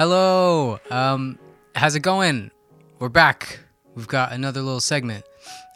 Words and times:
Hello. 0.00 0.80
Um, 0.90 1.38
how's 1.74 1.94
it 1.94 2.00
going? 2.00 2.50
We're 3.00 3.10
back. 3.10 3.60
We've 3.94 4.08
got 4.08 4.32
another 4.32 4.62
little 4.62 4.80
segment. 4.80 5.26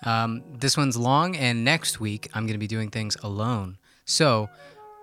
Um, 0.06 0.42
this 0.50 0.78
one's 0.78 0.96
long, 0.96 1.36
and 1.36 1.62
next 1.62 2.00
week 2.00 2.30
I'm 2.32 2.44
going 2.46 2.54
to 2.54 2.58
be 2.58 2.66
doing 2.66 2.88
things 2.88 3.18
alone. 3.22 3.76
So 4.06 4.48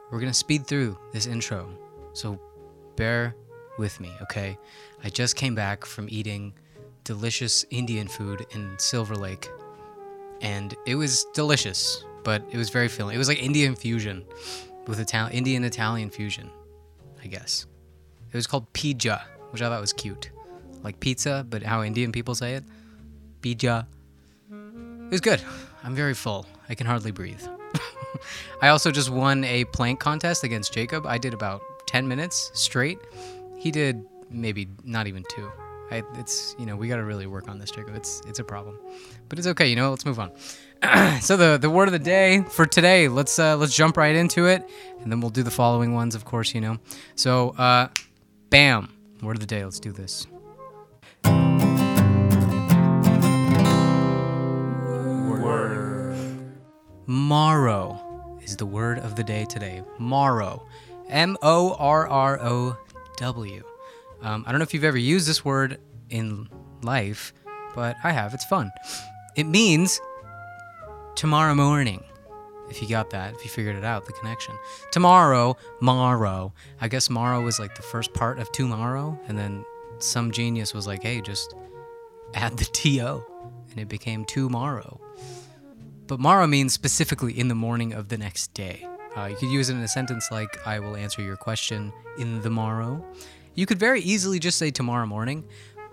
we're 0.09 0.19
going 0.19 0.31
to 0.31 0.37
speed 0.37 0.65
through 0.65 0.97
this 1.13 1.27
intro. 1.27 1.69
So 2.13 2.41
bear 2.95 3.35
with 3.77 3.99
me, 3.99 4.11
okay? 4.23 4.57
I 5.03 5.09
just 5.09 5.35
came 5.35 5.53
back 5.53 5.85
from 5.85 6.07
eating 6.09 6.51
delicious 7.03 7.63
Indian 7.69 8.07
food 8.07 8.47
in 8.55 8.73
Silver 8.79 9.15
Lake, 9.15 9.51
and 10.41 10.75
it 10.87 10.95
was 10.95 11.27
delicious, 11.35 12.03
but 12.23 12.43
it 12.49 12.57
was 12.57 12.71
very 12.71 12.87
filling. 12.87 13.13
It 13.13 13.19
was 13.19 13.27
like 13.27 13.43
Indian 13.43 13.75
fusion 13.75 14.25
with 14.87 14.99
Italian, 14.99 15.37
Indian 15.37 15.63
Italian 15.63 16.09
fusion, 16.09 16.49
I 17.23 17.27
guess. 17.27 17.67
It 18.31 18.37
was 18.37 18.47
called 18.47 18.71
pija, 18.73 19.21
which 19.51 19.61
I 19.61 19.69
thought 19.69 19.81
was 19.81 19.93
cute, 19.93 20.31
like 20.83 20.99
pizza, 20.99 21.45
but 21.49 21.63
how 21.63 21.83
Indian 21.83 22.11
people 22.11 22.35
say 22.35 22.55
it, 22.55 22.63
pija. 23.41 23.85
It 24.51 25.11
was 25.11 25.21
good. 25.21 25.41
I'm 25.83 25.95
very 25.95 26.13
full. 26.13 26.45
I 26.69 26.75
can 26.75 26.87
hardly 26.87 27.11
breathe. 27.11 27.41
I 28.61 28.69
also 28.69 28.91
just 28.91 29.09
won 29.09 29.43
a 29.43 29.65
plank 29.65 29.99
contest 29.99 30.43
against 30.43 30.73
Jacob. 30.73 31.05
I 31.05 31.17
did 31.17 31.33
about 31.33 31.61
10 31.87 32.07
minutes 32.07 32.51
straight. 32.53 32.99
He 33.57 33.71
did 33.71 34.05
maybe 34.29 34.69
not 34.83 35.07
even 35.07 35.23
two. 35.29 35.51
I, 35.91 36.03
it's 36.17 36.55
you 36.57 36.65
know 36.65 36.77
we 36.77 36.87
got 36.87 36.95
to 36.95 37.03
really 37.03 37.27
work 37.27 37.49
on 37.49 37.59
this, 37.59 37.69
Jacob. 37.69 37.95
It's 37.95 38.21
it's 38.25 38.39
a 38.39 38.45
problem, 38.45 38.79
but 39.27 39.37
it's 39.37 39.47
okay. 39.49 39.67
You 39.67 39.75
know, 39.75 39.89
let's 39.89 40.05
move 40.05 40.19
on. 40.19 40.31
so 41.21 41.35
the 41.35 41.57
the 41.57 41.69
word 41.69 41.89
of 41.89 41.91
the 41.91 41.99
day 41.99 42.43
for 42.49 42.65
today. 42.65 43.09
Let's 43.09 43.37
uh, 43.37 43.57
let's 43.57 43.75
jump 43.75 43.97
right 43.97 44.15
into 44.15 44.45
it, 44.45 44.67
and 45.01 45.11
then 45.11 45.19
we'll 45.19 45.31
do 45.31 45.43
the 45.43 45.51
following 45.51 45.93
ones, 45.93 46.15
of 46.15 46.23
course. 46.23 46.55
You 46.55 46.61
know. 46.61 46.77
So 47.15 47.49
uh, 47.57 47.89
bam, 48.51 48.89
word 49.21 49.37
of 49.37 49.39
the 49.39 49.47
day. 49.47 49.63
Let's 49.63 49.79
do 49.79 49.91
this. 49.91 50.27
Morrow 57.07 58.37
is 58.43 58.57
the 58.57 58.65
word 58.65 58.99
of 58.99 59.15
the 59.15 59.23
day 59.23 59.45
today. 59.45 59.81
Morrow. 59.97 60.67
M 61.09 61.37
O 61.41 61.75
R 61.79 62.07
R 62.07 62.39
O 62.41 62.77
W. 63.17 63.63
Um, 64.21 64.43
I 64.45 64.51
don't 64.51 64.59
know 64.59 64.63
if 64.63 64.73
you've 64.73 64.83
ever 64.83 64.97
used 64.97 65.27
this 65.27 65.43
word 65.43 65.79
in 66.09 66.47
life, 66.83 67.33
but 67.73 67.95
I 68.03 68.11
have. 68.11 68.33
It's 68.33 68.45
fun. 68.45 68.69
It 69.35 69.45
means 69.45 69.99
tomorrow 71.15 71.55
morning. 71.55 72.03
If 72.71 72.81
you 72.81 72.87
got 72.87 73.09
that, 73.11 73.35
if 73.35 73.43
you 73.43 73.49
figured 73.49 73.75
it 73.75 73.83
out, 73.83 74.05
the 74.05 74.13
connection. 74.13 74.55
Tomorrow, 74.91 75.57
morrow. 75.81 76.53
I 76.79 76.87
guess 76.87 77.09
morrow 77.09 77.41
was 77.41 77.59
like 77.59 77.75
the 77.75 77.81
first 77.81 78.13
part 78.13 78.39
of 78.39 78.51
tomorrow, 78.53 79.19
and 79.27 79.37
then 79.37 79.65
some 79.99 80.31
genius 80.31 80.73
was 80.73 80.87
like, 80.87 81.03
hey, 81.03 81.19
just 81.19 81.53
add 82.33 82.57
the 82.57 82.65
TO, 82.65 83.23
and 83.69 83.79
it 83.79 83.89
became 83.89 84.23
tomorrow. 84.23 84.99
But 86.07 86.19
morrow 86.19 86.47
means 86.47 86.73
specifically 86.73 87.37
in 87.37 87.49
the 87.49 87.55
morning 87.55 87.93
of 87.93 88.07
the 88.07 88.17
next 88.17 88.53
day. 88.53 88.87
Uh, 89.15 89.25
you 89.25 89.35
could 89.35 89.49
use 89.49 89.69
it 89.69 89.73
in 89.75 89.81
a 89.81 89.87
sentence 89.87 90.31
like, 90.31 90.65
I 90.65 90.79
will 90.79 90.95
answer 90.95 91.21
your 91.21 91.35
question 91.35 91.91
in 92.17 92.41
the 92.41 92.49
morrow. 92.49 93.05
You 93.53 93.65
could 93.65 93.79
very 93.79 93.99
easily 94.01 94.39
just 94.39 94.57
say 94.57 94.71
tomorrow 94.71 95.05
morning, 95.05 95.43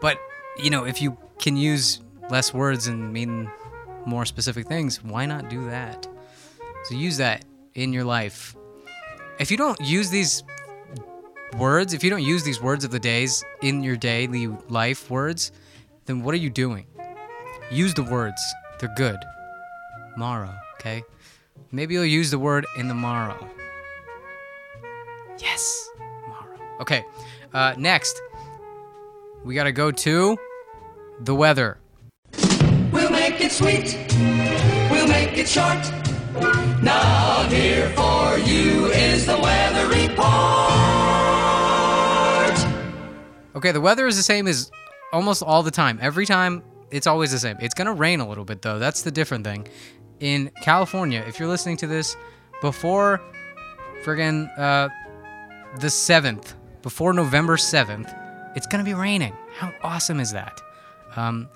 but 0.01 0.19
you 0.63 0.71
know, 0.71 0.85
if 0.85 1.03
you 1.03 1.19
can 1.41 1.57
use 1.57 2.01
less 2.31 2.55
words 2.55 2.87
and 2.87 3.13
mean 3.13 3.51
more 4.07 4.25
specific 4.25 4.67
things, 4.67 5.03
why 5.03 5.27
not 5.27 5.49
do 5.49 5.67
that? 5.67 6.07
So 6.89 6.95
use 6.95 7.19
that 7.19 7.45
in 7.75 7.93
your 7.93 8.05
life. 8.05 8.57
If 9.39 9.51
you 9.51 9.59
don't 9.59 9.79
use 9.79 10.09
these 10.09 10.43
words, 11.59 11.93
if 11.93 12.03
you 12.03 12.09
don't 12.09 12.23
use 12.23 12.45
these 12.45 12.63
words 12.63 12.83
of 12.83 12.91
the 12.91 12.99
days 12.99 13.45
in 13.61 13.83
your 13.83 13.95
daily 13.95 14.47
life 14.71 15.11
words, 15.11 15.53
then 16.07 16.23
what 16.23 16.33
are 16.33 16.39
you 16.39 16.49
doing? 16.49 16.87
Use 17.71 17.93
the 17.93 18.05
words. 18.05 18.41
They're 18.81 18.95
good. 18.97 19.19
Morrow, 20.17 20.55
okay? 20.77 21.03
Maybe 21.73 21.93
you'll 21.93 22.07
use 22.07 22.31
the 22.31 22.39
word 22.39 22.65
in 22.79 22.89
the 22.89 22.95
morrow. 22.95 23.47
Yes, 25.39 25.91
morrow. 26.27 26.59
Okay, 26.81 27.05
uh, 27.53 27.75
next, 27.77 28.19
we 29.45 29.55
gotta 29.55 29.73
go 29.73 29.91
to 29.91 30.39
the 31.21 31.35
weather. 31.35 31.77
We'll 32.91 33.11
make 33.11 33.43
it 33.43 33.53
sweet. 33.53 33.95
We'll 34.91 35.07
make 35.07 35.37
it 35.37 35.47
short. 35.47 35.98
Now 36.83 37.49
here 37.49 37.89
for 37.91 38.39
you 38.39 38.87
is 38.87 39.27
the 39.27 39.39
weather 39.39 39.87
report. 39.89 40.19
Okay, 43.57 43.73
the 43.73 43.81
weather 43.81 44.07
is 44.07 44.17
the 44.17 44.23
same 44.23 44.47
as 44.47 44.71
almost 45.13 45.43
all 45.43 45.63
the 45.63 45.71
time. 45.71 45.99
Every 46.01 46.27
time, 46.27 46.63
it's 46.91 47.07
always 47.07 47.33
the 47.33 47.39
same. 47.39 47.57
It's 47.61 47.75
gonna 47.75 47.93
rain 47.93 48.21
a 48.21 48.29
little 48.29 48.45
bit 48.45 48.63
though. 48.63 48.79
That's 48.79 49.03
the 49.03 49.11
different 49.11 49.45
thing. 49.45 49.69
In 50.21 50.51
California, 50.63 51.25
if 51.27 51.39
you're 51.39 51.49
listening 51.49 51.77
to 51.79 51.87
this 51.87 52.17
before 52.61 53.21
friggin' 54.05 54.49
uh, 54.59 54.89
the 55.81 55.89
7th, 55.89 56.55
before 56.83 57.13
November 57.13 57.57
7th, 57.57 58.15
it's 58.57 58.67
gonna 58.67 58.85
be 58.85 58.95
raining. 58.95 59.35
How 59.57 59.73
awesome 59.83 60.21
is 60.21 60.33
that? 60.33 60.61
Um, 61.17 61.49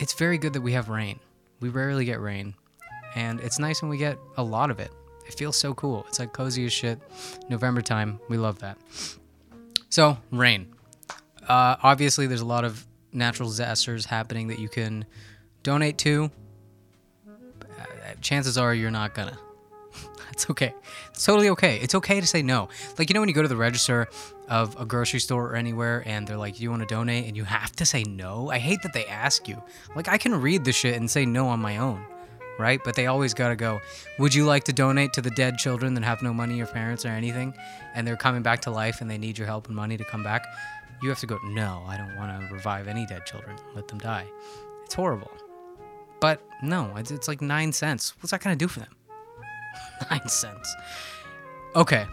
it's 0.00 0.14
very 0.14 0.38
good 0.38 0.52
that 0.54 0.60
we 0.62 0.72
have 0.72 0.88
rain. 0.88 1.20
We 1.60 1.68
rarely 1.68 2.04
get 2.04 2.20
rain, 2.20 2.54
and 3.14 3.40
it's 3.40 3.58
nice 3.58 3.82
when 3.82 3.90
we 3.90 3.96
get 3.96 4.18
a 4.36 4.42
lot 4.42 4.70
of 4.70 4.80
it. 4.80 4.90
It 5.26 5.34
feels 5.34 5.56
so 5.56 5.74
cool. 5.74 6.04
It's 6.08 6.18
like 6.18 6.32
cozy 6.32 6.66
as 6.66 6.72
shit. 6.72 6.98
November 7.48 7.80
time, 7.80 8.20
we 8.28 8.36
love 8.36 8.58
that. 8.60 8.78
So, 9.88 10.18
rain. 10.30 10.74
Uh, 11.46 11.76
obviously, 11.82 12.26
there's 12.26 12.40
a 12.40 12.46
lot 12.46 12.64
of 12.64 12.86
natural 13.12 13.48
disasters 13.48 14.06
happening 14.06 14.48
that 14.48 14.58
you 14.58 14.68
can 14.68 15.04
donate 15.62 15.98
to. 15.98 16.30
Uh, 17.28 17.84
chances 18.20 18.56
are 18.58 18.74
you're 18.74 18.90
not 18.90 19.14
gonna. 19.14 19.38
That's 20.26 20.48
okay. 20.50 20.74
It's 21.10 21.24
totally 21.24 21.50
okay. 21.50 21.78
It's 21.80 21.94
okay 21.94 22.20
to 22.20 22.26
say 22.26 22.42
no. 22.42 22.68
Like, 22.98 23.10
you 23.10 23.14
know, 23.14 23.20
when 23.20 23.28
you 23.28 23.34
go 23.34 23.42
to 23.42 23.48
the 23.48 23.56
register 23.56 24.08
of 24.48 24.78
a 24.80 24.84
grocery 24.84 25.20
store 25.20 25.50
or 25.50 25.56
anywhere 25.56 26.02
and 26.06 26.26
they're 26.26 26.36
like, 26.36 26.56
Do 26.56 26.62
you 26.62 26.70
want 26.70 26.82
to 26.82 26.94
donate? 26.94 27.26
And 27.26 27.36
you 27.36 27.44
have 27.44 27.72
to 27.76 27.86
say 27.86 28.02
no. 28.04 28.50
I 28.50 28.58
hate 28.58 28.82
that 28.82 28.92
they 28.92 29.06
ask 29.06 29.46
you. 29.48 29.62
Like, 29.94 30.08
I 30.08 30.18
can 30.18 30.34
read 30.40 30.64
the 30.64 30.72
shit 30.72 30.96
and 30.96 31.10
say 31.10 31.26
no 31.26 31.48
on 31.48 31.60
my 31.60 31.76
own, 31.78 32.04
right? 32.58 32.80
But 32.84 32.94
they 32.94 33.06
always 33.06 33.34
gotta 33.34 33.56
go, 33.56 33.80
Would 34.18 34.34
you 34.34 34.44
like 34.44 34.64
to 34.64 34.72
donate 34.72 35.12
to 35.14 35.22
the 35.22 35.30
dead 35.30 35.58
children 35.58 35.94
that 35.94 36.04
have 36.04 36.22
no 36.22 36.32
money 36.32 36.60
or 36.60 36.66
parents 36.66 37.04
or 37.04 37.08
anything? 37.08 37.54
And 37.94 38.06
they're 38.06 38.16
coming 38.16 38.42
back 38.42 38.60
to 38.62 38.70
life 38.70 39.00
and 39.00 39.10
they 39.10 39.18
need 39.18 39.38
your 39.38 39.46
help 39.46 39.66
and 39.66 39.76
money 39.76 39.96
to 39.96 40.04
come 40.04 40.22
back? 40.22 40.44
You 41.02 41.08
have 41.08 41.20
to 41.20 41.26
go, 41.26 41.38
No, 41.44 41.84
I 41.86 41.96
don't 41.96 42.16
want 42.16 42.48
to 42.48 42.54
revive 42.54 42.88
any 42.88 43.06
dead 43.06 43.26
children. 43.26 43.56
Let 43.74 43.88
them 43.88 43.98
die. 43.98 44.26
It's 44.84 44.94
horrible. 44.94 45.30
But 46.20 46.40
no, 46.62 46.94
it's, 46.96 47.10
it's 47.10 47.26
like 47.26 47.40
nine 47.40 47.72
cents. 47.72 48.14
What's 48.20 48.30
that 48.30 48.42
gonna 48.42 48.56
do 48.56 48.68
for 48.68 48.80
them? 48.80 48.94
Nine 50.10 50.28
cents. 50.28 50.74
Okay. 51.74 52.06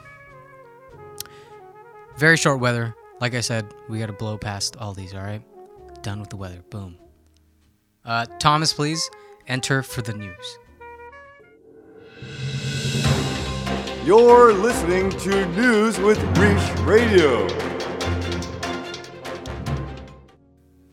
Very 2.18 2.38
short 2.38 2.60
weather. 2.60 2.96
Like 3.20 3.36
I 3.36 3.42
said, 3.42 3.74
we 3.90 4.00
gotta 4.00 4.14
blow 4.14 4.38
past 4.38 4.78
all 4.78 4.94
these, 4.94 5.14
alright? 5.14 5.42
Done 6.02 6.20
with 6.20 6.30
the 6.30 6.38
weather. 6.38 6.64
Boom. 6.70 6.98
Uh, 8.06 8.26
Thomas, 8.40 8.74
please 8.74 9.10
enter 9.50 9.84
for 9.84 10.02
the 10.02 10.14
news. 10.14 10.60
You're 14.06 14.54
listening 14.54 15.10
to 15.12 15.46
News 15.48 16.00
with 16.00 16.20
Reach 16.38 16.80
Radio. 16.82 17.48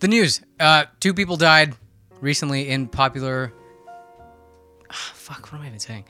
The 0.01 0.09
news. 0.09 0.41
Uh, 0.59 0.87
two 1.01 1.15
people 1.15 1.37
died 1.37 1.75
recently 2.21 2.69
in 2.69 2.89
popular. 2.89 3.53
Ah, 4.91 5.13
fuck, 5.15 5.53
what 5.53 5.59
am 5.59 5.63
I 5.63 5.69
even 5.69 5.79
saying? 5.79 6.05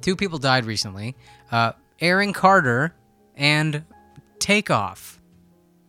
Two 0.00 0.16
people 0.16 0.38
died 0.38 0.64
recently. 0.64 1.16
Uh, 1.50 1.72
Aaron 2.00 2.32
Carter 2.32 2.94
and 3.36 3.84
Takeoff 4.38 5.20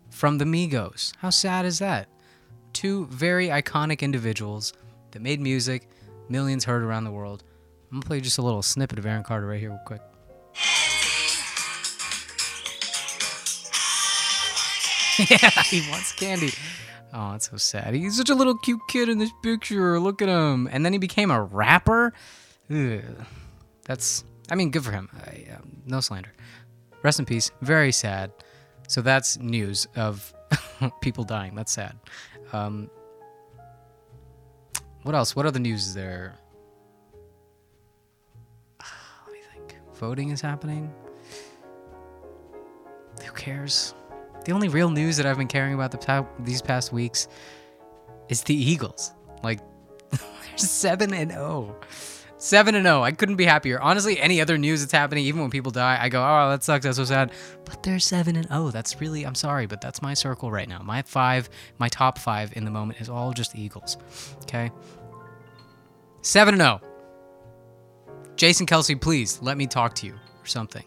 from 0.09 0.38
the 0.38 0.46
Migos. 0.46 1.14
How 1.17 1.32
sad 1.32 1.66
is 1.66 1.79
that? 1.79 2.08
Two 2.72 3.08
very 3.08 3.47
iconic 3.47 4.02
individuals 4.02 4.73
that 5.11 5.22
made 5.22 5.41
music, 5.41 5.90
millions 6.29 6.64
heard 6.64 6.84
around 6.84 7.03
the 7.03 7.11
world. 7.11 7.43
I'm 7.91 7.99
gonna 7.99 8.08
play 8.08 8.22
just 8.22 8.37
a 8.37 8.41
little 8.41 8.61
snippet 8.61 8.99
of 8.99 9.05
Aaron 9.05 9.23
Carter 9.23 9.47
right 9.47 9.59
here, 9.59 9.70
real 9.70 9.79
quick. 9.85 10.02
yeah, 15.29 15.49
he 15.64 15.87
wants 15.91 16.11
candy. 16.14 16.52
Oh, 17.14 17.34
it's 17.35 17.49
so 17.52 17.58
sad. 17.58 17.93
He's 17.93 18.17
such 18.17 18.31
a 18.31 18.35
little 18.35 18.58
cute 18.58 18.81
kid 18.87 19.08
in 19.09 19.20
this 19.20 19.31
picture. 19.43 19.99
Look 19.99 20.23
at 20.23 20.29
him. 20.29 20.67
And 20.72 20.84
then 20.84 20.93
he 20.93 20.99
became 20.99 21.29
a 21.29 21.43
rapper. 21.43 22.14
Ugh. 22.72 23.02
That's, 23.85 24.23
I 24.49 24.55
mean, 24.55 24.72
good 24.72 24.84
for 24.84 24.91
him. 24.91 25.09
I, 25.28 25.46
um, 25.55 25.84
no 25.85 25.99
slander. 25.99 26.34
Rest 27.03 27.19
in 27.19 27.26
peace. 27.26 27.52
Very 27.61 27.91
sad. 27.91 28.31
So 28.87 29.02
that's 29.02 29.37
news 29.37 29.87
of 29.96 30.34
people 31.02 31.23
dying. 31.23 31.53
That's 31.53 31.72
sad. 31.72 31.96
Um, 32.52 32.90
what 35.03 35.16
else? 35.16 35.35
What 35.35 35.46
other 35.46 35.59
news 35.59 35.88
is 35.88 35.94
there? 35.94 36.35
Let 38.79 39.34
me 39.34 39.40
think. 39.53 39.78
Voting 39.96 40.29
is 40.29 40.41
happening. 40.41 40.94
Who 43.23 43.32
cares? 43.34 43.94
the 44.46 44.52
only 44.52 44.67
real 44.67 44.90
news 44.90 45.17
that 45.17 45.26
I've 45.26 45.38
been 45.38 45.47
caring 45.47 45.73
about 45.73 45.91
the 45.91 45.97
pa- 45.97 46.28
these 46.40 46.61
past 46.61 46.91
weeks 46.91 47.28
is 48.29 48.44
the 48.44 48.55
Eagles. 48.55 49.14
Like 49.41 49.59
they're 50.09 50.58
seven 50.58 51.14
and 51.14 51.32
zero. 51.32 51.76
Seven 52.43 52.75
and 52.75 52.85
zero. 52.85 53.03
I 53.03 53.13
couldn't 53.13 53.37
be 53.37 53.45
happier. 53.45 53.79
Honestly, 53.79 54.19
any 54.19 54.41
other 54.41 54.57
news 54.57 54.81
that's 54.81 54.91
happening, 54.91 55.23
even 55.23 55.40
when 55.40 55.49
people 55.49 55.72
die, 55.72 55.97
I 55.97 56.09
go, 56.09 56.22
"Oh, 56.22 56.49
that 56.49 56.61
sucks. 56.61 56.84
That's 56.84 56.97
so 56.97 57.05
sad." 57.05 57.31
But 57.63 57.84
they're 57.84 57.99
seven 57.99 58.35
and 58.35 58.45
zero. 58.49 58.69
That's 58.69 58.99
really. 58.99 59.25
I'm 59.25 59.34
sorry, 59.34 59.66
but 59.66 59.79
that's 59.79 60.01
my 60.01 60.13
circle 60.13 60.51
right 60.51 60.67
now. 60.67 60.81
My 60.84 61.03
five, 61.03 61.49
my 61.78 61.87
top 61.87 62.17
five 62.17 62.51
in 62.57 62.66
the 62.66 62.69
moment 62.69 62.99
is 62.99 63.07
all 63.07 63.31
just 63.31 63.55
Eagles. 63.55 63.95
Okay. 64.41 64.72
Seven 66.22 66.55
and 66.55 66.61
zero. 66.61 66.81
Jason 68.35 68.66
Kelce, 68.66 68.99
please 68.99 69.41
let 69.41 69.55
me 69.55 69.66
talk 69.66 69.95
to 69.95 70.05
you 70.05 70.13
or 70.13 70.45
something. 70.45 70.84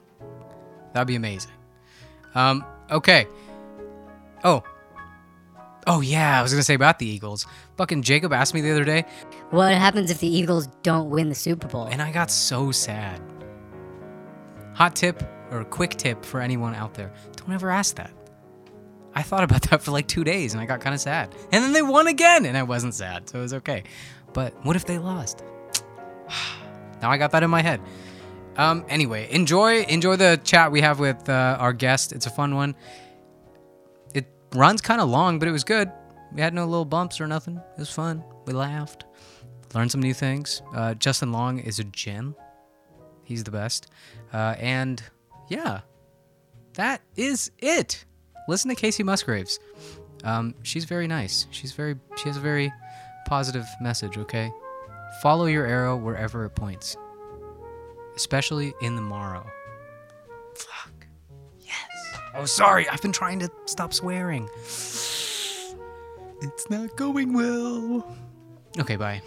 That'd 0.92 1.08
be 1.08 1.14
amazing. 1.14 1.52
Um. 2.34 2.66
Okay. 2.90 3.26
Oh. 4.44 4.62
Oh 5.86 6.02
yeah, 6.02 6.38
I 6.38 6.42
was 6.42 6.52
gonna 6.52 6.62
say 6.62 6.74
about 6.74 6.98
the 6.98 7.06
Eagles. 7.06 7.46
Fucking 7.76 8.02
Jacob 8.02 8.32
asked 8.32 8.55
me 8.55 8.61
the 8.62 8.70
other 8.70 8.84
day, 8.84 9.05
What 9.50 9.75
happens 9.75 10.11
if 10.11 10.19
the 10.20 10.26
Eagles 10.28 10.67
don't 10.82 11.11
win 11.11 11.28
the 11.28 11.34
Super 11.34 11.69
Bowl? 11.69 11.87
and 11.87 12.00
I 12.00 12.11
got 12.12 12.31
so 12.31 12.70
sad. 12.73 13.20
Hot 14.75 14.94
tip 14.96 15.23
or 15.50 15.64
quick 15.64 15.90
tip 15.96 16.25
for 16.25 16.40
anyone 16.40 16.75
out 16.75 16.94
there: 16.94 17.12
don't 17.37 17.52
ever 17.52 17.70
ask 17.70 17.96
that. 17.96 18.11
I 19.14 19.23
thought 19.23 19.44
about 19.44 19.62
that 19.70 19.82
for 19.82 19.90
like 19.93 20.06
two 20.06 20.25
days, 20.25 20.52
and 20.52 20.61
I 20.61 20.67
got 20.67 20.81
kind 20.81 20.94
of 20.94 21.00
sad. 21.00 21.34
And 21.52 21.64
then 21.64 21.73
they 21.73 21.82
won 21.82 22.06
again, 22.06 22.44
and 22.44 22.56
I 22.56 22.62
wasn't 22.62 22.94
sad, 22.94 23.28
so 23.28 23.38
it 23.38 23.43
was 23.43 23.55
okay. 23.55 23.84
But 24.34 24.52
what 24.64 24.76
if 24.76 24.84
they 24.84 24.99
lost? 24.99 25.43
now 27.02 27.11
I 27.11 27.17
got 27.17 27.31
that 27.32 27.43
in 27.43 27.50
my 27.50 27.62
head. 27.62 27.81
Um. 28.56 28.84
Anyway, 28.88 29.28
enjoy 29.31 29.82
enjoy 29.82 30.17
the 30.17 30.40
chat 30.43 30.73
we 30.73 30.81
have 30.81 30.99
with 30.99 31.28
uh, 31.28 31.56
our 31.61 31.73
guest. 31.73 32.12
It's 32.12 32.26
a 32.26 32.31
fun 32.31 32.55
one. 32.55 32.75
It 34.14 34.26
runs 34.55 34.81
kind 34.81 35.00
of 35.00 35.08
long, 35.08 35.38
but 35.38 35.46
it 35.49 35.52
was 35.52 35.64
good. 35.64 35.90
We 36.36 36.42
had 36.42 36.52
no 36.52 36.66
little 36.66 36.84
bumps 36.84 37.18
or 37.18 37.26
nothing. 37.26 37.56
It 37.56 37.78
was 37.78 37.90
fun. 37.90 38.22
We 38.44 38.52
laughed, 38.52 39.06
learned 39.74 39.90
some 39.90 40.02
new 40.02 40.12
things. 40.12 40.60
Uh, 40.74 40.92
Justin 40.92 41.32
Long 41.32 41.58
is 41.58 41.78
a 41.78 41.84
gem. 41.84 42.36
He's 43.24 43.42
the 43.42 43.50
best. 43.50 43.88
Uh, 44.34 44.54
and 44.58 45.02
yeah, 45.48 45.80
that 46.74 47.00
is 47.16 47.50
it. 47.58 48.04
Listen 48.48 48.68
to 48.68 48.76
Kacey 48.76 49.02
Musgraves. 49.02 49.58
Um, 50.24 50.54
she's 50.62 50.84
very 50.84 51.06
nice. 51.06 51.46
She's 51.50 51.72
very. 51.72 51.96
She 52.18 52.28
has 52.28 52.36
a 52.36 52.40
very 52.40 52.70
positive 53.26 53.64
message. 53.80 54.18
Okay, 54.18 54.52
follow 55.22 55.46
your 55.46 55.64
arrow 55.66 55.96
wherever 55.96 56.44
it 56.44 56.50
points, 56.50 56.98
especially 58.14 58.74
in 58.82 58.94
the 58.94 59.02
morrow. 59.02 59.46
Fuck. 60.54 61.06
Yes. 61.60 61.74
Oh, 62.34 62.44
sorry. 62.44 62.86
I've 62.90 63.00
been 63.00 63.12
trying 63.12 63.38
to 63.38 63.50
stop 63.64 63.94
swearing. 63.94 64.48
It's 66.42 66.68
not 66.68 66.96
going 66.96 67.32
well. 67.32 68.16
Okay, 68.78 68.96
bye. 68.96 69.22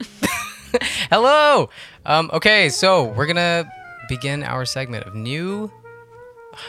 Hello. 1.10 1.68
Um, 2.06 2.30
okay, 2.32 2.68
so 2.68 3.04
we're 3.04 3.26
gonna 3.26 3.70
begin 4.08 4.42
our 4.44 4.64
segment 4.64 5.04
of 5.06 5.14
new. 5.14 5.72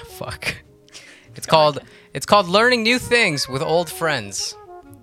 fuck. 0.05 0.63
It's 1.35 1.45
called 1.47 1.79
it's 2.13 2.25
called 2.25 2.47
learning 2.47 2.83
new 2.83 2.97
things 2.99 3.47
with 3.47 3.61
old 3.61 3.89
friends. 3.89 4.55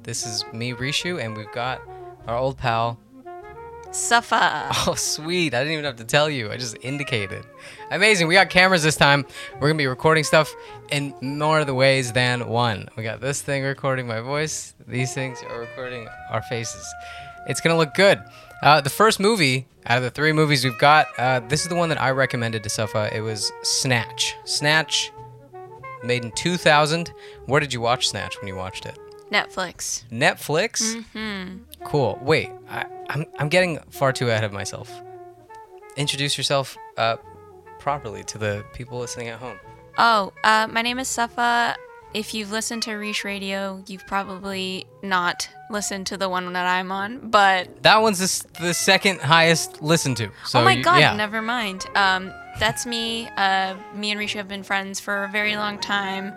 This 0.03 0.27
is 0.27 0.45
me, 0.53 0.73
Rishu, 0.73 1.23
and 1.23 1.37
we've 1.37 1.53
got 1.53 1.81
our 2.27 2.37
old 2.37 2.59
pal. 2.59 2.99
Safa. 3.91 4.71
Oh, 4.87 4.95
sweet! 4.95 5.55
I 5.55 5.59
didn't 5.61 5.73
even 5.73 5.85
have 5.85 5.97
to 5.97 6.05
tell 6.05 6.29
you. 6.29 6.51
I 6.51 6.57
just 6.57 6.77
indicated. 6.83 7.47
Amazing. 7.91 8.27
We 8.27 8.35
got 8.35 8.51
cameras 8.51 8.83
this 8.83 8.97
time. 8.97 9.25
We're 9.55 9.69
gonna 9.69 9.79
be 9.79 9.87
recording 9.87 10.25
stuff 10.25 10.55
in 10.91 11.15
more 11.21 11.61
of 11.61 11.67
the 11.67 11.75
ways 11.75 12.13
than 12.13 12.49
one. 12.49 12.89
We 12.97 13.03
got 13.03 13.21
this 13.21 13.43
thing 13.43 13.63
recording 13.63 14.07
my 14.07 14.21
voice. 14.21 14.75
These 14.87 15.15
things 15.15 15.43
are 15.49 15.61
recording 15.61 16.09
our 16.31 16.43
faces. 16.43 16.87
It's 17.47 17.61
gonna 17.61 17.77
look 17.77 17.95
good. 17.95 18.23
Uh, 18.63 18.81
the 18.81 18.91
first 18.91 19.21
movie 19.21 19.67
out 19.87 19.99
of 19.99 20.05
the 20.05 20.11
three 20.11 20.33
movies 20.33 20.65
we've 20.65 20.79
got, 20.79 21.07
uh, 21.19 21.41
this 21.41 21.63
is 21.63 21.69
the 21.69 21.77
one 21.77 21.89
that 21.91 22.01
I 22.01 22.11
recommended 22.11 22.63
to 22.65 22.69
Safa. 22.71 23.15
It 23.15 23.21
was 23.21 23.53
Snatch. 23.63 24.35
Snatch, 24.45 25.13
made 26.03 26.25
in 26.25 26.33
2000. 26.33 27.13
Where 27.47 27.61
did 27.61 27.73
you 27.73 27.81
watch 27.81 28.09
Snatch 28.09 28.39
when 28.41 28.49
you 28.49 28.57
watched 28.57 28.87
it? 28.87 28.99
Netflix. 29.31 30.05
Netflix. 30.11 30.97
Mm-hmm. 31.15 31.85
Cool. 31.85 32.19
Wait, 32.23 32.51
I, 32.71 32.87
I'm 33.09 33.27
I'm 33.39 33.49
getting 33.49 33.79
far 33.91 34.13
too 34.13 34.31
ahead 34.31 34.45
of 34.45 34.53
myself. 34.53 34.91
Introduce 35.97 36.39
yourself 36.39 36.77
uh, 36.97 37.17
properly 37.79 38.25
to 38.25 38.39
the 38.39 38.65
people 38.73 38.99
listening 38.99 39.29
at 39.29 39.39
home. 39.39 39.59
Oh, 39.99 40.33
uh, 40.45 40.69
my 40.71 40.83
name 40.83 40.99
is 40.99 41.09
Safa. 41.09 41.75
If 42.15 42.33
you've 42.33 42.51
listened 42.53 42.83
to 42.85 42.95
Reach 42.95 43.25
Radio, 43.25 43.83
you've 43.87 44.07
probably 44.07 44.87
not 45.03 45.49
listened 45.71 46.07
to 46.07 46.17
the 46.17 46.29
one 46.29 46.51
that 46.55 46.67
I'm 46.67 46.91
on, 46.91 47.29
but 47.31 47.83
That 47.83 48.01
one's 48.01 48.19
the, 48.19 48.63
the 48.63 48.75
second 48.75 49.21
highest 49.21 49.83
listened 49.83 50.17
to. 50.19 50.31
So 50.47 50.61
oh 50.61 50.65
my 50.65 50.73
you- 50.73 50.85
god, 50.85 51.01
yeah. 51.01 51.15
never 51.17 51.43
mind. 51.43 51.85
Um, 51.95 52.33
that's 52.59 52.87
me. 52.87 53.29
Uh, 53.37 53.75
me 53.95 54.11
and 54.11 54.19
Risha 54.21 54.35
have 54.35 54.49
been 54.49 54.63
friends 54.63 55.01
for 55.01 55.25
a 55.25 55.29
very 55.29 55.57
long 55.57 55.79
time. 55.81 56.33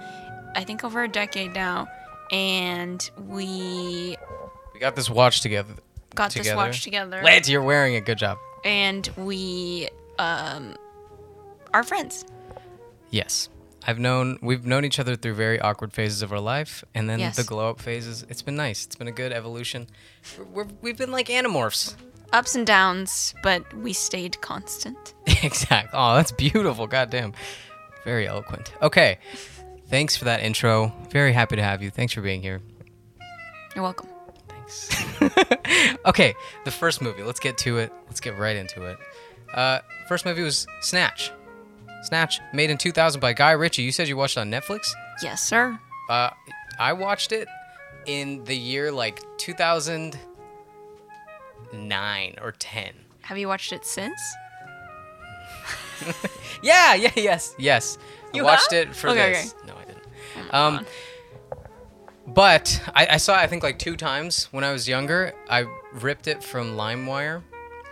I 0.56 0.64
think 0.66 0.84
over 0.84 1.04
a 1.04 1.08
decade 1.08 1.54
now, 1.54 1.88
and 2.32 3.10
we 3.30 4.18
We 4.74 4.80
got 4.82 4.96
this 4.98 5.10
watch 5.10 5.40
together. 5.42 5.74
got 6.16 6.32
this 6.34 6.54
watch 6.54 6.84
together, 6.84 7.22
Lance, 7.24 7.48
you're 7.48 7.62
wearing 7.62 7.94
it. 7.94 8.06
Good 8.06 8.18
job. 8.18 8.38
and 8.66 9.08
we 9.18 9.88
um 10.20 10.76
are 11.74 11.84
friends. 11.84 12.26
Yes. 13.12 13.48
I've 13.88 14.00
known 14.00 14.38
we've 14.42 14.66
known 14.66 14.86
each 14.86 15.00
other 15.00 15.16
through 15.16 15.34
very 15.34 15.60
awkward 15.60 15.92
phases 15.94 16.22
of 16.22 16.32
our 16.32 16.40
life, 16.40 16.84
and 16.94 17.10
then 17.10 17.20
Yes. 17.20 17.36
the 17.36 17.44
glow 17.44 17.70
up 17.72 17.80
phases. 17.82 18.26
It's 18.30 18.42
been 18.42 18.56
nice. 18.56 18.86
It's 18.86 18.96
been 18.96 19.08
a 19.08 19.12
good 19.12 19.32
evolution. 19.32 19.88
We're, 20.54 20.68
we've 20.82 20.98
been 20.98 21.12
like 21.12 21.28
animorphs. 21.28 21.96
Ups 22.32 22.56
and 22.56 22.66
downs, 22.66 23.34
but 23.44 23.74
we 23.76 23.92
stayed 23.94 24.40
constant. 24.42 25.14
exact. 25.44 25.90
Oh, 25.94 26.16
that's 26.16 26.32
beautiful. 26.32 26.88
Goddamn. 26.88 27.34
Very 28.06 28.28
eloquent. 28.28 28.72
Okay. 28.82 29.18
Thanks 29.88 30.16
for 30.16 30.26
that 30.26 30.42
intro. 30.42 30.94
Very 31.10 31.34
happy 31.34 31.58
to 31.58 31.64
have 31.64 31.82
you. 31.84 31.90
Thanks 31.90 32.14
for 32.14 32.22
being 32.22 32.42
here. 32.42 32.62
You're 33.76 33.84
welcome. 33.84 34.08
Thanks. 34.48 34.90
okay, 36.06 36.34
the 36.64 36.72
first 36.72 37.02
movie. 37.02 37.24
Let's 37.24 37.40
get 37.42 37.58
to 37.60 37.78
it. 37.80 37.92
Let's 38.08 38.22
get 38.22 38.38
right 38.38 38.56
into 38.56 38.84
it. 38.86 38.98
Uh, 39.54 39.80
first 40.08 40.26
movie 40.26 40.44
was 40.44 40.66
Snatch. 40.80 41.32
Snatch, 42.04 42.40
made 42.54 42.70
in 42.70 42.78
2000 42.78 43.20
by 43.22 43.34
Guy 43.34 43.52
Ritchie. 43.52 43.82
You 43.84 43.92
said 43.92 44.08
you 44.08 44.18
watched 44.18 44.38
it 44.38 44.42
on 44.42 44.50
Netflix? 44.52 44.88
Yes, 45.22 45.42
sir. 45.44 45.78
Uh, 46.10 46.30
I 46.80 46.94
watched 46.94 47.32
it 47.32 47.48
in 48.06 48.44
the 48.46 48.56
year 48.58 48.92
like 48.92 49.22
2009 49.38 52.36
or 52.42 52.52
10. 52.54 52.94
Have 53.22 53.38
you 53.38 53.48
watched 53.48 53.72
it 53.74 53.86
since? 53.86 54.20
Yeah, 56.64 56.96
yeah, 56.96 57.12
yes, 57.16 57.54
yes. 57.60 57.98
You 58.34 58.42
I 58.44 58.46
watched 58.46 58.72
have? 58.72 58.90
it 58.90 58.96
for 58.96 59.10
Okay, 59.10 59.34
this. 59.34 59.54
No, 59.66 59.74
I 59.76 59.86
didn't. 59.86 60.54
Um, 60.54 60.86
but 62.28 62.82
I, 62.96 63.08
I 63.12 63.18
saw 63.18 63.34
it, 63.36 63.40
I 63.44 63.48
think 63.48 63.64
like 63.64 63.80
two 63.80 63.96
times 63.96 64.46
when 64.52 64.64
I 64.64 64.72
was 64.72 64.88
younger. 64.88 65.34
I 65.50 65.66
ripped 65.94 66.28
it 66.28 66.44
from 66.44 66.76
LimeWire. 66.76 67.42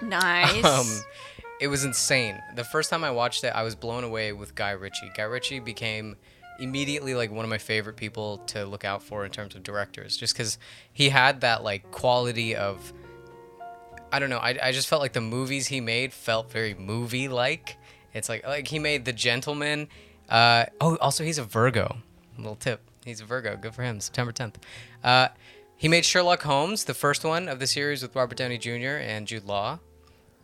Nice. 0.01 0.63
Um, 0.63 0.85
it 1.59 1.67
was 1.67 1.83
insane. 1.83 2.41
The 2.55 2.63
first 2.63 2.89
time 2.89 3.03
I 3.03 3.11
watched 3.11 3.43
it, 3.43 3.49
I 3.53 3.63
was 3.63 3.75
blown 3.75 4.03
away 4.03 4.31
with 4.33 4.55
Guy 4.55 4.71
Ritchie. 4.71 5.11
Guy 5.15 5.23
Ritchie 5.23 5.59
became 5.59 6.15
immediately 6.59 7.13
like 7.13 7.31
one 7.31 7.45
of 7.45 7.49
my 7.49 7.57
favorite 7.57 7.95
people 7.95 8.39
to 8.47 8.65
look 8.65 8.83
out 8.83 9.01
for 9.01 9.25
in 9.25 9.31
terms 9.31 9.55
of 9.55 9.63
directors, 9.63 10.17
just 10.17 10.33
because 10.33 10.57
he 10.91 11.09
had 11.09 11.41
that 11.41 11.63
like 11.63 11.91
quality 11.91 12.55
of. 12.55 12.93
I 14.11 14.19
don't 14.19 14.29
know. 14.29 14.39
I, 14.39 14.57
I 14.61 14.71
just 14.71 14.87
felt 14.87 15.01
like 15.01 15.13
the 15.13 15.21
movies 15.21 15.67
he 15.67 15.81
made 15.81 16.13
felt 16.13 16.51
very 16.51 16.73
movie 16.73 17.27
like. 17.27 17.77
It's 18.13 18.27
like 18.29 18.45
like 18.45 18.67
he 18.67 18.79
made 18.79 19.05
The 19.05 19.13
Gentleman. 19.13 19.87
Uh, 20.27 20.65
oh, 20.81 20.95
also 20.97 21.23
he's 21.23 21.37
a 21.37 21.43
Virgo. 21.43 21.97
little 22.37 22.55
tip. 22.55 22.81
He's 23.05 23.21
a 23.21 23.25
Virgo. 23.25 23.55
Good 23.55 23.73
for 23.75 23.83
him. 23.83 23.99
September 23.99 24.31
10th. 24.31 24.55
Uh, 25.03 25.29
he 25.75 25.87
made 25.87 26.05
Sherlock 26.05 26.41
Holmes, 26.43 26.83
the 26.83 26.93
first 26.93 27.23
one 27.23 27.47
of 27.47 27.59
the 27.59 27.67
series 27.67 28.01
with 28.01 28.15
Robert 28.15 28.37
Downey 28.37 28.57
Jr. 28.57 28.97
and 29.01 29.25
Jude 29.27 29.45
Law. 29.45 29.79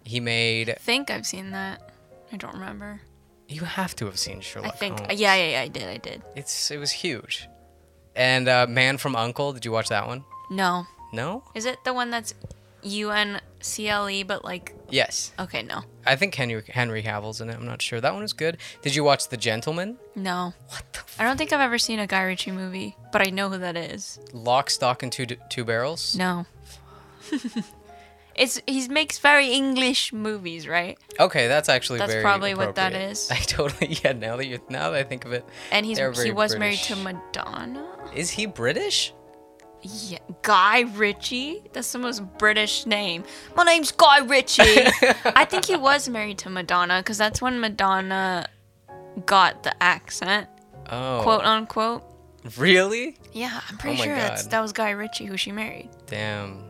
He 0.05 0.19
made. 0.19 0.69
I 0.69 0.73
think 0.75 1.09
I've 1.09 1.25
seen 1.25 1.51
that. 1.51 1.91
I 2.31 2.37
don't 2.37 2.53
remember. 2.53 3.01
You 3.47 3.61
have 3.65 3.95
to 3.97 4.05
have 4.05 4.17
seen 4.17 4.39
Sherlock 4.41 4.73
I 4.73 4.75
think. 4.77 4.99
Holmes. 4.99 5.19
Yeah, 5.19 5.35
yeah, 5.35 5.49
yeah. 5.51 5.61
I 5.61 5.67
did. 5.67 5.87
I 5.87 5.97
did. 5.97 6.21
It's 6.35 6.71
it 6.71 6.77
was 6.77 6.91
huge. 6.91 7.47
And 8.15 8.47
uh, 8.47 8.65
Man 8.69 8.97
from 8.97 9.15
Uncle. 9.15 9.51
Did 9.53 9.65
you 9.65 9.71
watch 9.71 9.89
that 9.89 10.07
one? 10.07 10.23
No. 10.49 10.85
No. 11.11 11.43
Is 11.53 11.65
it 11.65 11.83
the 11.83 11.93
one 11.93 12.09
that's 12.11 12.33
U 12.83 13.11
N 13.11 13.41
C 13.61 13.87
L 13.89 14.09
E, 14.09 14.23
but 14.23 14.43
like? 14.45 14.73
Yes. 14.89 15.33
Okay, 15.39 15.63
no. 15.63 15.81
I 16.05 16.15
think 16.15 16.33
Henry 16.35 16.63
Henry 16.67 17.01
Cavill's 17.01 17.41
in 17.41 17.49
it. 17.49 17.55
I'm 17.55 17.65
not 17.65 17.81
sure. 17.81 17.99
That 17.99 18.13
one 18.13 18.21
was 18.21 18.33
good. 18.33 18.57
Did 18.81 18.95
you 18.95 19.03
watch 19.03 19.27
The 19.29 19.37
Gentleman? 19.37 19.97
No. 20.15 20.53
What 20.69 20.83
the 20.93 20.99
f- 20.99 21.15
I 21.19 21.23
don't 21.23 21.37
think 21.37 21.51
I've 21.51 21.61
ever 21.61 21.77
seen 21.77 21.99
a 21.99 22.07
Guy 22.07 22.21
Ritchie 22.23 22.51
movie, 22.51 22.95
but 23.11 23.21
I 23.25 23.31
know 23.31 23.49
who 23.49 23.57
that 23.59 23.75
is. 23.75 24.19
Lock, 24.33 24.69
Stock, 24.69 25.01
and 25.03 25.11
Two 25.11 25.25
Two 25.49 25.63
Barrels? 25.65 26.15
No. 26.15 26.45
It's 28.35 28.61
he 28.67 28.87
makes 28.89 29.19
very 29.19 29.49
English 29.51 30.11
movies, 30.11 30.67
right? 30.67 30.97
Okay, 31.19 31.47
that's 31.47 31.69
actually 31.69 31.99
That's 31.99 32.15
probably 32.21 32.53
what 32.53 32.75
that 32.75 32.93
is. 32.93 33.31
I 33.31 33.35
totally 33.37 33.97
yeah. 34.03 34.11
Now 34.13 34.35
that 34.37 34.45
you 34.45 34.59
now 34.69 34.89
that 34.91 34.99
I 34.99 35.03
think 35.03 35.25
of 35.25 35.31
it, 35.33 35.45
And 35.71 35.85
he's 35.85 35.97
he 36.21 36.31
was 36.31 36.57
married 36.57 36.79
to 36.79 36.95
Madonna. 36.97 37.85
Is 38.13 38.29
he 38.29 38.45
British? 38.45 39.13
Yeah, 39.81 40.17
Guy 40.41 40.81
Ritchie. 40.81 41.61
That's 41.71 41.91
the 41.91 41.99
most 41.99 42.23
British 42.39 42.85
name. 42.87 43.23
My 43.55 43.63
name's 43.63 43.91
Guy 43.91 44.19
Ritchie. 44.19 44.63
I 45.25 45.45
think 45.45 45.65
he 45.65 45.75
was 45.75 46.09
married 46.09 46.39
to 46.39 46.49
Madonna 46.49 46.99
because 47.01 47.17
that's 47.19 47.39
when 47.41 47.59
Madonna 47.59 48.47
got 49.25 49.63
the 49.63 49.81
accent, 49.83 50.47
Oh, 50.89 51.19
quote 51.23 51.43
unquote. 51.43 52.03
really? 52.57 53.17
Yeah, 53.31 53.61
I'm 53.69 53.75
oh 53.75 53.77
pretty 53.79 54.01
Oh 54.01 54.03
sure 54.05 54.15
that's, 54.15 54.47
that 54.47 54.59
was 54.59 54.71
Guy 54.73 54.89
Ritchie 54.89 55.25
who 55.25 55.37
she 55.37 55.51
married. 55.51 55.89
Damn, 56.07 56.63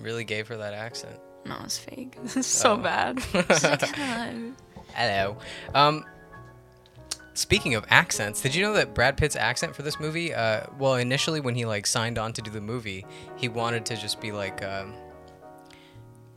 really 0.00 0.24
gave 0.24 0.48
her 0.48 0.56
that 0.58 0.74
accent. 0.74 1.18
No, 1.44 1.56
it's 1.64 1.78
fake. 1.78 2.16
It's 2.24 2.46
so 2.46 2.72
Oh. 2.74 2.76
bad. 2.76 3.20
She's 3.22 3.64
like, 3.64 3.82
"Hello." 3.94 4.52
Hello. 4.94 5.36
Um, 5.74 6.04
speaking 7.34 7.74
of 7.74 7.84
accents, 7.88 8.40
did 8.42 8.54
you 8.54 8.62
know 8.62 8.74
that 8.74 8.94
Brad 8.94 9.16
Pitt's 9.16 9.36
accent 9.36 9.74
for 9.74 9.82
this 9.82 9.98
movie? 9.98 10.34
Uh, 10.34 10.64
well, 10.78 10.94
initially 10.96 11.40
when 11.40 11.54
he 11.54 11.64
like 11.64 11.86
signed 11.86 12.18
on 12.18 12.32
to 12.34 12.42
do 12.42 12.50
the 12.50 12.60
movie, 12.60 13.04
he 13.36 13.48
wanted 13.48 13.86
to 13.86 13.96
just 13.96 14.20
be 14.20 14.32
like. 14.32 14.62
Um, 14.64 14.94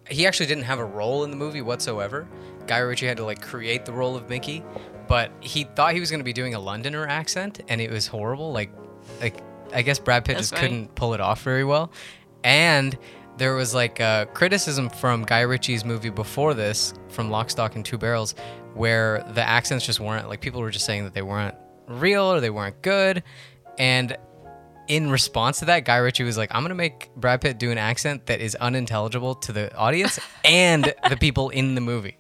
he 0.10 0.28
actually 0.28 0.46
didn't 0.46 0.66
have 0.66 0.78
a 0.78 0.86
role 0.86 1.24
in 1.24 1.32
the 1.32 1.36
movie 1.38 1.64
whatsoever. 1.64 2.28
Guy 2.68 2.78
Ritchie 2.78 3.08
had 3.08 3.18
to 3.18 3.26
like 3.26 3.42
create 3.42 3.86
the 3.86 3.92
role 3.92 4.16
of 4.16 4.30
Mickey, 4.30 4.64
but 5.08 5.32
he 5.40 5.64
thought 5.64 5.94
he 5.96 6.00
was 6.00 6.12
going 6.12 6.20
to 6.20 6.24
be 6.26 6.34
doing 6.34 6.54
a 6.54 6.60
Londoner 6.60 7.08
accent, 7.08 7.62
and 7.70 7.82
it 7.82 7.90
was 7.90 8.06
horrible. 8.06 8.52
Like, 8.52 8.70
like 9.20 9.38
I 9.74 9.82
guess 9.82 9.98
Brad 9.98 10.24
Pitt 10.24 10.36
That's 10.36 10.52
just 10.52 10.56
funny. 10.62 10.68
couldn't 10.70 10.96
pull 10.96 11.16
it 11.16 11.22
off 11.22 11.42
very 11.42 11.64
well, 11.64 11.92
and 12.44 12.96
there 13.38 13.56
was 13.56 13.74
like 13.74 14.00
uh, 14.00 14.26
criticism 14.26 14.90
from 14.90 15.24
Guy 15.24 15.42
Ritchie's 15.42 15.84
movie 15.86 16.10
before 16.10 16.54
this, 16.54 16.94
from 17.10 17.30
Lock, 17.30 17.50
Stock, 17.50 17.76
and 17.76 17.84
Two 17.86 17.98
Barrels, 17.98 18.36
where 18.74 19.24
the 19.34 19.42
accents 19.42 19.86
just 19.86 20.00
weren't 20.00 20.30
like 20.30 20.42
people 20.42 20.62
were 20.62 20.72
just 20.72 20.86
saying 20.86 21.04
that 21.04 21.14
they 21.14 21.22
weren't 21.22 21.56
real 21.88 22.24
or 22.24 22.40
they 22.40 22.50
weren't 22.50 22.82
good, 22.82 23.24
and 23.78 24.18
in 24.88 25.10
response 25.10 25.60
to 25.60 25.66
that, 25.66 25.84
Guy 25.84 25.98
Ritchie 25.98 26.24
was 26.24 26.38
like, 26.38 26.54
"I'm 26.54 26.64
gonna 26.64 26.76
make 26.76 27.10
Brad 27.16 27.42
Pitt 27.42 27.58
do 27.58 27.72
an 27.72 27.78
accent 27.80 28.28
that 28.28 28.40
is 28.40 28.54
unintelligible 28.56 29.36
to 29.36 29.52
the 29.52 29.76
audience 29.76 30.20
and 30.46 30.94
the 31.10 31.18
people 31.18 31.50
in 31.50 31.76
the 31.76 31.82
movie." 31.82 32.18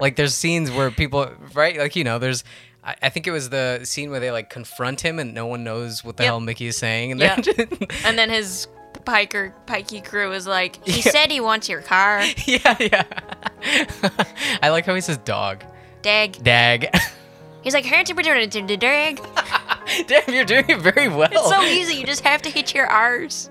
Like, 0.00 0.16
there's 0.16 0.34
scenes 0.34 0.70
where 0.70 0.90
people, 0.90 1.30
right? 1.54 1.76
Like, 1.78 1.94
you 1.96 2.04
know, 2.04 2.18
there's. 2.18 2.42
I 2.82 2.94
I 3.02 3.08
think 3.10 3.26
it 3.26 3.32
was 3.32 3.50
the 3.50 3.80
scene 3.84 4.10
where 4.10 4.20
they 4.20 4.30
like 4.30 4.48
confront 4.48 5.00
him 5.02 5.18
and 5.18 5.34
no 5.34 5.46
one 5.46 5.62
knows 5.64 6.04
what 6.04 6.16
the 6.16 6.22
Yep. 6.24 6.30
hell 6.30 6.40
Mickey 6.40 6.66
is 6.68 6.76
saying, 6.78 7.12
and 7.12 7.20
Yeah. 7.20 7.36
then 7.40 7.68
And 8.04 8.16
then 8.18 8.30
his 8.30 8.66
piker 9.06 9.54
pikey 9.66 10.04
crew 10.04 10.32
is 10.32 10.46
like, 10.46 10.84
he 10.84 11.00
Yeah. 11.00 11.10
said 11.12 11.30
he 11.30 11.40
wants 11.40 11.68
your 11.68 11.80
car. 11.80 12.22
yeah, 12.46 12.76
yeah. 12.78 13.04
I 14.62 14.68
like 14.68 14.84
how 14.84 14.94
he 14.94 15.00
says 15.00 15.16
dog, 15.18 15.64
Dag. 16.02 16.42
dag. 16.42 16.94
He's 17.62 17.74
like, 17.74 17.84
how'd 17.84 18.08
you 18.08 18.14
be 18.14 18.22
doing 18.22 18.42
it 18.42 18.52
to 18.52 18.62
the 18.62 18.76
dag? 18.76 19.20
Damn, 20.06 20.32
you're 20.32 20.44
doing 20.44 20.66
it 20.68 20.78
very 20.80 21.08
well. 21.08 21.28
It's 21.32 21.48
so 21.48 21.62
easy. 21.62 21.94
You 21.94 22.06
just 22.06 22.22
have 22.22 22.40
to 22.42 22.50
hit 22.50 22.72
your 22.74 22.86
R's. 22.86 23.50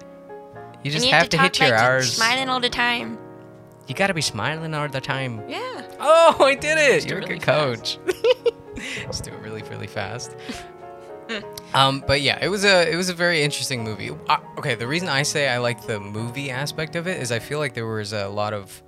You 0.83 0.91
just 0.91 1.05
you 1.05 1.11
have 1.11 1.27
to, 1.29 1.37
talk 1.37 1.53
hit 1.55 1.67
your 1.67 1.77
R's. 1.77 2.13
Smiling 2.13 2.47
all 2.47 2.61
the 2.61 2.69
time. 2.69 3.17
You 3.87 3.93
gotta 3.95 4.13
be 4.13 4.21
smiling 4.21 4.73
all 4.73 4.87
the 4.87 5.01
time. 5.01 5.43
Yeah. 5.49 5.81
Oh, 5.99 6.37
I 6.39 6.55
did 6.55 6.77
it! 6.77 7.03
do 7.03 7.09
You're 7.09 7.17
a 7.17 7.21
really 7.23 7.35
good 7.39 7.43
coach. 7.43 7.97
Just 9.03 9.23
do 9.25 9.31
it 9.31 9.39
really, 9.41 9.63
really 9.63 9.87
fast. 9.87 10.35
Um, 11.73 12.03
but 12.07 12.21
yeah, 12.21 12.37
it 12.43 12.47
was 12.49 12.65
a 12.65 12.91
it 12.91 12.95
was 12.95 13.09
a 13.09 13.13
very 13.13 13.41
interesting 13.43 13.83
movie. 13.83 14.11
Uh, 14.29 14.37
okay, 14.57 14.75
the 14.75 14.87
reason 14.87 15.09
I 15.09 15.23
say 15.23 15.49
I 15.49 15.57
like 15.57 15.85
the 15.85 15.99
movie 15.99 16.49
aspect 16.51 16.95
of 16.95 17.07
it 17.07 17.21
is 17.21 17.31
I 17.31 17.39
feel 17.39 17.59
like 17.59 17.73
there 17.73 17.87
was 17.87 18.13
a 18.13 18.27
lot 18.27 18.53
of. 18.53 18.81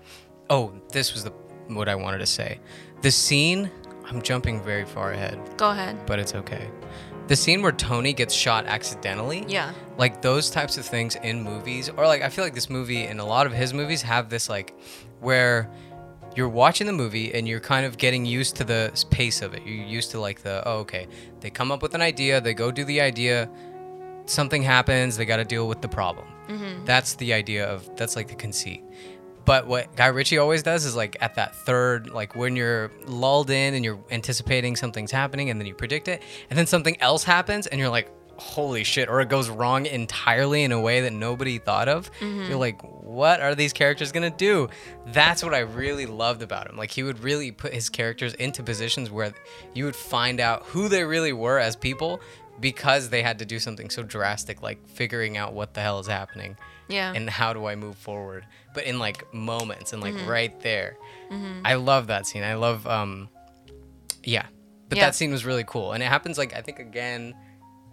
Oh, 0.49 0.73
this 0.91 1.13
was 1.13 1.23
the 1.23 1.31
what 1.67 1.89
I 1.89 1.95
wanted 1.95 2.19
to 2.19 2.25
say. 2.25 2.59
The 3.01 3.11
scene. 3.11 3.71
I'm 4.09 4.21
jumping 4.21 4.63
very 4.63 4.85
far 4.85 5.11
ahead, 5.11 5.37
Go 5.57 5.69
ahead. 5.69 6.05
but 6.05 6.17
it's 6.17 6.33
okay. 6.33 6.69
The 7.27 7.35
scene 7.35 7.61
where 7.61 7.73
Tony 7.73 8.13
gets 8.13 8.33
shot 8.33 8.65
accidentally 8.65 9.43
Yeah. 9.49 9.73
like 9.97 10.21
those 10.21 10.49
types 10.49 10.77
of 10.77 10.85
things 10.85 11.15
in 11.17 11.43
movies 11.43 11.89
or 11.89 12.07
like 12.07 12.21
i 12.21 12.29
feel 12.29 12.45
like 12.45 12.53
this 12.53 12.69
movie 12.69 13.03
and 13.03 13.19
a 13.19 13.25
lot 13.25 13.45
of 13.47 13.51
his 13.51 13.73
movies 13.73 14.01
have 14.03 14.29
this 14.29 14.47
like 14.47 14.73
where 15.19 15.69
you're 16.37 16.47
watching 16.47 16.85
the 16.85 16.93
movie 16.93 17.33
and 17.33 17.47
you're 17.47 17.59
kind 17.59 17.85
of 17.85 17.97
getting 17.97 18.25
used 18.25 18.55
to 18.57 18.63
the 18.63 19.05
pace 19.09 19.41
of 19.41 19.53
it. 19.55 19.63
You're 19.65 19.85
used 19.85 20.11
to 20.11 20.19
like 20.19 20.43
the 20.43 20.65
oh 20.67 20.79
okay 20.79 21.07
they 21.39 21.49
come 21.49 21.71
up 21.71 21.81
with 21.81 21.95
an 21.95 22.01
idea 22.01 22.39
they 22.39 22.53
go 22.53 22.71
do 22.71 22.85
the 22.85 23.01
idea 23.01 23.49
something 24.25 24.61
happens 24.61 25.17
they 25.17 25.25
got 25.25 25.37
to 25.37 25.45
deal 25.45 25.67
with 25.67 25.81
the 25.81 25.87
problem. 25.87 26.27
Mm-hmm. 26.47 26.85
That's 26.85 27.15
the 27.15 27.33
idea 27.33 27.65
of 27.67 27.95
that's 27.97 28.15
like 28.15 28.27
the 28.27 28.35
conceit. 28.35 28.83
But 29.45 29.65
what 29.65 29.95
Guy 29.95 30.07
Ritchie 30.07 30.39
always 30.39 30.61
does 30.61 30.83
is 30.83 30.93
like 30.93 31.15
at 31.21 31.35
that 31.35 31.55
third, 31.55 32.09
like 32.09 32.35
when 32.35 32.57
you're 32.57 32.91
lulled 33.05 33.49
in 33.49 33.73
and 33.75 33.85
you're 33.85 33.99
anticipating 34.11 34.75
something's 34.75 35.11
happening 35.11 35.49
and 35.49 35.57
then 35.57 35.65
you 35.65 35.73
predict 35.73 36.09
it, 36.09 36.21
and 36.49 36.59
then 36.59 36.67
something 36.67 36.99
else 37.01 37.23
happens 37.23 37.65
and 37.65 37.79
you're 37.79 37.89
like, 37.89 38.11
holy 38.37 38.83
shit, 38.83 39.09
or 39.09 39.19
it 39.21 39.29
goes 39.29 39.49
wrong 39.49 39.85
entirely 39.85 40.63
in 40.63 40.71
a 40.71 40.79
way 40.79 41.01
that 41.01 41.13
nobody 41.13 41.57
thought 41.57 41.87
of. 41.89 42.09
You're 42.21 42.55
like, 42.57 42.81
what 42.81 43.41
are 43.41 43.55
these 43.55 43.73
characters 43.73 44.11
gonna 44.11 44.29
do? 44.29 44.69
That's 45.07 45.43
what 45.43 45.53
I 45.53 45.59
really 45.59 46.05
loved 46.05 46.41
about 46.41 46.69
him. 46.69 46.77
Like 46.77 46.91
he 46.91 47.03
would 47.03 47.19
really 47.19 47.51
put 47.51 47.73
his 47.73 47.89
characters 47.89 48.33
into 48.35 48.63
positions 48.63 49.09
where 49.09 49.33
you 49.73 49.85
would 49.85 49.95
find 49.95 50.39
out 50.39 50.63
who 50.67 50.87
they 50.87 51.03
really 51.03 51.33
were 51.33 51.57
as 51.59 51.75
people 51.75 52.21
because 52.59 53.09
they 53.09 53.21
had 53.21 53.39
to 53.39 53.45
do 53.45 53.59
something 53.59 53.89
so 53.89 54.01
drastic 54.03 54.61
like 54.63 54.87
figuring 54.87 55.37
out 55.37 55.53
what 55.53 55.73
the 55.75 55.81
hell 55.81 55.99
is 55.99 56.07
happening 56.07 56.57
Yeah. 56.87 57.13
and 57.15 57.29
how 57.29 57.53
do 57.53 57.65
I 57.67 57.75
move 57.75 57.95
forward? 57.97 58.45
But 58.73 58.85
in 58.85 58.97
like 58.99 59.31
moments 59.33 59.93
and 59.93 60.01
like 60.01 60.15
Mm-hmm. 60.15 60.27
right 60.29 60.59
there. 60.61 60.97
I 61.65 61.75
love 61.75 62.07
that 62.07 62.25
scene. 62.25 62.43
I 62.43 62.55
love 62.55 62.87
um 62.87 63.29
yeah. 64.23 64.45
But 64.89 64.97
Yeah. 64.97 65.05
that 65.05 65.15
scene 65.15 65.31
was 65.31 65.45
really 65.45 65.63
cool. 65.65 65.91
And 65.93 66.01
it 66.01 66.07
happens 66.07 66.37
like 66.37 66.55
I 66.55 66.61
think 66.61 66.79
again 66.79 67.35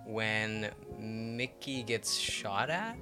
when 0.06 0.70
Mickey 0.98 1.82
gets 1.82 2.14
shot 2.16 2.70
at. 2.70 2.96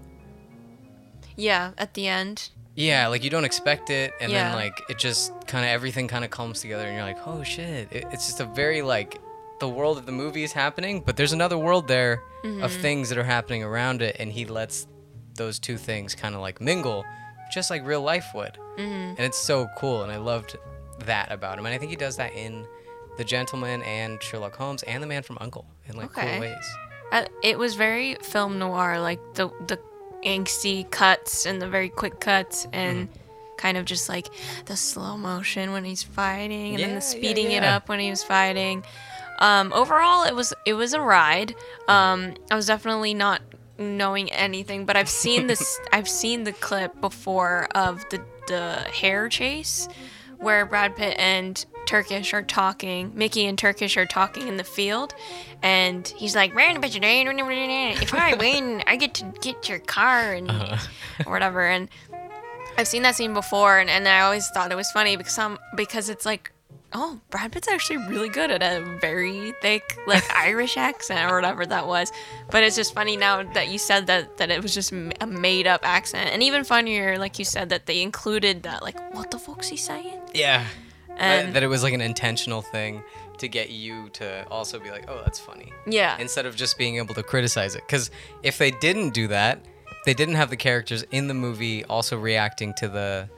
yeah. 1.37 1.73
At 1.79 1.95
the 1.95 2.07
end. 2.09 2.51
Yeah, 2.75 3.09
like 3.09 3.23
you 3.23 3.29
don't 3.31 3.45
expect 3.45 3.91
it 3.91 4.13
and 4.21 4.33
Yeah. 4.33 4.45
then 4.49 4.55
like 4.55 4.81
it 4.89 4.99
just 4.99 5.33
kind 5.47 5.65
of 5.65 5.71
everything 5.71 6.09
kind 6.09 6.25
of 6.25 6.31
comes 6.31 6.61
together 6.61 6.85
and 6.87 6.95
you're 6.97 7.05
like, 7.05 7.19
"Oh 7.27 7.43
shit." 7.43 7.93
It, 7.93 8.05
it's 8.13 8.27
just 8.27 8.41
a 8.41 8.47
very 8.47 8.81
like 8.83 9.21
the 9.61 9.69
world 9.69 9.99
of 9.99 10.07
the 10.07 10.13
movie 10.13 10.43
is 10.43 10.53
happening, 10.53 11.01
but 11.05 11.17
there's 11.17 11.33
another 11.33 11.59
world 11.59 11.87
there 11.89 12.23
Mm-hmm. 12.45 12.65
of 12.65 12.73
things 12.73 13.09
that 13.11 13.19
are 13.19 13.23
happening 13.23 13.63
around 13.63 14.03
it 14.03 14.17
and 14.19 14.33
he 14.33 14.47
lets 14.47 14.89
those 15.37 15.61
two 15.61 15.77
things 15.77 16.17
kind 16.17 16.35
of 16.35 16.41
like 16.41 16.61
mingle 16.61 17.05
just 17.55 17.71
like 17.71 17.87
real 17.87 18.03
life 18.03 18.27
would. 18.35 18.59
Mm-hmm. 18.77 18.83
And 19.17 19.21
it's 19.21 19.39
so 19.39 19.69
cool 19.79 20.03
and 20.03 20.11
I 20.11 20.17
loved 20.17 20.57
that 21.07 21.31
about 21.31 21.57
him. 21.57 21.67
And 21.67 21.73
I 21.75 21.79
think 21.79 21.91
he 21.91 21.97
does 21.97 22.17
that 22.17 22.33
in 22.35 22.67
The 23.17 23.23
Gentleman 23.23 23.83
and 23.85 24.21
Sherlock 24.21 24.57
Holmes 24.57 24.83
and 24.85 25.01
The 25.01 25.07
Man 25.07 25.23
from 25.23 25.39
Uncle 25.41 25.67
in 25.87 25.97
like 25.97 26.07
Okay. 26.19 26.33
cool 26.33 26.41
ways. 26.41 26.67
Uh, 27.13 27.27
it 27.43 27.59
was 27.59 27.75
very 27.77 28.15
film 28.17 28.59
noir, 28.59 28.99
like 28.99 29.21
the 29.35 29.49
the 29.69 29.79
angsty 30.25 30.89
cuts 30.91 31.47
and 31.47 31.61
the 31.63 31.69
very 31.69 31.89
quick 31.89 32.19
cuts 32.21 32.67
and 32.73 33.09
Mm-hmm. 33.09 33.57
kind 33.59 33.77
of 33.77 33.85
just 33.85 34.09
like 34.09 34.29
the 34.67 34.77
slow 34.77 35.17
motion 35.17 35.73
when 35.73 35.85
he's 35.85 36.03
fighting 36.03 36.75
and 36.75 36.79
then 36.79 36.81
Yeah, 36.81 36.87
yeah, 36.89 36.95
the 36.95 37.01
speeding 37.01 37.51
it 37.53 37.63
yeah. 37.63 37.77
up 37.77 37.89
when 37.89 37.99
he 38.01 38.09
was 38.11 38.23
fighting. 38.25 38.85
Um, 39.41 39.73
overall, 39.73 40.25
it 40.25 40.35
was 40.35 40.55
it 40.67 40.75
was 40.75 40.95
a 40.95 41.01
ride. 41.01 41.55
Um, 41.89 42.35
I 42.51 42.55
was 42.57 42.67
definitely 42.67 43.15
not 43.15 43.43
knowing 43.79 44.31
anything, 44.33 44.87
but 44.87 44.97
I've 44.97 45.09
seen 45.09 45.49
this. 45.49 45.81
I've 45.93 46.09
seen 46.09 46.45
the 46.45 46.53
clip 46.53 47.01
before 47.01 47.67
of 47.75 48.05
the 48.11 48.23
the 48.47 48.87
hare 48.93 49.29
chase, 49.29 49.89
where 50.39 50.65
Brad 50.67 50.95
Pitt 50.97 51.17
and 51.19 51.65
Turkish 51.87 52.33
are 52.35 52.43
talking. 52.43 53.13
Mickey 53.15 53.47
and 53.47 53.59
Turkish 53.59 53.97
are 53.97 54.07
talking 54.07 54.49
in 54.49 54.57
the 54.57 54.65
field, 54.65 55.15
and 55.63 56.07
he's 56.09 56.35
like, 56.35 56.55
"Man, 56.55 56.83
if 56.83 58.15
I 58.15 58.35
win, 58.35 58.83
I 58.87 58.97
get 58.97 59.15
to 59.15 59.25
get 59.41 59.69
your 59.69 59.79
car 59.81 60.33
and 60.33 60.51
or 60.51 60.55
uh-huh. 60.55 60.85
whatever." 61.31 61.67
And 61.67 61.89
I've 62.79 62.89
seen 62.89 63.03
that 63.03 63.17
scene 63.17 63.35
before, 63.35 63.79
and, 63.79 63.91
and 63.91 64.09
I 64.09 64.21
always 64.21 64.49
thought 64.49 64.73
it 64.73 64.77
was 64.77 64.91
funny 64.91 65.17
because 65.17 65.35
some 65.35 65.59
because 65.77 66.09
it's 66.09 66.25
like, 66.25 66.53
oh, 66.95 67.21
Brad 67.31 67.53
Pitt's 67.53 67.69
actually 67.69 67.99
really 68.09 68.29
good 68.29 68.51
at 68.51 68.63
a 68.63 68.85
very 69.01 69.53
thick 69.61 69.99
like 70.07 70.25
Irish 70.35 70.77
accent 70.77 71.31
or 71.31 71.35
whatever 71.35 71.67
that 71.67 71.87
was. 71.87 72.13
But 72.51 72.63
it's 72.63 72.77
just 72.77 72.95
funny 72.95 73.17
now 73.17 73.43
that 73.55 73.69
you 73.69 73.79
said 73.79 74.07
that 74.07 74.39
that 74.39 74.51
it 74.51 74.63
was 74.63 74.75
just 74.75 74.93
a 74.93 75.27
made 75.27 75.67
up 75.67 75.87
accent, 75.87 76.31
and 76.33 76.43
even 76.43 76.65
funnier, 76.65 77.19
like 77.19 77.39
you 77.39 77.45
said 77.45 77.69
that 77.71 77.87
they 77.87 78.03
included 78.03 78.63
that 78.65 78.83
like, 78.83 78.99
what 79.15 79.31
the 79.31 79.39
fuck's 79.39 79.69
he 79.69 79.77
saying? 79.77 80.21
Yeah. 80.35 80.67
That- 81.23 81.45
And 81.47 81.55
that 81.55 81.63
it 81.63 81.69
was 81.69 81.83
like 81.83 81.95
an 81.95 82.01
intentional 82.03 82.61
thing 82.63 83.03
to 83.39 83.49
get 83.49 83.71
you 83.71 84.09
to 84.11 84.47
also 84.51 84.79
be 84.79 84.91
like, 84.91 85.05
"Oh, 85.09 85.21
that's 85.25 85.39
funny." 85.41 85.73
yeah, 85.87 86.17
instead 86.19 86.47
of 86.47 86.55
just 86.57 86.77
being 86.79 86.97
able 86.97 87.15
to 87.15 87.23
criticize 87.23 87.75
it. 87.75 87.83
Because 87.87 88.11
if 88.43 88.59
they 88.59 88.71
didn't 88.71 89.11
do 89.15 89.29
that, 89.29 89.59
they 90.05 90.15
didn't 90.15 90.35
have 90.35 90.51
the 90.51 90.57
characters 90.57 91.05
in 91.11 91.29
the 91.29 91.35
movie 91.35 91.85
also 91.85 92.19
reacting 92.19 92.75
to 92.75 92.89
the 92.89 93.29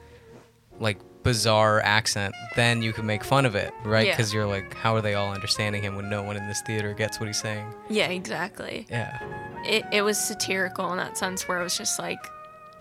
like 0.79 0.97
bizarre 1.23 1.81
accent, 1.81 2.35
then 2.55 2.81
you 2.83 2.93
could 2.93 3.05
make 3.05 3.23
fun 3.23 3.45
of 3.45 3.55
it, 3.55 3.73
right? 3.83 4.05
Yeah. 4.05 4.13
Because 4.13 4.31
you're 4.33 4.45
like, 4.45 4.75
how 4.75 4.95
are 4.95 5.01
they 5.01 5.15
all 5.15 5.33
understanding 5.33 5.81
him 5.81 5.95
when 5.95 6.07
no 6.09 6.21
one 6.21 6.37
in 6.37 6.47
this 6.47 6.61
theater 6.61 6.93
gets 6.93 7.19
what 7.19 7.27
he's 7.27 7.39
saying? 7.41 7.65
yeah, 7.89 8.07
exactly. 8.09 8.85
Yeah. 8.91 9.17
It 9.65 9.85
it 9.91 10.01
was 10.03 10.17
satirical 10.19 10.91
in 10.91 10.97
that 10.97 11.17
sense 11.17 11.47
where 11.47 11.59
it 11.59 11.63
was 11.63 11.77
just 11.77 11.97
like. 11.99 12.19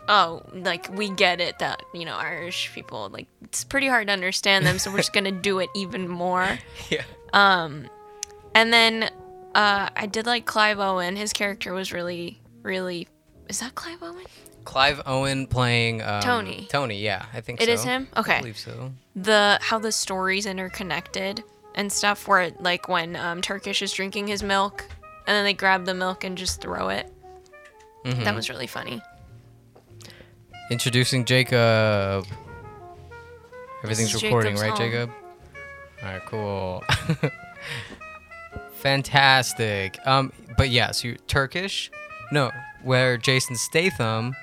Oh, 0.09 0.43
like 0.53 0.89
we 0.93 1.11
get 1.11 1.41
it 1.41 1.59
that 1.61 1.83
you 1.93 2.05
know 2.05 2.17
Irish 2.17 2.73
people 2.75 3.09
like 3.11 3.27
it's 3.43 3.65
pretty 3.65 3.89
hard 3.89 4.07
to 4.09 4.13
understand 4.13 4.67
them, 4.67 4.79
so 4.79 4.91
we're 4.91 4.99
just 4.99 5.13
gonna 5.13 5.33
do 5.33 5.59
it 5.61 5.71
even 5.75 6.09
more. 6.09 6.59
Yeah. 6.91 7.03
Um 7.33 7.89
And 8.55 8.73
then 8.73 9.11
uh, 9.55 9.89
I 9.95 10.07
did 10.07 10.27
like 10.27 10.47
Clive 10.47 10.81
Owen. 10.81 11.15
His 11.17 11.33
character 11.33 11.73
was 11.73 11.93
really, 11.93 12.41
really. 12.63 13.07
Is 13.49 13.61
that 13.61 13.75
Clive 13.77 14.03
Owen? 14.03 14.25
Clive 14.65 15.01
Owen 15.07 15.47
playing 15.47 16.03
um, 16.03 16.21
Tony. 16.23 16.67
Tony, 16.71 16.99
yeah, 17.01 17.27
I 17.33 17.41
think 17.41 17.61
It 17.61 17.67
so. 17.67 17.73
is 17.73 17.85
him? 17.85 18.09
Okay. 18.17 18.37
I 18.37 18.39
believe 18.41 18.59
so. 18.59 18.93
The 19.15 19.59
how 19.63 19.79
the 19.79 19.93
stories 19.93 20.47
interconnected 20.47 21.45
and 21.77 21.93
stuff. 21.93 22.27
Where 22.27 22.51
like 22.61 22.89
when 22.89 23.15
um, 23.17 23.41
Turkish 23.43 23.81
is 23.83 23.93
drinking 23.93 24.27
his 24.27 24.43
milk, 24.43 24.85
and 25.27 25.35
then 25.37 25.45
they 25.45 25.53
grab 25.55 25.85
the 25.85 25.95
milk 25.95 26.25
and 26.25 26.37
just 26.37 26.61
throw 26.61 26.89
it. 26.89 27.13
Mm-hmm. 28.05 28.25
That 28.25 28.35
was 28.35 28.51
really 28.51 28.67
funny. 28.67 29.01
Introducing 30.71 31.25
Jacob. 31.25 32.27
Everything's 33.83 34.15
recording, 34.23 34.57
right, 34.57 34.71
home. 34.71 34.79
Jacob? 34.79 35.11
All 36.03 36.09
right, 36.09 36.23
cool. 36.27 36.85
Fantastic. 38.75 39.99
Um, 40.07 40.33
but 40.57 40.71
yeah, 40.71 40.91
so 40.93 41.09
you're 41.09 41.17
Turkish? 41.27 41.91
No, 42.33 42.51
where 42.83 43.19
Jason 43.19 43.57
Statham. 43.57 44.35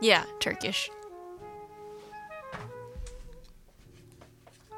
Yeah, 0.00 0.24
Turkish. 0.40 0.90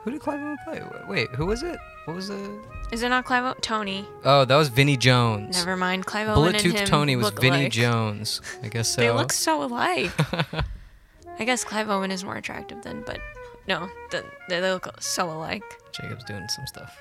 Who 0.02 0.10
did 0.10 0.20
Clive 0.20 0.40
Owen 0.40 0.56
play? 0.64 0.82
Wait, 1.08 1.28
who 1.30 1.46
was 1.46 1.62
it? 1.62 1.78
What 2.04 2.14
was 2.14 2.28
the? 2.28 2.60
Is 2.92 3.02
it 3.02 3.08
not 3.08 3.24
Clive 3.24 3.44
Owen? 3.44 3.56
Tony. 3.60 4.06
Oh, 4.24 4.44
that 4.44 4.56
was 4.56 4.68
Vinnie 4.68 4.96
Jones. 4.96 5.56
Never 5.56 5.76
mind. 5.76 6.06
Clive 6.06 6.28
Owen 6.28 6.34
Bullet 6.34 6.54
and 6.54 6.62
Tooth 6.62 6.74
him 6.74 6.86
Tony 6.86 7.16
was 7.16 7.30
Vinnie 7.30 7.62
alike. 7.62 7.72
Jones. 7.72 8.40
I 8.62 8.68
guess 8.68 8.94
so. 8.94 9.00
They 9.00 9.10
look 9.10 9.32
so 9.32 9.62
alike. 9.64 10.12
I 11.38 11.44
guess 11.44 11.64
Clive 11.64 11.90
Owen 11.90 12.10
is 12.10 12.24
more 12.24 12.36
attractive 12.36 12.82
than, 12.82 13.02
but 13.04 13.18
no, 13.66 13.88
the, 14.10 14.24
they 14.48 14.60
look 14.60 14.88
so 15.00 15.30
alike. 15.30 15.64
Jacob's 15.92 16.24
doing 16.24 16.46
some 16.48 16.66
stuff. 16.66 16.96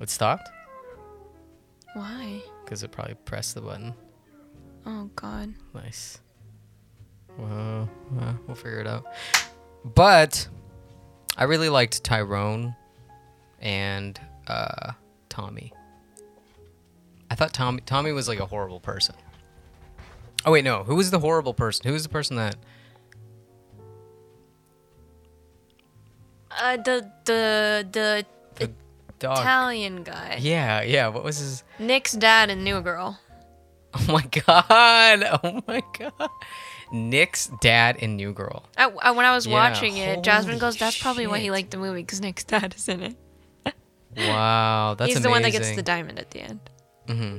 It 0.00 0.10
stopped 0.10 0.48
Why? 1.94 2.42
because 2.64 2.82
it 2.82 2.90
probably 2.90 3.14
pressed 3.24 3.54
the 3.54 3.60
button. 3.60 3.94
Oh 4.86 5.10
God. 5.16 5.54
Nice. 5.74 6.20
Well, 7.36 7.88
well, 8.12 8.38
we'll 8.46 8.54
figure 8.54 8.80
it 8.80 8.86
out. 8.86 9.04
But 9.84 10.46
I 11.36 11.44
really 11.44 11.68
liked 11.68 12.04
Tyrone 12.04 12.76
and 13.64 14.20
uh, 14.46 14.92
Tommy. 15.28 15.72
I 17.30 17.34
thought 17.34 17.52
Tommy 17.52 17.80
Tommy 17.84 18.12
was 18.12 18.28
like 18.28 18.38
a 18.38 18.46
horrible 18.46 18.78
person. 18.78 19.16
Oh 20.44 20.52
wait, 20.52 20.62
no. 20.64 20.84
Who 20.84 20.94
was 20.94 21.10
the 21.10 21.18
horrible 21.18 21.54
person? 21.54 21.86
Who 21.86 21.92
was 21.94 22.02
the 22.04 22.08
person 22.10 22.36
that? 22.36 22.54
Uh, 26.50 26.76
the 26.76 27.10
the 27.24 27.88
the 27.90 28.26
The 28.56 28.70
dog. 29.18 29.38
Italian 29.38 30.02
guy. 30.04 30.38
Yeah, 30.40 30.82
yeah. 30.82 31.08
What 31.08 31.24
was 31.24 31.38
his? 31.38 31.64
Nick's 31.78 32.12
dad 32.12 32.50
in 32.50 32.62
New 32.62 32.80
Girl. 32.80 33.18
Oh 33.96 34.12
my 34.12 34.22
god! 34.26 35.22
Oh 35.44 35.62
my 35.68 35.80
god! 35.96 36.28
Nick's 36.92 37.48
dad 37.60 37.94
in 37.96 38.16
New 38.16 38.32
Girl. 38.32 38.64
I, 38.76 38.90
I, 38.90 39.10
when 39.12 39.24
I 39.24 39.32
was 39.32 39.46
Yeah, 39.46 39.52
watching 39.54 39.96
it, 39.98 40.22
Jasmine 40.24 40.58
goes, 40.58 40.76
"That's 40.76 41.00
probably 41.00 41.28
why 41.28 41.38
he 41.38 41.52
liked 41.52 41.70
the 41.70 41.76
movie 41.76 42.02
because 42.02 42.20
Nick's 42.20 42.42
dad 42.42 42.74
is 42.76 42.88
in 42.88 43.04
it. 43.04 43.16
Wow, 44.16 44.94
that's 44.96 45.06
amazing. 45.06 45.06
He's 45.08 45.16
amazing. 45.16 45.22
the 45.22 45.30
one 45.30 45.42
that 45.42 45.50
gets 45.52 45.74
the 45.76 45.82
diamond 45.82 46.18
at 46.18 46.30
the 46.30 46.40
end 46.40 46.60
hmm 47.08 47.36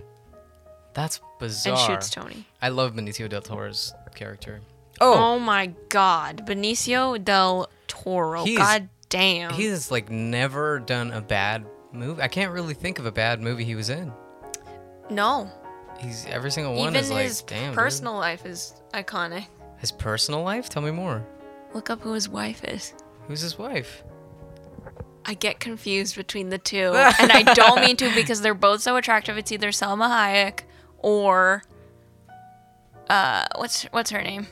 That's 0.93 1.19
bizarre. 1.39 1.73
and 1.77 1.81
shoots 2.01 2.09
Tony. 2.09 2.45
I 2.61 2.69
love 2.69 2.93
Benicio 2.93 3.27
del 3.29 3.41
Toro's 3.41 3.93
character. 4.13 4.61
Oh, 5.01 5.39
my 5.39 5.73
God, 5.89 6.45
Benicio 6.47 7.23
del 7.23 7.69
Toro. 7.87 8.43
He's- 8.45 8.57
God 8.57 8.89
damn. 9.09 9.53
He's 9.53 9.91
like 9.91 10.09
never 10.09 10.79
done 10.79 11.11
a 11.11 11.21
bad 11.21 11.65
movie. 11.91 12.21
I 12.21 12.27
can't 12.27 12.51
really 12.51 12.73
think 12.73 12.99
of 12.99 13.05
a 13.05 13.11
bad 13.11 13.41
movie 13.41 13.63
he 13.65 13.75
was 13.75 13.89
in. 13.89 14.11
no, 15.09 15.49
He's 15.99 16.25
every 16.25 16.51
single 16.51 16.73
one 16.75 16.89
even 16.89 16.95
is 17.01 17.09
like 17.11 17.23
his 17.25 17.41
damn. 17.43 17.71
dude." 17.71 17.75
personal 17.77 18.15
life 18.15 18.45
is 18.45 18.73
iconic. 18.93 19.45
His 19.77 19.91
personal 19.91 20.43
life? 20.43 20.67
Tell 20.69 20.81
me 20.81 20.91
more. 20.91 21.25
Look 21.73 21.89
up 21.89 22.01
who 22.01 22.13
his 22.13 22.27
wife 22.29 22.63
is. 22.65 22.93
Who's 23.27 23.41
his 23.41 23.57
wife? 23.57 24.03
I 25.27 25.33
get 25.33 25.59
confused 25.59 26.15
between 26.15 26.49
the 26.49 26.57
two, 26.57 26.93
and 27.19 27.31
I 27.31 27.41
don't 27.53 27.81
mean 27.81 27.97
to 27.97 28.13
because 28.13 28.41
they're 28.41 28.53
both 28.53 28.81
so 28.81 28.95
attractive. 28.95 29.37
It's 29.37 29.51
either 29.51 29.71
Selma 29.71 30.05
Hayek 30.07 30.61
or 30.99 31.63
uh, 33.09 33.45
what's 33.55 33.83
what's 33.85 34.11
her 34.11 34.21
name? 34.21 34.47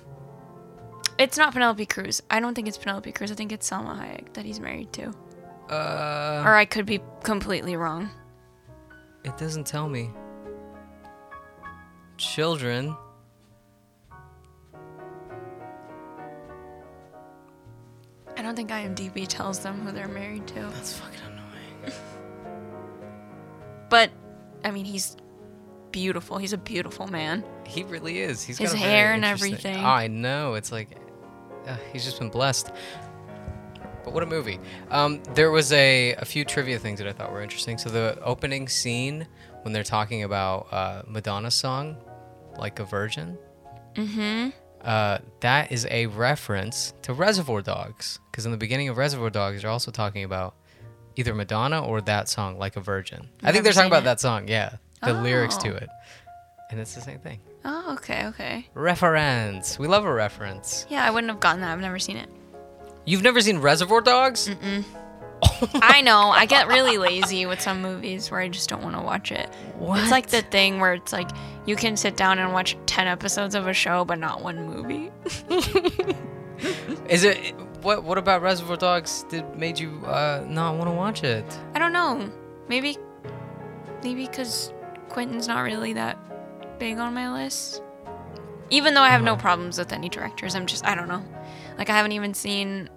It's 1.19 1.37
not 1.37 1.53
Penelope 1.53 1.85
Cruz. 1.85 2.21
I 2.31 2.39
don't 2.39 2.55
think 2.55 2.67
it's 2.67 2.77
Penelope 2.77 3.11
Cruz. 3.11 3.31
I 3.31 3.35
think 3.35 3.51
it's 3.51 3.67
Selma 3.67 3.93
Hayek 4.01 4.33
that 4.33 4.45
he's 4.45 4.59
married 4.59 4.91
to. 4.93 5.13
Uh, 5.69 6.41
Or 6.45 6.55
I 6.55 6.65
could 6.65 6.85
be 6.87 6.99
completely 7.23 7.75
wrong. 7.75 8.09
it 9.23 9.37
doesn't 9.37 9.65
tell 9.67 9.87
me. 9.87 10.09
Children. 12.17 12.95
I 18.35 18.41
don't 18.41 18.55
think 18.55 18.69
IMDb 18.69 19.27
tells 19.27 19.59
them 19.59 19.81
who 19.81 19.91
they're 19.91 20.07
married 20.07 20.47
to. 20.47 20.61
That's 20.61 20.93
fucking 20.93 21.19
annoying. 21.27 21.97
But 23.89 24.09
I 24.63 24.71
mean, 24.71 24.85
he's 24.85 25.15
beautiful. 25.91 26.37
He's 26.39 26.53
a 26.53 26.57
beautiful 26.57 27.07
man. 27.07 27.45
He 27.65 27.83
really 27.83 28.19
is. 28.19 28.43
He's 28.43 28.57
His 28.57 28.73
got 28.73 28.81
a 28.81 28.83
hair 28.83 29.13
and 29.13 29.23
everything. 29.23 29.77
I 29.77 30.07
know. 30.07 30.55
It's 30.55 30.71
like 30.71 30.97
uh, 31.67 31.77
he's 31.91 32.03
just 32.03 32.19
been 32.19 32.29
blessed. 32.29 32.71
But 34.03 34.13
what 34.13 34.23
a 34.23 34.25
movie! 34.25 34.59
Um, 34.91 35.23
there 35.33 35.49
was 35.49 35.71
a, 35.71 36.13
a 36.15 36.25
few 36.25 36.43
trivia 36.43 36.77
things 36.77 36.99
that 36.99 37.07
I 37.07 37.13
thought 37.13 37.31
were 37.31 37.41
interesting. 37.41 37.77
So 37.77 37.89
the 37.89 38.19
opening 38.21 38.67
scene 38.67 39.27
when 39.61 39.71
they're 39.71 39.83
talking 39.83 40.23
about 40.23 40.67
uh, 40.71 41.03
Madonna's 41.07 41.55
song, 41.55 41.95
"Like 42.57 42.79
a 42.79 42.85
Virgin," 42.85 43.37
mm-hmm. 43.93 44.49
Uh, 44.83 45.19
that 45.41 45.71
is 45.71 45.87
a 45.89 46.07
reference 46.07 46.93
to 47.03 47.13
Reservoir 47.13 47.61
Dogs. 47.61 48.19
Because 48.31 48.45
in 48.45 48.51
the 48.51 48.57
beginning 48.57 48.89
of 48.89 48.97
Reservoir 48.97 49.29
Dogs, 49.29 49.61
they're 49.61 49.71
also 49.71 49.91
talking 49.91 50.23
about 50.23 50.55
either 51.15 51.33
Madonna 51.33 51.83
or 51.85 52.01
that 52.01 52.27
song, 52.29 52.57
"Like 52.57 52.75
a 52.75 52.81
Virgin." 52.81 53.29
I 53.43 53.51
think 53.51 53.63
they're 53.63 53.73
talking 53.73 53.87
about 53.91 54.01
it. 54.03 54.05
that 54.05 54.19
song. 54.19 54.47
Yeah, 54.47 54.77
the 55.01 55.13
lyrics 55.13 55.57
to 55.57 55.73
Oh. 55.73 55.77
it, 55.77 55.89
and 56.71 56.79
it's 56.79 56.95
the 56.95 57.01
same 57.01 57.19
thing. 57.19 57.39
Oh, 57.65 57.93
okay, 57.93 58.25
okay. 58.27 58.67
Reference. 58.73 59.79
We 59.79 59.87
love 59.87 60.03
a 60.05 60.11
reference. 60.13 60.85
Yeah, 60.89 61.05
I 61.05 61.11
wouldn't 61.11 61.31
have 61.31 61.39
gotten 61.39 61.61
that. 61.61 61.71
I've 61.71 61.79
never 61.79 61.99
seen 61.99 62.17
it. 62.17 62.29
You've 63.05 63.21
never 63.23 63.39
seen 63.41 63.59
Reservoir 63.59 64.01
Dogs? 64.01 64.49
I 65.75 66.01
know. 66.01 66.29
I 66.29 66.45
get 66.45 66.67
really 66.67 66.97
lazy 66.97 67.45
with 67.45 67.61
some 67.61 67.81
movies 67.81 68.29
where 68.31 68.39
I 68.39 68.49
just 68.49 68.69
don't 68.69 68.83
want 68.83 68.95
to 68.95 69.01
watch 69.01 69.31
it. 69.31 69.49
It's 69.79 70.11
like 70.11 70.27
the 70.27 70.41
thing 70.41 70.79
where 70.79 70.93
it's 70.93 71.13
like 71.13 71.29
you 71.65 71.75
can 71.75 71.95
sit 71.97 72.17
down 72.17 72.39
and 72.39 72.53
watch 72.53 72.77
10 72.85 73.07
episodes 73.07 73.55
of 73.55 73.67
a 73.67 73.73
show 73.73 74.05
but 74.05 74.19
not 74.19 74.41
one 74.41 74.65
movie. 74.65 75.11
Is 77.09 77.23
it 77.23 77.53
what? 77.81 78.03
What 78.03 78.17
about 78.17 78.41
Reservoir 78.41 78.77
Dogs 78.77 79.25
did 79.29 79.57
made 79.57 79.77
you 79.77 80.01
uh, 80.05 80.45
not 80.47 80.77
want 80.77 80.87
to 80.87 80.93
watch 80.93 81.23
it? 81.23 81.45
I 81.73 81.79
don't 81.79 81.91
know. 81.91 82.31
Maybe 82.69 82.97
maybe 84.03 84.27
cuz 84.27 84.71
Quentin's 85.09 85.47
not 85.47 85.61
really 85.61 85.93
that 85.93 86.17
big 86.79 86.97
on 86.99 87.13
my 87.13 87.31
list. 87.31 87.81
Even 88.69 88.93
though 88.93 89.01
I 89.01 89.09
have 89.09 89.21
no 89.21 89.35
problems 89.35 89.77
with 89.77 89.91
any 89.91 90.09
directors, 90.09 90.55
I'm 90.55 90.65
just 90.65 90.85
I 90.85 90.95
don't 90.95 91.07
know. 91.07 91.23
Like 91.77 91.89
I 91.89 91.97
haven't 91.97 92.13
even 92.13 92.33
seen 92.33 92.89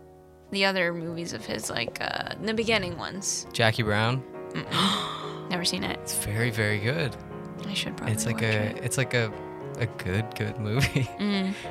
the 0.51 0.65
other 0.65 0.93
movies 0.93 1.33
of 1.33 1.45
his 1.45 1.71
like 1.71 1.99
uh 2.01 2.35
the 2.43 2.55
beginning 2.55 2.97
ones. 2.99 3.47
Jackie 3.53 3.83
Brown. 3.83 4.23
Never 5.51 5.65
seen 5.65 5.85
it. 5.85 5.99
It's 6.03 6.17
very 6.17 6.51
very 6.51 6.79
good. 6.79 7.17
I 7.67 7.75
should 7.75 7.97
probably 7.97 8.15
It's 8.15 8.27
like 8.27 8.43
a 8.43 8.47
it. 8.71 8.79
it's 8.83 8.99
like 8.99 9.15
a 9.15 9.33
a 9.79 9.87
good 9.87 10.25
good 10.37 10.59
movie. 10.59 11.09
Mm. 11.19 11.55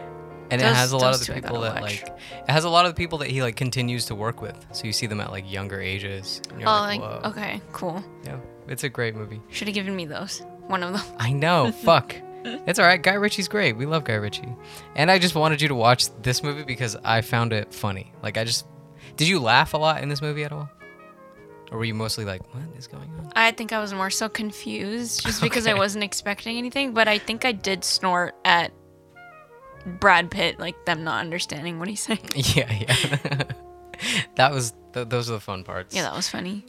And 0.51 0.61
it 0.61 0.65
has 0.65 0.91
a 0.91 0.97
lot 0.97 1.15
of 1.15 1.25
the 1.25 1.33
people 1.33 1.61
that 1.61 1.81
watch. 1.81 2.03
like 2.03 2.07
it 2.07 2.51
has 2.51 2.65
a 2.65 2.69
lot 2.69 2.85
of 2.85 2.91
the 2.93 2.95
people 2.95 3.17
that 3.17 3.29
he 3.31 3.41
like 3.41 3.55
continues 3.55 4.05
to 4.05 4.15
work 4.15 4.43
with. 4.43 4.63
So 4.73 4.85
you 4.85 4.93
see 4.93 5.07
them 5.07 5.19
at 5.19 5.31
like 5.31 5.51
younger 5.51 5.81
ages. 5.81 6.39
And 6.51 6.59
you're 6.59 6.69
Oh, 6.69 6.73
like, 6.81 7.01
like 7.01 7.25
okay, 7.25 7.61
cool. 7.71 8.03
Yeah, 8.23 8.37
it's 8.67 8.83
a 8.83 8.89
great 8.89 9.15
movie. 9.15 9.41
Should 9.49 9.67
have 9.69 9.73
given 9.73 9.95
me 9.95 10.05
those. 10.05 10.43
One 10.67 10.83
of 10.83 10.93
them. 10.93 11.01
I 11.17 11.33
know. 11.33 11.71
Fuck. 11.83 12.15
It's 12.45 12.79
all 12.79 12.85
right. 12.85 13.01
Guy 13.01 13.13
Ritchie's 13.13 13.47
great. 13.47 13.75
We 13.75 13.85
love 13.85 14.03
Guy 14.03 14.15
Ritchie. 14.15 14.53
And 14.95 15.09
I 15.09 15.19
just 15.19 15.35
wanted 15.35 15.61
you 15.61 15.67
to 15.67 15.75
watch 15.75 16.07
this 16.21 16.43
movie 16.43 16.63
because 16.63 16.95
I 17.03 17.21
found 17.21 17.53
it 17.53 17.73
funny. 17.73 18.13
Like 18.21 18.37
I 18.37 18.43
just 18.43 18.65
Did 19.17 19.27
you 19.27 19.39
laugh 19.39 19.73
a 19.73 19.77
lot 19.77 20.01
in 20.03 20.09
this 20.09 20.21
movie 20.21 20.43
at 20.43 20.51
all? 20.51 20.69
Or 21.71 21.79
were 21.79 21.85
you 21.85 21.95
mostly 21.95 22.25
like, 22.25 22.41
what 22.53 22.63
is 22.77 22.87
going 22.87 23.09
on? 23.19 23.31
I 23.35 23.51
think 23.51 23.73
I 23.73 23.79
was 23.79 23.93
more 23.93 24.09
so 24.11 24.29
confused 24.29 25.23
just 25.23 25.41
because 25.47 25.65
I 25.67 25.73
wasn't 25.73 26.03
expecting 26.03 26.57
anything, 26.57 26.93
but 26.93 27.07
I 27.07 27.17
think 27.17 27.43
I 27.43 27.51
did 27.51 27.83
snort 27.83 28.35
at 28.45 28.71
Brad 29.85 30.31
Pitt, 30.31 30.59
like 30.59 30.85
them 30.85 31.03
not 31.03 31.19
understanding 31.21 31.79
what 31.79 31.87
he's 31.87 32.01
saying. 32.01 32.19
Yeah, 32.35 32.71
yeah. 32.71 33.43
that 34.35 34.51
was 34.51 34.73
th- 34.93 35.09
those 35.09 35.29
are 35.29 35.33
the 35.33 35.39
fun 35.39 35.63
parts. 35.63 35.95
Yeah, 35.95 36.03
that 36.03 36.15
was 36.15 36.27
funny. 36.27 36.65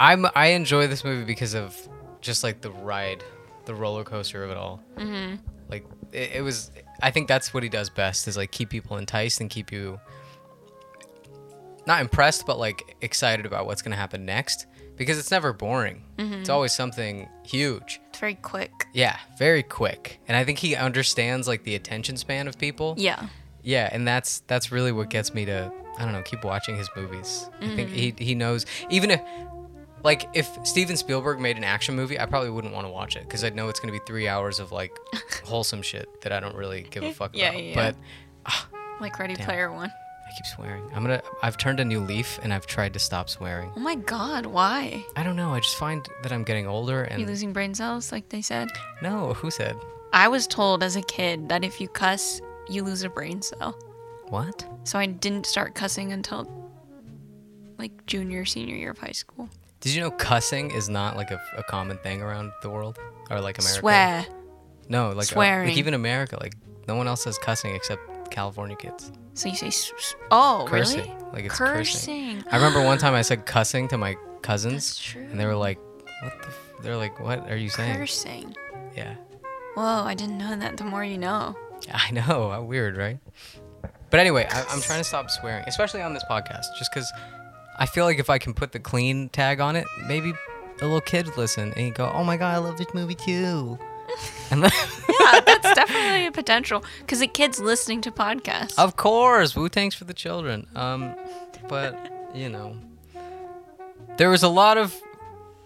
I'm 0.00 0.26
I 0.34 0.48
enjoy 0.48 0.86
this 0.86 1.04
movie 1.04 1.24
because 1.24 1.54
of 1.54 1.76
just 2.20 2.44
like 2.44 2.60
the 2.60 2.70
ride, 2.70 3.24
the 3.68 3.74
roller 3.74 4.02
coaster 4.02 4.42
of 4.42 4.50
it 4.50 4.56
all. 4.56 4.82
Mm-hmm. 4.96 5.36
Like 5.68 5.84
it, 6.12 6.32
it 6.36 6.42
was. 6.42 6.72
I 7.00 7.12
think 7.12 7.28
that's 7.28 7.54
what 7.54 7.62
he 7.62 7.68
does 7.68 7.90
best 7.90 8.26
is 8.26 8.36
like 8.36 8.50
keep 8.50 8.70
people 8.70 8.96
enticed 8.96 9.40
and 9.40 9.48
keep 9.48 9.70
you 9.70 10.00
not 11.86 12.00
impressed, 12.00 12.44
but 12.46 12.58
like 12.58 12.96
excited 13.00 13.46
about 13.46 13.66
what's 13.66 13.82
gonna 13.82 13.94
happen 13.94 14.24
next 14.24 14.66
because 14.96 15.18
it's 15.18 15.30
never 15.30 15.52
boring. 15.52 16.02
It's 16.18 16.48
always 16.48 16.72
something 16.72 17.28
huge. 17.44 18.00
It's 18.10 18.18
very 18.18 18.34
quick. 18.34 18.72
Yeah, 18.92 19.16
very 19.38 19.62
quick. 19.62 20.18
And 20.26 20.36
I 20.36 20.44
think 20.44 20.58
he 20.58 20.74
understands 20.74 21.46
like 21.46 21.62
the 21.62 21.76
attention 21.76 22.16
span 22.16 22.48
of 22.48 22.58
people. 22.58 22.94
Yeah. 22.98 23.28
Yeah, 23.62 23.88
and 23.92 24.08
that's 24.08 24.40
that's 24.48 24.72
really 24.72 24.92
what 24.92 25.10
gets 25.10 25.32
me 25.34 25.44
to 25.44 25.70
I 25.98 26.04
don't 26.04 26.12
know, 26.12 26.22
keep 26.22 26.42
watching 26.44 26.76
his 26.76 26.88
movies. 26.96 27.48
I 27.60 27.76
think 27.76 27.90
he 27.90 28.14
he 28.18 28.34
knows 28.34 28.66
even 28.90 29.10
if 29.10 29.20
like 30.04 30.28
if 30.34 30.48
Steven 30.64 30.96
Spielberg 30.96 31.40
made 31.40 31.56
an 31.56 31.64
action 31.64 31.94
movie, 31.96 32.18
I 32.18 32.26
probably 32.26 32.50
wouldn't 32.50 32.72
want 32.74 32.86
to 32.86 32.90
watch 32.92 33.16
it 33.16 33.22
because 33.22 33.44
I'd 33.44 33.54
know 33.54 33.68
it's 33.68 33.80
gonna 33.80 33.92
be 33.92 34.00
three 34.06 34.28
hours 34.28 34.58
of 34.60 34.72
like 34.72 34.96
wholesome 35.44 35.82
shit 35.82 36.20
that 36.22 36.32
I 36.32 36.40
don't 36.40 36.54
really 36.56 36.82
give 36.90 37.02
a 37.02 37.12
fuck 37.12 37.30
Yeah, 37.34 37.50
about. 37.50 37.62
yeah, 37.64 37.74
But 37.74 37.96
ah, 38.46 38.68
Like 39.00 39.18
Ready 39.18 39.34
Damn. 39.34 39.46
Player 39.46 39.72
One. 39.72 39.90
I 39.90 40.30
keep 40.36 40.46
swearing. 40.46 40.84
I'm 40.94 41.02
gonna 41.02 41.22
I've 41.42 41.56
turned 41.56 41.80
a 41.80 41.84
new 41.84 42.00
leaf 42.00 42.38
and 42.42 42.52
I've 42.52 42.66
tried 42.66 42.92
to 42.92 42.98
stop 42.98 43.28
swearing. 43.30 43.70
Oh 43.76 43.80
my 43.80 43.94
god, 43.94 44.44
why? 44.46 45.02
I 45.16 45.22
don't 45.22 45.36
know. 45.36 45.54
I 45.54 45.60
just 45.60 45.76
find 45.76 46.06
that 46.22 46.32
I'm 46.32 46.44
getting 46.44 46.66
older 46.66 47.02
and. 47.04 47.18
You 47.18 47.24
and 47.24 47.30
losing 47.30 47.52
brain 47.52 47.74
cells, 47.74 48.12
like 48.12 48.28
they 48.28 48.42
said? 48.42 48.68
no, 49.02 49.32
who 49.34 49.50
said 49.50 49.76
I 50.12 50.28
was 50.28 50.46
told 50.46 50.82
as 50.82 50.96
a 50.96 51.02
kid 51.02 51.48
that 51.48 51.64
if 51.64 51.80
you 51.80 51.88
cuss, 51.88 52.40
you 52.68 52.82
lose 52.82 53.02
a 53.02 53.08
brain 53.08 53.40
cell. 53.42 53.78
what? 54.28 54.66
So 54.84 54.98
I 54.98 55.06
didn't 55.06 55.46
start 55.46 55.74
cussing 55.74 56.12
until 56.12 56.46
like 57.78 58.04
junior, 58.06 58.44
senior 58.44 58.74
year 58.76 58.90
of 58.90 58.98
high 58.98 59.12
school. 59.12 59.48
Did 59.80 59.94
you 59.94 60.00
know 60.00 60.10
cussing 60.10 60.70
is 60.72 60.88
not 60.88 61.16
like 61.16 61.30
a, 61.30 61.40
a 61.56 61.62
common 61.62 61.98
thing 61.98 62.20
around 62.22 62.52
the 62.62 62.70
world 62.70 62.98
or 63.30 63.40
like 63.40 63.58
America? 63.58 63.80
Swear. 63.80 64.26
No, 64.88 65.08
like, 65.10 65.18
uh, 65.18 65.22
Swearing. 65.22 65.68
like 65.68 65.76
even 65.76 65.94
America, 65.94 66.36
like 66.40 66.54
no 66.86 66.96
one 66.96 67.06
else 67.06 67.22
says 67.22 67.38
cussing 67.38 67.74
except 67.74 68.30
California 68.30 68.76
kids. 68.76 69.12
So 69.34 69.48
you 69.48 69.54
say, 69.54 69.68
s- 69.68 69.92
s- 69.96 70.16
oh, 70.32 70.66
Cursing, 70.68 71.00
really? 71.00 71.14
like 71.32 71.44
it's 71.44 71.54
cursing. 71.56 72.38
cursing. 72.38 72.44
I 72.50 72.56
remember 72.56 72.82
one 72.82 72.98
time 73.04 73.14
I 73.14 73.22
said 73.22 73.46
cussing 73.46 73.86
to 73.88 73.98
my 73.98 74.16
cousins, 74.42 74.86
That's 74.88 75.00
true. 75.00 75.22
and 75.22 75.38
they 75.38 75.46
were 75.46 75.54
like, 75.54 75.78
"What 76.22 76.40
the?" 76.42 76.48
F-? 76.48 76.72
They're 76.82 76.96
like, 76.96 77.20
"What 77.20 77.48
are 77.50 77.56
you 77.56 77.68
saying?" 77.68 77.96
Cursing. 77.96 78.56
Yeah, 78.96 79.14
Whoa, 79.74 80.02
I 80.04 80.14
didn't 80.14 80.38
know 80.38 80.56
that. 80.56 80.76
The 80.76 80.84
more 80.84 81.04
you 81.04 81.18
know. 81.18 81.54
I 81.92 82.10
know. 82.12 82.22
How 82.50 82.62
weird, 82.62 82.96
right? 82.96 83.18
But 84.10 84.18
anyway, 84.20 84.46
I, 84.50 84.64
I'm 84.70 84.80
trying 84.80 84.98
to 85.00 85.04
stop 85.04 85.30
swearing, 85.30 85.64
especially 85.68 86.00
on 86.02 86.14
this 86.14 86.24
podcast, 86.28 86.64
just 86.78 86.90
because 86.92 87.12
I 87.78 87.86
feel 87.86 88.04
like 88.04 88.18
if 88.18 88.28
I 88.30 88.38
can 88.38 88.54
put 88.54 88.72
the 88.72 88.80
clean 88.80 89.28
tag 89.28 89.60
on 89.60 89.76
it, 89.76 89.86
maybe 90.06 90.32
a 90.80 90.84
little 90.84 91.00
kid 91.00 91.26
would 91.26 91.36
listen 91.36 91.72
and 91.72 91.76
he'd 91.76 91.94
go, 91.94 92.10
"Oh 92.14 92.24
my 92.24 92.36
god, 92.36 92.54
I 92.54 92.58
love 92.58 92.76
this 92.78 92.92
movie 92.94 93.14
too." 93.14 93.78
And 94.50 94.62
then, 94.64 94.70
Yeah, 95.20 95.40
that's 95.40 95.74
definitely 95.74 96.26
a 96.26 96.32
potential. 96.32 96.82
Because 97.00 97.18
the 97.20 97.26
kids 97.26 97.60
listening 97.60 98.00
to 98.00 98.10
podcasts. 98.10 98.78
of 98.78 98.96
course, 98.96 99.54
Wu 99.54 99.68
Tang's 99.68 99.94
for 99.94 100.04
the 100.04 100.14
children. 100.14 100.66
Um, 100.74 101.14
but 101.68 101.94
you 102.34 102.48
know, 102.48 102.74
there 104.16 104.30
was 104.30 104.42
a 104.42 104.48
lot 104.48 104.78
of 104.78 104.96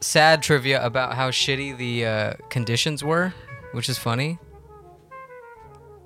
sad 0.01 0.43
trivia 0.43 0.85
about 0.85 1.15
how 1.15 1.31
shitty 1.31 1.77
the 1.77 2.05
uh, 2.05 2.33
conditions 2.51 3.05
were, 3.05 3.33
which 3.71 3.89
is 3.89 3.97
funny. 3.99 4.39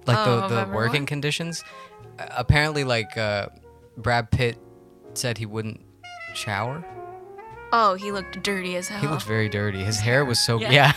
Like 0.06 0.18
Oh, 0.18 0.46
the 0.48 0.66
the 0.66 0.72
working 0.72 1.06
conditions. 1.06 1.64
Uh, 2.18 2.26
apparently, 2.36 2.84
like 2.84 3.16
uh, 3.16 3.48
Brad 3.96 4.30
Pitt 4.30 4.58
said 5.14 5.38
he 5.38 5.46
wouldn't 5.46 5.80
shower. 6.36 6.84
Oh, 7.72 7.94
he 7.94 8.12
looked 8.12 8.42
dirty 8.42 8.76
as 8.76 8.88
hell. 8.88 9.00
He 9.00 9.08
looked 9.08 9.24
very 9.24 9.48
dirty. 9.48 9.82
His 9.82 9.98
hair 9.98 10.24
was 10.24 10.38
so 10.38 10.60
Yeah. 10.60 10.70
yeah, 10.70 10.92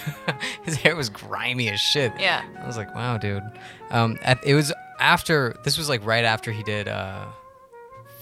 his 0.63 0.75
hair 0.75 0.95
was 0.95 1.09
grimy 1.09 1.67
as 1.69 1.79
shit. 1.79 2.13
Yeah. 2.19 2.43
I 2.61 2.67
was 2.67 2.77
like, 2.77 2.93
wow, 2.93 3.17
dude. 3.17 3.43
Um, 3.89 4.17
at, 4.21 4.43
it 4.45 4.53
was 4.53 4.71
after 4.99 5.57
this 5.63 5.77
was 5.77 5.89
like 5.89 6.05
right 6.05 6.23
after 6.25 6.51
he 6.51 6.61
did 6.63 6.87
uh, 6.87 7.25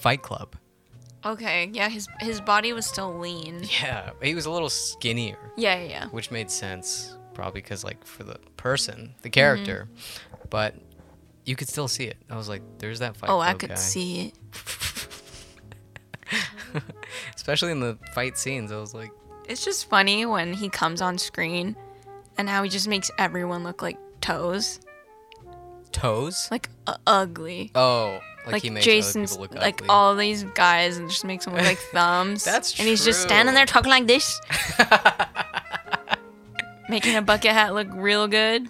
Fight 0.00 0.22
Club. 0.22 0.56
Okay, 1.26 1.68
yeah, 1.74 1.88
his 1.88 2.08
his 2.20 2.40
body 2.40 2.72
was 2.72 2.86
still 2.86 3.18
lean. 3.18 3.64
Yeah, 3.82 4.10
he 4.22 4.34
was 4.34 4.46
a 4.46 4.50
little 4.50 4.70
skinnier, 4.70 5.36
Yeah, 5.56 5.74
yeah, 5.80 5.88
yeah. 5.88 6.06
which 6.06 6.30
made 6.30 6.50
sense 6.50 7.16
probably 7.34 7.60
because 7.60 7.84
like 7.84 8.04
for 8.06 8.22
the 8.24 8.38
person, 8.56 9.14
the 9.22 9.30
character, 9.30 9.88
Mm-hmm. 9.92 10.46
but 10.48 10.74
you 11.44 11.54
could 11.56 11.68
still 11.68 11.88
see 11.88 12.04
it. 12.04 12.16
I 12.30 12.36
was 12.36 12.48
like, 12.48 12.62
there's 12.78 13.00
that 13.00 13.16
Fight 13.16 13.28
Oh, 13.30 13.36
Club 13.36 13.48
I 13.48 13.54
could 13.54 13.70
guy. 13.70 13.74
see 13.74 14.26
it. 14.28 14.34
especially 17.36 17.72
in 17.72 17.80
the 17.80 17.98
fight 18.14 18.38
scenes. 18.38 18.72
I 18.72 18.76
was 18.76 18.94
like, 18.94 19.10
It's 19.48 19.64
just 19.64 19.88
funny 19.88 20.26
when 20.26 20.52
he 20.52 20.68
comes 20.68 21.00
on 21.02 21.18
screen 21.18 21.76
and 22.36 22.48
how 22.48 22.62
he 22.62 22.68
just 22.70 22.88
makes 22.88 23.10
everyone 23.18 23.64
look 23.64 23.82
like 23.82 23.98
toes. 24.20 24.80
toes. 25.92 26.48
Like 26.50 26.68
uh, 26.86 26.96
ugly. 27.06 27.70
Oh, 27.74 28.20
like, 28.44 28.52
Like, 28.54 28.62
he 28.62 28.70
makes 28.70 28.86
Jason's 28.86 29.36
look 29.38 29.54
like 29.54 29.76
ugly. 29.82 29.88
all 29.88 30.16
these 30.16 30.44
guys 30.44 30.96
and 30.96 31.08
just 31.10 31.24
makes 31.24 31.44
them 31.44 31.54
look 31.54 31.64
like 31.64 31.78
thumbs. 31.92 32.44
That's 32.44 32.72
true. 32.72 32.82
And 32.82 32.88
he's 32.88 33.04
just 33.04 33.20
standing 33.22 33.54
there 33.54 33.66
talking 33.66 33.90
like 33.90 34.06
this. 34.06 34.40
Making 36.90 37.16
a 37.16 37.22
bucket 37.22 37.52
hat 37.52 37.74
look 37.74 37.88
real 37.92 38.28
good. 38.28 38.66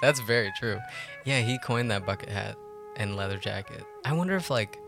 That's 0.00 0.18
very 0.20 0.50
true. 0.58 0.78
Yeah, 1.26 1.40
he 1.40 1.58
coined 1.58 1.90
that 1.90 2.06
bucket 2.06 2.30
hat 2.30 2.56
and 2.96 3.16
leather 3.16 3.36
jacket. 3.36 3.82
I 4.04 4.12
wonder 4.14 4.34
if 4.36 4.48
like 4.48 4.78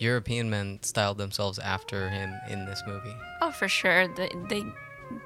European 0.00 0.50
men 0.50 0.78
styled 0.82 1.18
themselves 1.18 1.58
after 1.58 2.08
him 2.08 2.34
in 2.48 2.64
this 2.64 2.82
movie. 2.86 3.14
Oh, 3.42 3.50
for 3.50 3.68
sure. 3.68 4.08
The, 4.08 4.30
they 4.48 4.64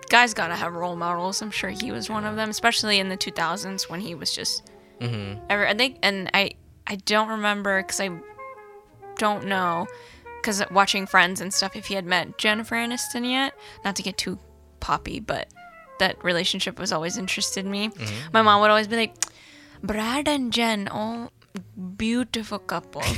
guys 0.08 0.34
gotta 0.34 0.56
have 0.56 0.74
role 0.74 0.96
models. 0.96 1.40
I'm 1.42 1.50
sure 1.50 1.70
he 1.70 1.92
was 1.92 2.10
one 2.10 2.24
of 2.24 2.37
them, 2.37 2.50
especially 2.50 2.98
in 2.98 3.08
the 3.08 3.16
2000s 3.16 3.88
when 3.88 4.00
he 4.00 4.14
was 4.14 4.34
just. 4.34 4.70
Mm-hmm. 5.00 5.44
Ever, 5.50 5.66
I 5.66 5.74
think, 5.74 5.98
and 6.02 6.30
I 6.34 6.52
I 6.87 6.96
don't 6.96 7.28
remember 7.28 7.82
because 7.82 8.00
I 8.00 8.10
don't 9.16 9.46
know 9.46 9.87
because 10.40 10.62
watching 10.70 11.06
Friends 11.06 11.40
and 11.40 11.52
stuff 11.52 11.74
if 11.74 11.87
he 11.87 11.94
had 11.94 12.04
met 12.04 12.38
Jennifer 12.38 12.76
Aniston 12.76 13.28
yet. 13.28 13.54
Not 13.84 13.96
to 13.96 14.02
get 14.02 14.18
too 14.18 14.38
poppy, 14.80 15.20
but 15.20 15.48
that 15.98 16.22
relationship 16.22 16.78
was 16.78 16.92
always 16.92 17.16
interested 17.16 17.64
in 17.64 17.70
me. 17.70 17.90
My 18.32 18.42
mom 18.42 18.60
would 18.60 18.70
always 18.70 18.88
be 18.88 18.96
like, 18.96 19.14
Brad 19.82 20.28
and 20.28 20.52
Jen, 20.52 20.88
oh, 20.90 21.30
beautiful 21.96 22.58
couple. 22.58 23.02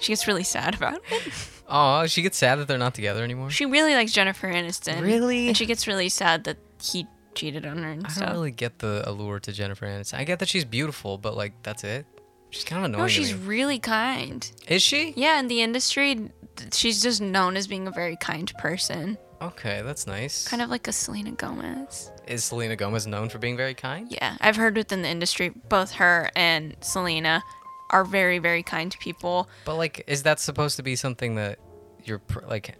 she 0.00 0.12
gets 0.12 0.26
really 0.26 0.44
sad 0.44 0.74
about 0.74 1.00
it. 1.10 1.32
Oh, 1.68 2.06
she 2.06 2.22
gets 2.22 2.38
sad 2.38 2.56
that 2.56 2.68
they're 2.68 2.78
not 2.78 2.94
together 2.94 3.22
anymore. 3.22 3.50
She 3.50 3.66
really 3.66 3.94
likes 3.94 4.12
Jennifer 4.12 4.48
Aniston. 4.48 5.02
Really? 5.02 5.48
And 5.48 5.56
she 5.56 5.66
gets 5.66 5.86
really 5.86 6.08
sad 6.08 6.44
that 6.44 6.56
he 6.82 7.06
cheated 7.34 7.66
on 7.66 7.78
her 7.82 7.90
and 7.90 8.06
I 8.06 8.08
stuff. 8.08 8.24
don't 8.28 8.32
really 8.36 8.50
get 8.50 8.78
the 8.78 9.02
allure 9.08 9.38
to 9.40 9.52
Jennifer 9.52 9.86
Aniston. 9.86 10.14
I 10.18 10.24
get 10.24 10.38
that 10.38 10.48
she's 10.48 10.64
beautiful, 10.64 11.18
but 11.18 11.36
like 11.36 11.52
that's 11.62 11.84
it. 11.84 12.06
She's 12.50 12.64
kind 12.64 12.78
of 12.78 12.86
annoying. 12.86 13.02
no, 13.02 13.06
to 13.08 13.12
she's 13.12 13.34
me. 13.34 13.40
really 13.46 13.78
kind. 13.78 14.50
Is 14.66 14.82
she? 14.82 15.12
Yeah, 15.16 15.38
in 15.38 15.48
the 15.48 15.60
industry, 15.60 16.30
she's 16.72 17.02
just 17.02 17.20
known 17.20 17.56
as 17.56 17.66
being 17.66 17.86
a 17.86 17.90
very 17.90 18.16
kind 18.16 18.50
person. 18.56 19.18
Okay, 19.42 19.82
that's 19.84 20.06
nice. 20.06 20.48
Kind 20.48 20.62
of 20.62 20.70
like 20.70 20.88
a 20.88 20.92
Selena 20.92 21.30
Gomez. 21.32 22.10
Is 22.26 22.44
Selena 22.44 22.74
Gomez 22.74 23.06
known 23.06 23.28
for 23.28 23.38
being 23.38 23.56
very 23.56 23.74
kind? 23.74 24.10
Yeah, 24.10 24.36
I've 24.40 24.56
heard 24.56 24.76
within 24.76 25.02
the 25.02 25.08
industry, 25.08 25.50
both 25.50 25.92
her 25.92 26.30
and 26.34 26.74
Selena 26.80 27.42
are 27.90 28.04
very, 28.04 28.38
very 28.38 28.62
kind 28.62 28.94
people. 29.00 29.48
But 29.64 29.76
like, 29.76 30.04
is 30.06 30.22
that 30.24 30.40
supposed 30.40 30.76
to 30.76 30.82
be 30.82 30.96
something 30.96 31.34
that 31.36 31.58
you're 32.04 32.18
pr- 32.18 32.46
like? 32.46 32.76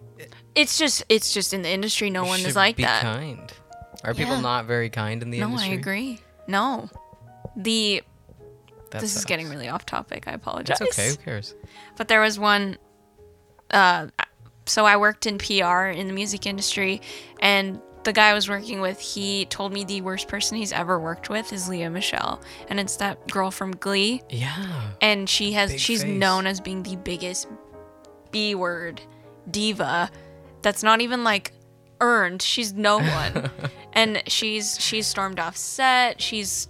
It's 0.55 0.79
just, 0.79 1.05
it's 1.09 1.33
just 1.33 1.55
in 1.55 1.63
the 1.63 1.71
industry, 1.71 2.11
no 2.11 2.25
one 2.25 2.41
is 2.41 2.57
like 2.57 2.77
be 2.77 2.83
that. 2.83 3.03
kind. 3.03 3.53
Are 4.05 4.15
people 4.15 4.41
not 4.41 4.67
very 4.67 4.91
kind 4.91 5.23
in 5.23 5.31
the 5.31 5.41
No, 5.41 5.47
industry? 5.47 5.69
No, 5.71 5.75
I 5.75 5.79
agree. 5.79 6.21
No. 6.47 6.91
The, 7.57 8.03
That 8.91 9.01
this 9.01 9.17
is 9.17 9.25
getting 9.25 9.49
really 9.49 9.69
off 9.69 9.87
topic. 9.87 10.25
I 10.27 10.33
apologize. 10.33 10.81
It's 10.81 10.99
okay. 10.99 11.09
Who 11.11 11.17
cares? 11.17 11.55
But 11.97 12.09
there 12.09 12.21
was 12.21 12.39
one. 12.39 12.79
Uh, 13.71 14.09
so 14.67 14.85
I 14.87 14.97
worked 14.97 15.27
in 15.27 15.39
PR 15.39 15.87
in 15.87 16.07
the 16.07 16.13
music 16.13 16.47
industry, 16.47 17.01
and 17.41 17.81
the 18.05 18.13
guy 18.13 18.29
I 18.31 18.35
was 18.35 18.49
working 18.49 18.81
with, 18.81 19.01
he 19.01 19.45
told 19.47 19.73
me 19.73 19.85
the 19.85 20.01
worst 20.01 20.29
person 20.29 20.57
he's 20.57 20.73
ever 20.73 20.99
worked 20.99 21.29
with 21.29 21.53
is 21.53 21.69
Lea 21.69 21.89
Michele, 21.89 22.41
and 22.69 22.79
it's 22.81 22.97
that 22.97 23.29
girl 23.31 23.51
from 23.51 23.73
Glee, 23.73 24.23
Yeah. 24.31 24.91
and 25.01 25.29
she 25.29 25.53
has 25.53 25.73
Big 25.73 25.81
she's 25.81 26.03
face. 26.03 26.19
known 26.19 26.47
as 26.47 26.61
being 26.61 26.83
the 26.83 26.97
biggest 26.97 27.49
B 28.31 28.55
word 28.55 29.01
diva. 29.51 30.11
That's 30.63 30.83
not 30.83 31.01
even 31.01 31.25
like 31.25 31.53
earned. 32.01 32.43
She's 32.43 32.73
no 32.73 32.99
one, 33.01 33.51
and 33.93 34.23
she's 34.27 34.79
she's 34.81 35.07
stormed 35.07 35.39
off 35.41 35.57
set. 35.57 36.21
She's 36.23 36.69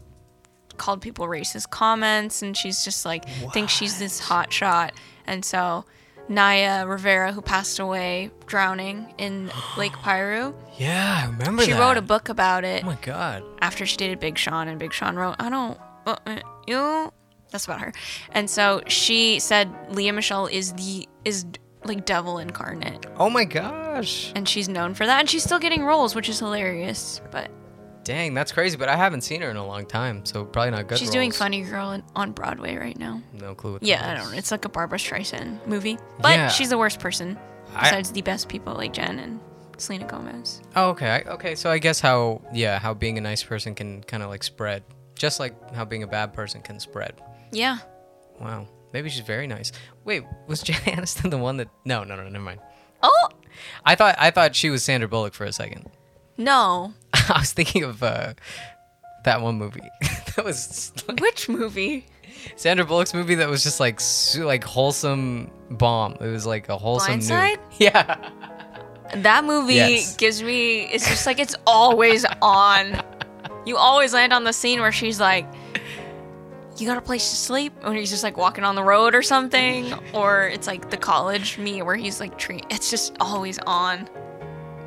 called 0.76 1.00
people 1.02 1.26
racist 1.26 1.70
comments 1.70 2.40
and 2.40 2.56
she's 2.56 2.84
just 2.84 3.04
like 3.04 3.28
thinks 3.52 3.72
she's 3.72 3.98
this 3.98 4.20
hot 4.20 4.52
shot 4.52 4.92
and 5.26 5.44
so 5.44 5.84
Naya 6.28 6.86
Rivera 6.86 7.32
who 7.32 7.40
passed 7.40 7.78
away 7.78 8.30
drowning 8.46 9.12
in 9.18 9.50
Lake 9.76 9.94
Piru 10.02 10.54
Yeah, 10.76 11.22
I 11.24 11.26
remember 11.30 11.62
she 11.62 11.72
that. 11.72 11.80
wrote 11.80 11.96
a 11.96 12.02
book 12.02 12.28
about 12.28 12.64
it 12.64 12.82
Oh 12.84 12.86
my 12.86 12.98
god. 13.00 13.42
after 13.60 13.86
she 13.86 13.96
dated 13.96 14.20
Big 14.20 14.36
Sean 14.38 14.68
and 14.68 14.78
Big 14.78 14.92
Sean 14.92 15.16
wrote 15.16 15.36
I 15.38 15.48
don't 15.50 15.78
uh, 16.06 16.16
uh, 16.26 16.40
you 16.66 17.12
that's 17.50 17.64
about 17.64 17.80
her 17.80 17.92
and 18.32 18.48
so 18.50 18.82
she 18.86 19.38
said 19.40 19.70
Lea 19.90 20.10
Michele 20.12 20.46
is 20.46 20.72
the 20.74 21.08
is 21.24 21.46
like 21.84 22.04
devil 22.04 22.38
incarnate 22.38 23.06
Oh 23.16 23.30
my 23.30 23.44
gosh. 23.44 24.32
and 24.34 24.46
she's 24.48 24.68
known 24.68 24.94
for 24.94 25.06
that 25.06 25.20
and 25.20 25.30
she's 25.30 25.44
still 25.44 25.58
getting 25.58 25.84
roles 25.84 26.14
which 26.14 26.28
is 26.28 26.38
hilarious 26.40 27.20
but 27.30 27.50
Dang, 28.08 28.32
that's 28.32 28.52
crazy. 28.52 28.76
But 28.78 28.88
I 28.88 28.96
haven't 28.96 29.20
seen 29.20 29.42
her 29.42 29.50
in 29.50 29.56
a 29.56 29.66
long 29.66 29.84
time, 29.84 30.24
so 30.24 30.44
probably 30.46 30.70
not 30.70 30.88
good. 30.88 30.96
She's 30.98 31.10
doing. 31.10 31.30
Funny 31.30 31.60
Girl 31.62 31.90
in, 31.92 32.02
on 32.16 32.32
Broadway 32.32 32.74
right 32.76 32.98
now. 32.98 33.20
No 33.34 33.54
clue. 33.54 33.74
What 33.74 33.82
Yeah, 33.82 34.10
I 34.10 34.14
don't 34.16 34.32
know. 34.32 34.38
It's 34.38 34.50
like 34.50 34.64
a 34.64 34.68
Barbra 34.70 34.98
Streisand 34.98 35.66
movie, 35.66 35.98
but 36.20 36.30
Yeah. 36.30 36.48
she's 36.48 36.70
the 36.70 36.78
worst 36.78 37.00
person 37.00 37.38
I- 37.74 37.82
besides 37.82 38.10
the 38.12 38.22
best 38.22 38.48
people 38.48 38.72
like 38.74 38.94
Jen 38.94 39.18
and 39.18 39.40
Selena 39.76 40.06
Gomez. 40.06 40.62
Oh, 40.74 40.88
okay. 40.90 41.22
Okay, 41.26 41.54
so 41.54 41.70
I 41.70 41.76
guess 41.78 42.00
how 42.00 42.40
yeah, 42.52 42.78
how 42.78 42.94
being 42.94 43.18
a 43.18 43.20
nice 43.20 43.42
person 43.44 43.74
can 43.74 44.02
kind 44.04 44.22
of 44.22 44.30
like 44.30 44.42
spread, 44.42 44.82
just 45.14 45.38
like 45.38 45.54
how 45.74 45.84
being 45.84 46.02
a 46.02 46.06
bad 46.08 46.32
person 46.32 46.62
can 46.62 46.80
spread. 46.80 47.12
Yeah. 47.52 47.76
Wow. 48.40 48.66
Maybe 48.94 49.10
she's 49.10 49.20
very 49.26 49.46
nice. 49.46 49.70
Wait, 50.04 50.24
was 50.46 50.62
Jen 50.68 50.76
Aniston 50.80 51.30
the 51.30 51.36
one 51.36 51.58
that? 51.58 51.68
No, 51.84 52.04
no, 52.04 52.16
no, 52.16 52.22
never 52.26 52.42
mind. 52.42 52.60
Oh 53.02 53.28
I 53.84 53.94
thought 53.96 54.14
I 54.18 54.30
thought 54.30 54.56
she 54.56 54.70
was 54.70 54.82
Sandra 54.82 55.08
Bullock 55.08 55.34
for 55.34 55.44
a 55.44 55.52
second. 55.52 55.90
no! 56.38 56.94
I 57.34 57.40
was 57.40 57.52
thinking 57.52 57.84
of 57.84 58.02
uh, 58.02 58.34
that 59.24 59.40
one 59.40 59.56
movie. 59.56 59.80
that 60.36 60.44
was 60.44 60.92
like, 61.08 61.20
Which 61.20 61.48
movie? 61.48 62.06
Sandra 62.56 62.84
Bullock's 62.86 63.14
movie 63.14 63.34
that 63.36 63.48
was 63.48 63.62
just 63.64 63.80
like 63.80 64.00
su- 64.00 64.44
like 64.44 64.62
wholesome 64.64 65.50
bomb. 65.70 66.12
It 66.20 66.28
was 66.28 66.46
like 66.46 66.68
a 66.68 66.76
wholesome. 66.78 67.20
Blindside? 67.20 67.58
Yeah. 67.78 68.30
That 69.14 69.44
movie 69.44 69.74
Yes. 69.74 70.16
gives 70.16 70.42
me. 70.42 70.82
It's 70.82 71.08
just 71.08 71.24
like 71.26 71.38
it's 71.38 71.56
always 71.66 72.26
on. 72.42 73.02
You 73.64 73.76
always 73.78 74.12
land 74.12 74.32
on 74.34 74.44
the 74.44 74.52
scene 74.52 74.80
where 74.80 74.92
she's 74.92 75.18
like, 75.18 75.46
"You 76.76 76.86
got 76.86 76.98
a 76.98 77.00
place 77.00 77.30
to 77.30 77.36
sleep," 77.36 77.72
or 77.82 77.94
he's 77.94 78.10
just 78.10 78.22
like 78.22 78.36
walking 78.36 78.64
on 78.64 78.74
the 78.74 78.84
road 78.84 79.14
or 79.14 79.22
something, 79.22 79.92
or 80.12 80.48
it's 80.48 80.66
like 80.66 80.90
the 80.90 80.98
college 80.98 81.56
me 81.58 81.80
where 81.80 81.96
he's 81.96 82.20
like 82.20 82.36
treat. 82.38 82.66
It's 82.68 82.90
just 82.90 83.16
always 83.18 83.58
on. 83.60 84.08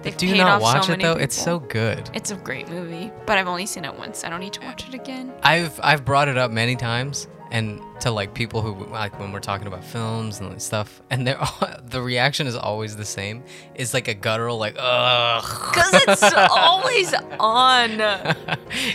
They've 0.03 0.17
Do 0.17 0.27
you 0.27 0.35
not 0.37 0.61
watch 0.61 0.87
so 0.87 0.93
it 0.93 1.01
though? 1.01 1.13
It's 1.13 1.35
so 1.35 1.59
good. 1.59 2.09
It's 2.13 2.31
a 2.31 2.35
great 2.35 2.69
movie, 2.69 3.11
but 3.25 3.37
I've 3.37 3.47
only 3.47 3.65
seen 3.65 3.85
it 3.85 3.95
once. 3.95 4.23
I 4.23 4.29
don't 4.29 4.39
need 4.39 4.53
to 4.53 4.61
watch 4.61 4.87
it 4.87 4.93
again. 4.93 5.31
I've 5.43 5.79
I've 5.83 6.03
brought 6.05 6.27
it 6.27 6.37
up 6.37 6.51
many 6.51 6.75
times 6.75 7.27
and 7.51 7.81
to 7.99 8.09
like 8.09 8.33
people 8.33 8.61
who 8.61 8.85
like 8.85 9.19
when 9.19 9.31
we're 9.31 9.41
talking 9.41 9.67
about 9.67 9.83
films 9.83 10.39
and 10.39 10.49
like 10.49 10.61
stuff 10.61 11.01
and 11.09 11.27
they're 11.27 11.39
the 11.83 12.01
reaction 12.01 12.47
is 12.47 12.55
always 12.55 12.95
the 12.95 13.05
same. 13.05 13.43
It's 13.75 13.93
like 13.93 14.07
a 14.07 14.13
guttural 14.13 14.57
like 14.57 14.75
ugh. 14.79 15.43
Cause 15.43 15.93
it's 15.93 16.33
always 16.33 17.13
on. 17.39 18.01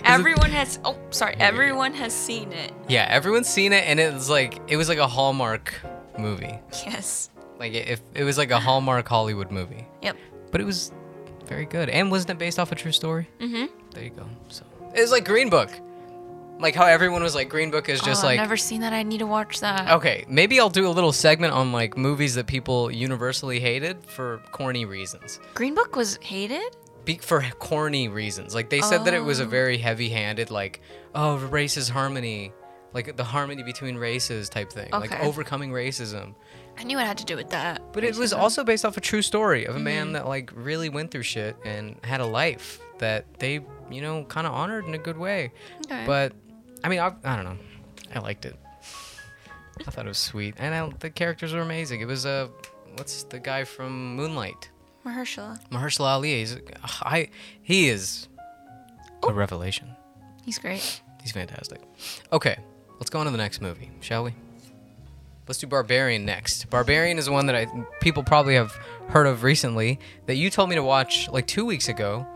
Everyone 0.04 0.50
has. 0.50 0.80
Oh, 0.84 0.98
sorry. 1.10 1.36
Everyone 1.38 1.92
has 1.94 2.12
seen 2.12 2.50
it. 2.52 2.72
Yeah, 2.88 3.06
everyone's 3.08 3.48
seen 3.48 3.72
it 3.72 3.84
and 3.86 4.00
it's 4.00 4.28
like 4.28 4.58
it 4.66 4.76
was 4.76 4.88
like 4.88 4.98
a 4.98 5.06
Hallmark 5.06 5.74
movie. 6.18 6.58
Yes. 6.84 7.30
Like 7.58 7.74
if 7.74 8.00
it 8.14 8.24
was 8.24 8.38
like 8.38 8.50
a 8.50 8.58
Hallmark 8.58 9.06
Hollywood 9.06 9.50
movie. 9.50 9.86
Yep. 10.02 10.16
But 10.50 10.60
it 10.60 10.64
was 10.64 10.92
very 11.46 11.64
good. 11.66 11.88
And 11.88 12.10
wasn't 12.10 12.30
it 12.30 12.38
based 12.38 12.58
off 12.58 12.72
a 12.72 12.74
true 12.74 12.92
story? 12.92 13.28
Mhm. 13.40 13.68
There 13.92 14.04
you 14.04 14.10
go. 14.10 14.26
So 14.48 14.64
it 14.94 15.00
was 15.00 15.10
like 15.10 15.24
Green 15.24 15.48
Book. 15.50 15.70
Like 16.58 16.74
how 16.74 16.86
everyone 16.86 17.22
was 17.22 17.34
like 17.34 17.50
Green 17.50 17.70
Book 17.70 17.88
is 17.90 18.00
just 18.00 18.24
oh, 18.24 18.28
like 18.28 18.38
I've 18.38 18.44
never 18.44 18.56
seen 18.56 18.80
that. 18.80 18.94
I 18.94 19.02
need 19.02 19.18
to 19.18 19.26
watch 19.26 19.60
that. 19.60 19.90
Okay, 19.92 20.24
maybe 20.26 20.58
I'll 20.58 20.70
do 20.70 20.88
a 20.88 20.90
little 20.90 21.12
segment 21.12 21.52
on 21.52 21.70
like 21.70 21.98
movies 21.98 22.34
that 22.36 22.46
people 22.46 22.90
universally 22.90 23.60
hated 23.60 23.98
for 24.06 24.40
corny 24.52 24.86
reasons. 24.86 25.38
Green 25.54 25.74
Book 25.74 25.96
was 25.96 26.18
hated. 26.22 26.74
Be- 27.04 27.18
for 27.18 27.42
corny 27.58 28.08
reasons. 28.08 28.54
Like 28.54 28.70
they 28.70 28.80
said 28.80 29.04
that 29.04 29.12
it 29.14 29.20
was 29.22 29.38
a 29.38 29.44
Oh. 29.44 29.48
very 29.48 29.76
heavy-handed 29.78 30.50
like 30.50 30.80
oh, 31.14 31.36
races 31.36 31.90
harmony, 31.90 32.52
like 32.94 33.16
the 33.18 33.24
harmony 33.24 33.62
between 33.62 33.96
races 33.96 34.48
type 34.48 34.72
thing, 34.72 34.88
like 34.92 35.12
overcoming 35.22 35.70
racism. 35.72 36.34
I 36.78 36.84
knew 36.84 36.98
it 36.98 37.06
had 37.06 37.18
to 37.18 37.24
do 37.24 37.36
with 37.36 37.50
that. 37.50 37.82
But 37.92 38.04
it 38.04 38.16
was 38.16 38.32
also 38.32 38.62
based 38.64 38.84
off 38.84 38.96
a 38.96 39.00
true 39.00 39.22
story 39.22 39.64
of 39.64 39.74
a 39.74 39.78
Mm-hmm. 39.78 39.84
man 39.84 40.12
that 40.12 40.26
like 40.26 40.50
really 40.54 40.88
went 40.88 41.10
through 41.10 41.22
shit 41.22 41.56
and 41.64 41.96
had 42.04 42.20
a 42.20 42.26
life 42.26 42.78
that 42.98 43.24
they, 43.38 43.60
you 43.90 44.00
know, 44.02 44.24
kind 44.24 44.46
of 44.46 44.52
honored 44.52 44.84
in 44.86 44.94
a 44.94 44.98
good 44.98 45.16
way. 45.18 45.52
Okay. 45.86 46.04
But 46.06 46.32
I 46.84 46.88
mean, 46.88 47.00
I, 47.00 47.14
I 47.24 47.36
don't 47.36 47.44
know. 47.44 47.58
I 48.14 48.18
liked 48.20 48.44
it. 48.44 48.56
I 49.86 49.90
thought 49.90 50.06
it 50.06 50.08
was 50.08 50.18
sweet, 50.18 50.54
and 50.58 50.74
I, 50.74 50.90
the 51.00 51.10
characters 51.10 51.52
were 51.52 51.60
amazing. 51.60 52.00
It 52.00 52.06
was 52.06 52.24
uh, 52.24 52.48
what's 52.96 53.24
the 53.24 53.38
guy 53.38 53.64
from 53.64 54.14
Moonlight? 54.16 54.70
Mahershala. 55.04 55.58
Mahershala 55.70 56.06
Ali. 56.14 56.38
He's, 56.38 56.56
I, 57.02 57.28
he 57.62 57.88
is 57.88 58.28
Oh. 59.22 59.28
a 59.30 59.32
revelation. 59.32 59.88
He's 60.44 60.58
great. 60.58 61.00
He's 61.22 61.32
fantastic. 61.32 61.80
Okay, 62.32 62.56
let's 62.98 63.10
go 63.10 63.18
on 63.20 63.26
to 63.26 63.32
the 63.32 63.38
next 63.38 63.60
movie, 63.60 63.90
shall 64.00 64.24
we? 64.24 64.34
Let's 65.48 65.58
do 65.58 65.66
Barbarian 65.66 66.24
next. 66.24 66.68
Barbarian 66.70 67.18
is 67.18 67.30
one 67.30 67.46
that 67.46 67.54
I 67.56 67.66
people 68.00 68.22
probably 68.24 68.54
have 68.54 68.72
heard 69.08 69.26
of 69.26 69.42
recently 69.42 69.98
that 70.26 70.34
you 70.36 70.50
told 70.50 70.68
me 70.68 70.74
to 70.76 70.82
watch 70.82 71.28
like 71.30 71.46
two 71.46 71.64
weeks 71.64 71.88
ago. 71.88 72.26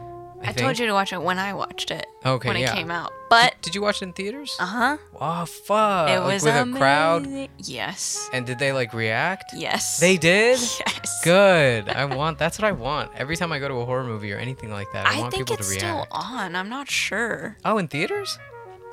I, 0.42 0.50
I, 0.50 0.52
told 0.52 0.78
you 0.78 0.86
to 0.86 0.92
watch 0.94 1.12
it 1.12 1.20
when 1.20 1.38
I 1.38 1.52
watched 1.52 1.90
it. 1.90 2.06
Okay, 2.24 2.48
When 2.48 2.56
it 2.56 2.70
came 2.70 2.90
out. 2.90 3.12
But 3.28 3.56
Did 3.60 3.74
you 3.74 3.82
watch 3.82 4.00
it 4.00 4.06
in 4.06 4.12
theaters? 4.14 4.56
uh 4.58 4.64
huh. 4.64 4.96
Oh 5.20 5.44
fuck! 5.44 6.08
it 6.08 6.18
Like, 6.20 6.32
was 6.32 6.42
with 6.44 6.54
a 6.54 6.78
crowd. 6.78 7.48
Yes. 7.58 8.30
And 8.32 8.46
did 8.46 8.58
they 8.58 8.72
like 8.72 8.94
react? 8.94 9.52
Yes. 9.54 9.98
They 10.00 10.16
did. 10.16 10.58
Yes. 10.86 11.20
Good. 11.24 11.88
I 11.90 12.04
want. 12.06 12.38
That's 12.38 12.58
what 12.58 12.64
I 12.66 12.72
want. 12.72 13.10
Every 13.16 13.36
time 13.36 13.52
I 13.52 13.58
go 13.58 13.68
to 13.68 13.74
a 13.74 13.84
horror 13.84 14.04
movie 14.04 14.32
or 14.32 14.38
anything 14.38 14.70
like 14.70 14.86
that, 14.92 15.06
I, 15.06 15.16
I 15.16 15.20
want 15.20 15.32
think 15.32 15.46
people 15.46 15.56
it's 15.56 15.68
to 15.68 15.74
still 15.78 15.96
react. 15.96 16.12
on. 16.12 16.56
I'm 16.56 16.68
not 16.70 16.90
sure. 16.90 17.56
Oh, 17.64 17.76
in 17.78 17.88
theaters? 17.88 18.38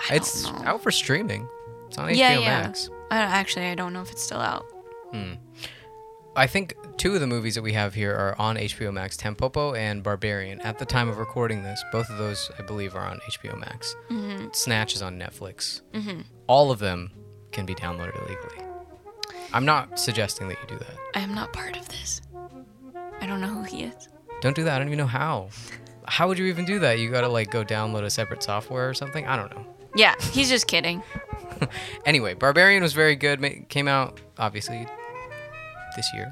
I 0.10 0.16
it's 0.16 0.46
out 0.66 0.82
for 0.84 0.92
streaming. 0.92 1.48
It's 1.88 1.98
on 1.98 2.10
HBO 2.10 2.16
yeah, 2.16 2.40
yeah. 2.40 2.62
Max. 2.62 2.90
I 3.12 3.18
actually, 3.18 3.68
I 3.68 3.76
don't 3.76 3.94
know 3.94 4.02
if 4.02 4.12
it's 4.12 4.24
still 4.24 4.40
out. 4.40 4.66
I 6.36 6.46
think 6.46 6.76
two 6.98 7.16
of 7.16 7.20
the 7.20 7.26
movies 7.26 7.56
that 7.56 7.64
we 7.64 7.74
have 7.74 7.96
here 7.96 8.14
are 8.14 8.36
on 8.38 8.58
HBO 8.58 8.94
Max, 8.94 9.18
Tampopo 9.18 9.76
and 9.76 10.04
Barbarian. 10.04 10.62
At 10.62 10.78
the 10.78 10.86
time 10.86 11.10
of 11.10 11.18
recording 11.18 11.64
this, 11.64 11.84
both 11.92 12.08
of 12.12 12.20
those, 12.20 12.52
I 12.60 12.62
believe, 12.62 12.96
are 12.96 13.08
on 13.08 13.20
HBO 13.32 13.60
Max. 13.60 13.96
Mm-hmm. 14.12 14.50
Snatch 14.54 14.94
is 14.94 15.02
on 15.02 15.18
Netflix. 15.18 15.82
All 16.46 16.70
of 16.70 16.78
them 16.78 17.10
can 17.52 17.66
be 17.66 17.74
downloaded 17.74 18.16
illegally. 18.18 18.64
I'm 19.52 19.66
not 19.66 19.98
suggesting 19.98 20.48
that 20.50 20.58
you 20.62 20.68
do 20.68 20.78
that. 20.78 20.96
I 21.16 21.22
am 21.22 21.34
not 21.34 21.54
part 21.54 21.76
of 21.76 21.90
this. 21.90 22.22
I 23.20 23.26
don't 23.26 23.42
know 23.42 23.48
who 23.48 23.64
he 23.64 23.86
is. 23.86 24.10
Don't 24.42 24.56
do 24.56 24.64
that. 24.66 24.76
I 24.76 24.78
don't 24.78 24.90
even 24.90 25.00
know 25.00 25.08
how. 25.08 25.50
How 26.06 26.28
would 26.28 26.38
you 26.38 26.46
even 26.46 26.66
do 26.66 26.78
that? 26.80 27.00
You 27.00 27.10
gotta 27.10 27.28
like 27.30 27.50
go 27.50 27.64
download 27.64 28.04
a 28.04 28.12
separate 28.12 28.44
software 28.44 28.88
or 28.88 28.94
something. 28.94 29.26
I 29.26 29.36
don't 29.36 29.50
know. 29.56 29.66
Yeah, 29.96 30.14
he's 30.32 30.50
just 30.50 30.68
kidding. 30.68 31.02
Anyway, 32.06 32.34
Barbarian 32.34 32.82
was 32.84 32.94
very 32.94 33.16
good. 33.16 33.42
Came 33.70 33.88
out 33.88 34.20
obviously 34.38 34.86
this 35.96 36.10
year. 36.14 36.32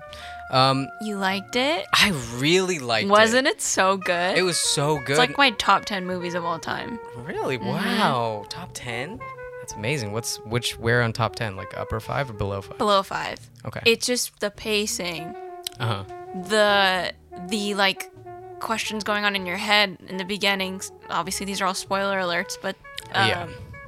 Um, 0.52 0.88
You 1.02 1.18
liked 1.18 1.56
it? 1.56 1.86
I 1.94 2.12
really 2.38 2.78
liked 2.80 3.08
it. 3.08 3.12
Wasn't 3.12 3.48
it 3.48 3.62
so 3.62 3.98
good? 3.98 4.38
it. 4.38 4.44
Was 4.44 4.58
so 4.58 4.98
good. 5.00 5.10
It's 5.12 5.18
like 5.20 5.38
my 5.38 5.50
top 5.52 5.86
10 5.86 6.06
movies 6.06 6.36
of 6.36 6.46
all 6.46 6.60
time. 6.60 7.00
Really? 7.18 7.58
Wow. 7.58 8.46
Top 8.50 8.70
10? 8.74 9.20
That's 9.62 9.74
amazing. 9.74 10.12
What's 10.12 10.38
which 10.46 10.78
where 10.78 11.02
on 11.02 11.14
top 11.14 11.36
10? 11.36 11.56
Like 11.56 11.76
upper 11.76 12.00
5 12.00 12.30
or 12.30 12.34
below 12.34 12.62
5? 12.62 12.78
Below 12.78 13.02
5. 13.02 13.40
Okay. 13.66 13.82
It's 13.88 14.06
just 14.06 14.40
the 14.40 14.52
pacing, 14.52 15.36
Uh-huh. 15.80 16.04
the 16.48 17.12
the 17.48 17.74
like 17.74 18.12
questions 18.60 19.04
going 19.04 19.26
on 19.26 19.36
in 19.36 19.48
your 19.48 19.58
head 19.58 19.98
in 20.08 20.18
the 20.18 20.24
beginning. 20.26 20.80
Obviously 21.10 21.48
these 21.48 21.60
are 21.62 21.66
all 21.66 21.74
spoiler 21.74 22.20
alerts, 22.20 22.56
but 22.62 22.76
um, 23.14 23.28
Yeah. 23.30 23.48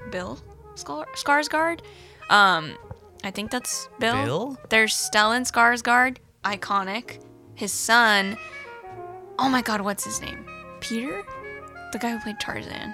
Bill 0.09 0.39
Skar- 0.77 1.07
Skarsgård, 1.15 1.79
um 2.29 2.77
I 3.23 3.31
think 3.31 3.51
that's 3.51 3.89
Bill. 3.99 4.23
Bill? 4.23 4.57
There's 4.69 4.93
Stellan 4.93 5.49
Skarsgård, 5.51 6.17
iconic. 6.45 7.19
His 7.55 7.71
son, 7.73 8.37
oh 9.39 9.49
my 9.49 9.61
god, 9.61 9.81
what's 9.81 10.03
his 10.05 10.21
name? 10.21 10.45
Peter? 10.79 11.23
The 11.91 11.97
guy 11.97 12.11
who 12.11 12.19
played 12.19 12.39
Tarzan. 12.39 12.93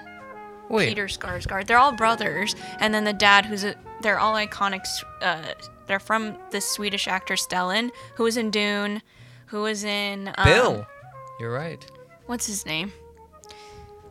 Wait. 0.70 0.88
Peter 0.88 1.06
Skarsgård. 1.06 1.66
They're 1.66 1.78
all 1.78 1.92
brothers, 1.92 2.56
and 2.80 2.94
then 2.94 3.04
the 3.04 3.12
dad, 3.12 3.44
who's 3.44 3.64
a, 3.64 3.74
they're 4.00 4.18
all 4.18 4.34
iconic. 4.34 4.80
Uh, 5.20 5.42
they're 5.86 6.00
from 6.00 6.38
this 6.50 6.66
Swedish 6.66 7.06
actor 7.06 7.34
Stellan, 7.34 7.90
who 8.16 8.24
was 8.24 8.38
in 8.38 8.50
Dune, 8.50 9.02
who 9.46 9.60
was 9.62 9.84
in 9.84 10.28
um, 10.38 10.44
Bill. 10.44 10.86
You're 11.38 11.52
right. 11.52 11.84
What's 12.26 12.46
his 12.46 12.64
name? 12.64 12.92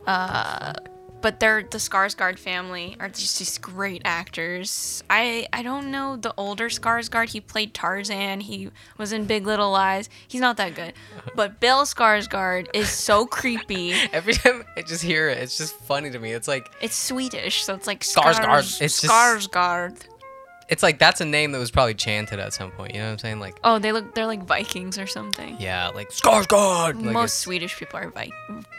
Uh, 0.06 0.74
but 1.24 1.40
they're 1.40 1.64
the 1.64 1.80
Skarsgård 1.80 2.38
family 2.38 2.96
are 3.00 3.10
just 3.10 3.40
these 3.40 3.58
great 3.58 4.04
actors. 4.06 5.04
I 5.10 5.48
I 5.52 5.64
don't 5.64 5.90
know 5.90 6.18
the 6.18 6.34
older 6.38 6.70
Skarsgård. 6.70 7.30
He 7.30 7.42
played 7.42 7.74
Tarzan. 7.74 8.42
He 8.42 8.70
was 9.00 9.12
in 9.12 9.26
Big 9.26 9.48
Little 9.48 9.72
Lies. 9.72 10.10
He's 10.28 10.42
not 10.42 10.58
that 10.58 10.76
good, 10.76 10.94
but 11.36 11.60
Bill 11.60 11.84
Skarsgård 11.86 12.68
is 12.76 12.90
so 12.90 13.26
creepy. 13.26 13.94
Every 14.14 14.34
time 14.34 14.64
I 14.78 14.84
just 14.84 15.02
hear 15.02 15.30
it, 15.30 15.40
it's 15.40 15.58
just 15.58 15.74
funny 15.80 16.12
to 16.12 16.20
me. 16.20 16.34
It's 16.34 16.48
like 16.48 16.70
It's 16.82 16.96
Swedish, 16.96 17.64
so 17.64 17.74
it's 17.74 17.88
like 17.88 18.02
Skarsgård. 18.02 18.44
Skars- 18.44 18.82
It's 18.82 19.02
just- 19.02 19.12
Skarsgård. 19.14 19.98
It's 20.69 20.82
like 20.84 20.99
that's 20.99 21.21
a 21.21 21.26
name 21.26 21.52
that 21.52 21.60
was 21.60 21.71
probably 21.71 21.93
chanted 21.93 22.39
at 22.39 22.54
some 22.54 22.71
point. 22.71 22.93
You 22.93 22.99
know 23.02 23.08
what 23.08 23.12
I'm 23.13 23.19
saying? 23.19 23.39
Like 23.39 23.60
Oh, 23.63 23.80
they 23.80 23.91
look 23.91 24.15
they're 24.15 24.26
like 24.26 24.43
Vikings 24.45 24.97
or 24.97 25.08
something. 25.08 25.58
yeah, 25.60 25.89
like 25.89 26.10
Skarsgård. 26.10 26.95
Like 26.95 27.13
Most 27.13 27.15
it's- 27.15 27.34
Swedish 27.34 27.78
people 27.78 27.99
are 27.99 28.10
Vi- 28.10 28.32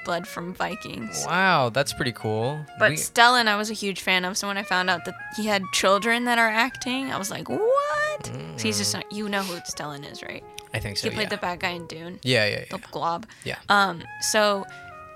blood 0.05 0.27
from 0.27 0.55
Vikings. 0.55 1.25
Wow, 1.27 1.71
that's 1.71 1.93
pretty 1.93 2.13
cool. 2.13 2.65
But 2.79 2.91
We- 2.91 2.97
Stellan, 2.97 3.47
I 3.49 3.57
was 3.57 3.71
a 3.71 3.75
huge 3.75 4.01
fan 4.03 4.25
of. 4.25 4.37
So 4.37 4.49
when 4.49 4.57
I 4.59 4.63
found 4.63 4.91
out 4.91 5.05
that 5.05 5.15
he 5.37 5.47
had 5.47 5.63
children 5.73 6.25
that 6.25 6.39
are 6.39 6.49
acting, 6.49 7.13
I 7.13 7.17
was 7.19 7.31
like, 7.31 7.49
what? 7.49 8.27
So 8.57 8.63
he's 8.63 8.79
just 8.79 8.95
not, 8.95 9.11
you 9.13 9.29
know 9.29 9.43
who 9.43 9.55
Stellan 9.61 10.11
is, 10.11 10.23
right? 10.23 10.45
I 10.73 10.81
think 10.81 10.97
so. 10.97 11.09
He 11.09 11.15
played 11.15 11.25
yeah. 11.25 11.29
the 11.31 11.37
bad 11.37 11.61
guy 11.61 11.69
in 11.71 11.87
Dune, 11.87 12.19
yeah, 12.23 12.47
yeah, 12.49 12.65
the 12.69 12.79
glob. 12.91 13.27
Yeah. 13.45 13.59
Um, 13.69 14.03
so 14.21 14.67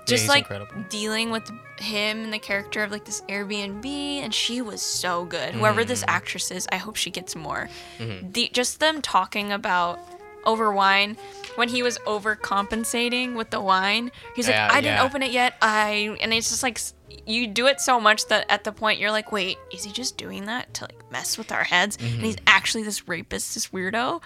just 0.09 0.23
he's 0.23 0.29
like 0.29 0.39
incredible. 0.43 0.83
dealing 0.89 1.29
with 1.31 1.49
him 1.77 2.23
and 2.23 2.33
the 2.33 2.39
character 2.39 2.83
of 2.83 2.91
like 2.91 3.05
this 3.05 3.21
Airbnb, 3.29 3.85
and 3.85 4.33
she 4.33 4.61
was 4.61 4.81
so 4.81 5.25
good. 5.25 5.53
Whoever 5.55 5.85
this 5.85 6.01
Mm-hmm. 6.01 6.09
actress 6.09 6.51
is, 6.51 6.67
I 6.71 6.77
hope 6.77 6.95
she 6.97 7.09
gets 7.11 7.35
more. 7.35 7.69
The 7.99 8.49
just 8.53 8.79
them 8.79 9.01
talking 9.01 9.51
about 9.51 9.99
over 10.45 10.71
wine 10.71 11.17
when 11.55 11.69
he 11.69 11.83
was 11.83 11.97
overcompensating 11.99 13.35
with 13.35 13.49
the 13.49 13.61
wine. 13.61 14.11
He's 14.35 14.47
like, 14.47 14.55
Yeah, 14.55 14.69
I 14.71 14.81
didn't 14.81 14.97
yeah. 14.97 15.03
open 15.03 15.23
it 15.23 15.31
yet. 15.31 15.55
I 15.61 16.17
and 16.21 16.33
it's 16.33 16.49
just 16.49 16.63
like 16.63 16.79
you 17.25 17.47
do 17.47 17.67
it 17.67 17.79
so 17.81 17.99
much 17.99 18.27
that 18.27 18.45
at 18.49 18.63
the 18.63 18.71
point 18.71 18.99
you're 18.99 19.11
like, 19.11 19.31
wait, 19.31 19.57
is 19.73 19.83
he 19.83 19.91
just 19.91 20.15
doing 20.17 20.45
that 20.45 20.73
to 20.75 20.83
like 20.85 21.11
mess 21.11 21.37
with 21.37 21.51
our 21.51 21.63
heads? 21.63 21.97
And 21.99 22.07
Mm-hmm. 22.09 22.23
he's 22.23 22.35
actually 22.47 22.83
this 22.83 23.07
rapist, 23.07 23.53
this 23.53 23.67
weirdo. 23.69 24.21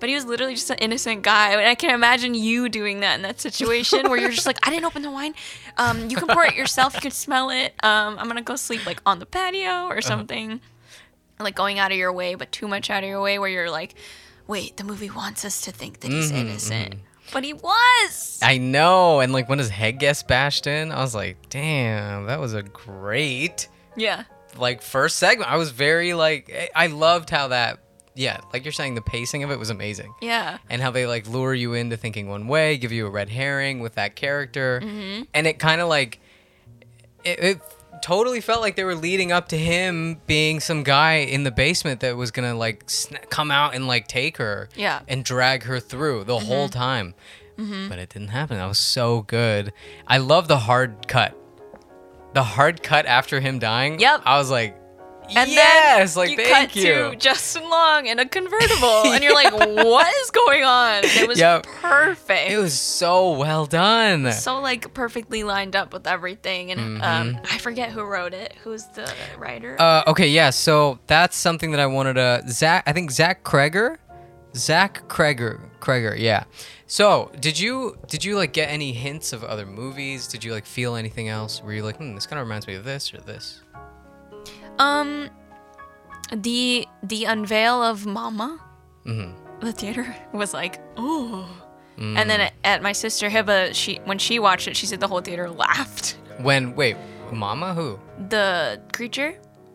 But 0.00 0.08
he 0.08 0.14
was 0.14 0.24
literally 0.24 0.54
just 0.54 0.70
an 0.70 0.78
innocent 0.78 1.22
guy. 1.22 1.52
And 1.52 1.60
I 1.68 1.74
can 1.74 1.90
imagine 1.90 2.34
you 2.34 2.68
doing 2.68 3.00
that 3.00 3.14
in 3.16 3.22
that 3.22 3.40
situation 3.40 4.08
where 4.08 4.18
you're 4.18 4.30
just 4.30 4.46
like, 4.46 4.58
I 4.66 4.70
didn't 4.70 4.84
open 4.84 5.02
the 5.02 5.10
wine. 5.10 5.34
Um, 5.76 6.08
you 6.08 6.16
can 6.16 6.28
pour 6.28 6.44
it 6.44 6.54
yourself. 6.54 6.94
You 6.94 7.00
can 7.00 7.10
smell 7.10 7.50
it. 7.50 7.74
Um, 7.82 8.18
I'm 8.18 8.26
gonna 8.28 8.42
go 8.42 8.56
sleep 8.56 8.86
like 8.86 9.00
on 9.06 9.18
the 9.18 9.26
patio 9.26 9.68
Uh-huh. 9.70 9.94
or 9.94 10.00
something. 10.00 10.60
Like 11.38 11.54
going 11.54 11.78
out 11.78 11.90
of 11.90 11.96
your 11.98 12.12
way, 12.12 12.34
but 12.34 12.52
too 12.52 12.68
much 12.68 12.90
out 12.90 13.02
of 13.02 13.08
your 13.08 13.22
way, 13.22 13.38
where 13.38 13.48
you're 13.48 13.70
like, 13.70 13.94
wait, 14.50 14.76
the 14.76 14.84
movie 14.84 15.08
wants 15.10 15.44
us 15.44 15.60
to 15.62 15.70
think 15.72 16.00
that 16.00 16.10
he's 16.10 16.30
Mm-hmm, 16.30 16.48
innocent, 16.48 16.94
but 17.32 17.44
he 17.44 17.52
was. 17.54 18.40
I 18.42 18.58
know, 18.58 19.20
and 19.20 19.32
like 19.32 19.48
when 19.48 19.58
his 19.58 19.68
head 19.70 19.98
gets 19.98 20.22
bashed 20.22 20.66
in, 20.66 20.90
I 20.92 21.00
was 21.00 21.14
like, 21.14 21.36
damn, 21.48 22.26
that 22.26 22.40
was 22.40 22.52
a 22.54 22.62
great 22.62 23.68
Yeah. 23.96 24.24
like 24.58 24.82
first 24.82 25.16
segment. 25.16 25.50
I 25.50 25.56
was 25.56 25.70
very 25.70 26.12
like, 26.14 26.50
I- 26.52 26.84
I 26.84 26.86
loved 26.88 27.30
how 27.30 27.48
that, 27.48 27.78
yeah, 28.14 28.40
like 28.52 28.64
you're 28.64 28.72
saying, 28.72 28.96
the 28.96 29.02
pacing 29.02 29.44
of 29.44 29.50
it 29.52 29.58
was 29.58 29.70
amazing. 29.70 30.12
Yeah. 30.20 30.58
and 30.68 30.82
how 30.82 30.90
they 30.90 31.06
like 31.06 31.28
lure 31.28 31.54
you 31.54 31.74
into 31.74 31.96
thinking 31.96 32.28
one 32.28 32.48
way, 32.48 32.76
give 32.76 32.90
you 32.92 33.06
a 33.06 33.10
red 33.10 33.28
herring 33.30 33.78
with 33.80 33.94
that 33.94 34.16
character, 34.16 34.80
Mm-hmm. 34.82 35.22
and 35.32 35.46
it 35.46 35.58
kind 35.60 35.80
of 35.80 35.88
like 35.88 36.20
it, 37.24 37.38
it 37.38 37.60
totally 38.02 38.40
felt 38.40 38.60
like 38.60 38.76
they 38.76 38.84
were 38.84 38.94
leading 38.94 39.32
up 39.32 39.48
to 39.48 39.58
him 39.58 40.20
being 40.26 40.60
some 40.60 40.82
guy 40.82 41.14
in 41.14 41.44
the 41.44 41.50
basement 41.50 42.00
that 42.00 42.16
was 42.16 42.30
gonna 42.30 42.54
like 42.54 42.88
sn- 42.88 43.18
come 43.30 43.50
out 43.50 43.74
and 43.74 43.86
like 43.86 44.06
take 44.08 44.36
her, 44.38 44.68
Yeah. 44.76 44.96
Mm-hmm. 44.98 45.04
and 45.08 45.24
drag 45.24 45.62
her 45.64 45.80
through 45.80 46.24
the 46.24 46.38
whole 46.38 46.68
time. 46.68 47.14
But 47.56 47.98
it 47.98 48.08
didn't 48.08 48.28
happen. 48.28 48.56
That 48.56 48.64
was 48.68 48.78
so 48.78 49.20
good. 49.20 49.74
I 50.06 50.16
love 50.16 50.48
the 50.48 50.56
hard 50.60 51.06
cut. 51.08 51.36
The 52.32 52.42
hard 52.42 52.82
cut 52.82 53.04
after 53.04 53.38
him 53.40 53.58
dying. 53.58 54.00
Yep. 54.00 54.22
I 54.24 54.38
was 54.38 54.50
like, 54.50 54.74
And 55.36 55.50
yes, 55.50 56.14
then 56.14 56.20
like 56.22 56.30
you 56.30 56.36
thank 56.36 56.68
cut 56.70 56.76
you. 56.76 57.10
to 57.10 57.16
Justin 57.16 57.68
Long 57.68 58.06
in 58.06 58.18
a 58.18 58.26
convertible, 58.26 59.02
and 59.12 59.22
you're 59.22 59.34
like, 59.34 59.52
"What 59.52 60.06
is 60.22 60.30
going 60.30 60.64
on?" 60.64 61.02
It 61.04 61.28
was 61.28 61.38
Yep. 61.38 61.66
perfect. 61.66 62.50
It 62.50 62.58
was 62.58 62.78
so 62.78 63.32
well 63.32 63.66
done. 63.66 64.32
so 64.32 64.60
like 64.60 64.92
perfectly 64.94 65.42
lined 65.44 65.76
up 65.76 65.92
with 65.92 66.06
everything, 66.06 66.70
and 66.72 67.02
um, 67.02 67.38
I 67.50 67.58
forget 67.58 67.90
who 67.90 68.02
wrote 68.02 68.34
it. 68.34 68.54
Who's 68.62 68.84
the 68.94 69.12
writer? 69.38 69.76
Mm-hmm. 69.78 70.08
Uh, 70.08 70.10
okay, 70.10 70.28
yeah. 70.28 70.50
So 70.50 70.98
that's 71.06 71.36
something 71.36 71.70
that 71.72 71.80
I 71.80 71.86
wanted 71.86 72.14
to. 72.14 72.42
Zach, 72.48 72.84
I 72.86 72.92
think 72.92 73.10
Zach 73.10 73.44
Cregger, 73.44 73.96
Zach 74.54 75.06
Cregger, 75.08 75.60
Cregger, 75.80 76.18
yeah. 76.18 76.44
So 76.86 77.30
did 77.38 77.56
you 77.58 77.96
did 78.08 78.24
you 78.24 78.34
like 78.36 78.52
get 78.52 78.68
any 78.68 78.92
hints 78.92 79.32
of 79.32 79.44
other 79.44 79.64
movies? 79.64 80.26
Did 80.26 80.42
you 80.42 80.52
like 80.52 80.66
feel 80.66 80.96
anything 80.96 81.28
else? 81.28 81.62
Were 81.62 81.72
you 81.72 81.84
like, 81.84 81.98
hmm, 81.98 82.16
this 82.16 82.26
kind 82.26 82.40
of 82.40 82.46
reminds 82.46 82.66
me 82.66 82.74
of 82.74 82.82
this 82.84 83.14
or 83.14 83.18
this? 83.18 83.60
Um, 84.80 85.28
the 86.32 86.86
the 87.02 87.24
unveil 87.24 87.82
of 87.82 88.06
Mama, 88.06 88.60
Mm-hmm. 89.06 89.64
the 89.64 89.72
theater 89.72 90.14
was 90.32 90.52
like, 90.52 90.80
oh. 90.96 91.48
Mm. 91.98 92.16
And 92.16 92.30
then 92.30 92.50
at, 92.64 92.82
my 92.82 92.92
sister 92.92 93.28
Hiba, 93.28 93.74
she 93.74 93.96
when 94.04 94.18
she 94.18 94.38
watched 94.38 94.68
it, 94.68 94.76
she 94.76 94.86
said 94.86 95.00
the 95.00 95.08
whole 95.08 95.20
theater 95.20 95.50
laughed. 95.50 96.16
When 96.38 96.74
wait, 96.74 96.96
Mama 97.32 97.74
who? 97.74 97.98
The 98.28 98.80
creature 98.92 99.34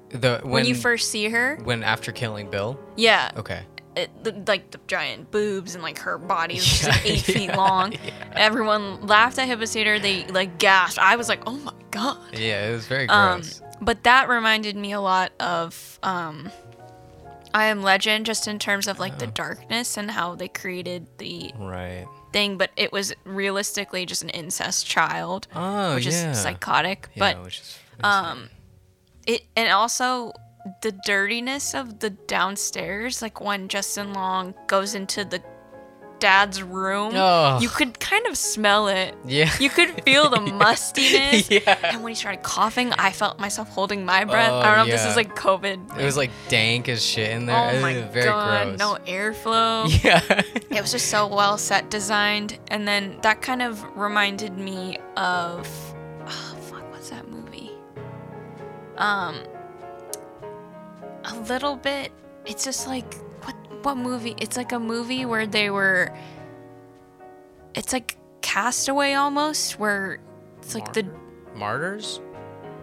The 0.10 0.40
when, 0.44 0.52
when, 0.52 0.66
you 0.66 0.74
first 0.76 1.12
see 1.12 1.30
her, 1.30 1.58
when 1.64 1.84
after 1.84 2.12
killing 2.12 2.50
Bill. 2.50 2.80
yeah, 2.96 3.32
Okay. 3.38 3.64
it, 3.96 4.10
the, 4.24 4.32
like 4.48 4.72
the 4.72 4.80
giant 4.88 5.30
boobs 5.32 5.76
and 5.76 5.84
like 5.84 6.00
her 6.00 6.18
body 6.18 6.56
was 6.56 6.66
just 6.66 6.88
like 6.88 7.02
Yeah, 7.06 7.12
eight 7.12 7.22
feet 7.22 7.56
long. 7.56 7.92
yeah. 7.94 8.00
Everyone 8.34 9.06
laughed 9.06 9.38
at 9.38 9.48
Hipposator. 9.48 10.02
They 10.02 10.26
like 10.28 10.58
gasped. 10.58 10.98
I 11.00 11.16
was 11.18 11.30
like, 11.30 11.42
oh 11.46 11.58
my 11.58 11.74
god. 11.92 12.18
Yeah, 12.34 12.70
it 12.70 12.74
was 12.74 12.88
very 12.88 13.08
Um, 13.10 13.42
gross. 13.42 13.62
But 13.82 14.04
that 14.04 14.30
reminded 14.30 14.76
me 14.76 14.92
a 14.92 15.02
lot 15.02 15.32
of 15.40 16.00
um, 16.04 16.52
I 17.54 17.66
Am 17.68 17.82
Legend, 17.82 18.26
just 18.26 18.48
in 18.48 18.60
terms 18.60 18.88
of 18.88 19.00
like 19.00 19.18
the 19.18 19.28
darkness 19.28 19.96
and 19.98 20.12
how 20.12 20.36
they 20.36 20.48
created 20.50 21.08
the 21.18 21.52
right. 21.58 22.06
thing. 22.34 22.58
But 22.58 22.72
it 22.76 22.92
was 22.92 23.14
realistically 23.24 24.06
just 24.06 24.24
an 24.24 24.30
incest 24.30 24.86
child, 24.86 25.48
Oh 25.56 25.96
which 25.96 26.06
yeah. 26.06 26.32
is 26.32 26.42
psychotic. 26.42 27.10
Yeah, 27.16 27.20
but 27.20 27.44
which 27.44 27.60
is 27.60 27.80
um, 28.04 28.50
it 29.26 29.44
and 29.56 29.72
also 29.72 30.34
the 30.82 30.92
dirtiness 31.06 31.74
of 31.74 32.00
the 32.00 32.10
downstairs, 32.10 33.22
like 33.22 33.40
when 33.40 33.68
Justin 33.68 34.14
Long 34.14 34.54
goes 34.68 34.96
into 34.96 35.24
the 35.24 35.42
dad's 36.20 36.62
room, 36.64 37.14
Ugh. 37.16 37.62
you 37.62 37.70
could 37.70 38.00
kind 38.00 38.26
of 38.28 38.38
smell 38.38 38.88
it. 38.88 39.14
Yeah. 39.26 39.52
You 39.60 39.70
could 39.70 40.04
feel 40.04 40.30
the 40.30 40.40
mustiness. 40.54 41.50
Yeah. 41.50 41.78
And 41.84 42.04
when 42.04 42.12
he 42.12 42.16
started 42.16 42.44
coughing, 42.44 42.92
I 42.94 43.12
felt 43.12 43.40
myself 43.40 43.70
holding 43.70 44.06
my 44.06 44.26
breath. 44.26 44.52
Oh, 44.52 44.60
I 44.60 44.76
don't 44.76 44.88
know 44.88 44.94
if 44.94 45.00
this 45.02 45.06
is 45.10 45.16
like 45.16 45.36
COVID. 45.36 46.00
It 46.00 46.04
was 46.06 46.18
like 46.18 46.32
dank 46.48 46.88
as 46.90 47.06
shit 47.06 47.32
in 47.32 47.46
there. 47.46 47.56
oh 47.56 47.82
my 47.82 48.02
very 48.02 48.26
god, 48.26 48.78
gross. 48.78 48.80
no 48.80 48.98
airflow. 49.06 49.86
Yeah. 50.04 50.22
It 50.78 50.82
was 50.82 50.92
just 50.92 51.08
so 51.08 51.28
well 51.28 51.58
set 51.58 51.90
designed, 51.90 52.60
and 52.70 52.88
then 52.88 53.18
that 53.22 53.42
kind 53.42 53.62
of 53.62 53.84
reminded 53.98 54.58
me 54.58 54.98
of, 55.18 55.68
oh, 56.28 56.58
fuck, 56.70 56.92
what's 56.92 57.10
that 57.10 57.28
movie? 57.30 57.72
Um, 58.98 59.40
a 61.26 61.36
little 61.48 61.76
bit. 61.76 62.12
It's 62.46 62.64
just 62.64 62.88
like 62.88 63.16
what 63.86 63.98
movie? 63.98 64.36
It's 64.40 64.58
like 64.58 64.72
a 64.72 64.80
movie 64.80 65.26
where 65.26 65.46
they 65.48 65.70
were. 65.70 66.16
It's 67.76 67.94
like 67.94 68.18
Castaway 68.42 69.14
almost, 69.14 69.80
where 69.80 70.20
it's 70.58 70.74
like 70.74 70.94
the 70.94 71.08
Martyrs? 71.56 72.22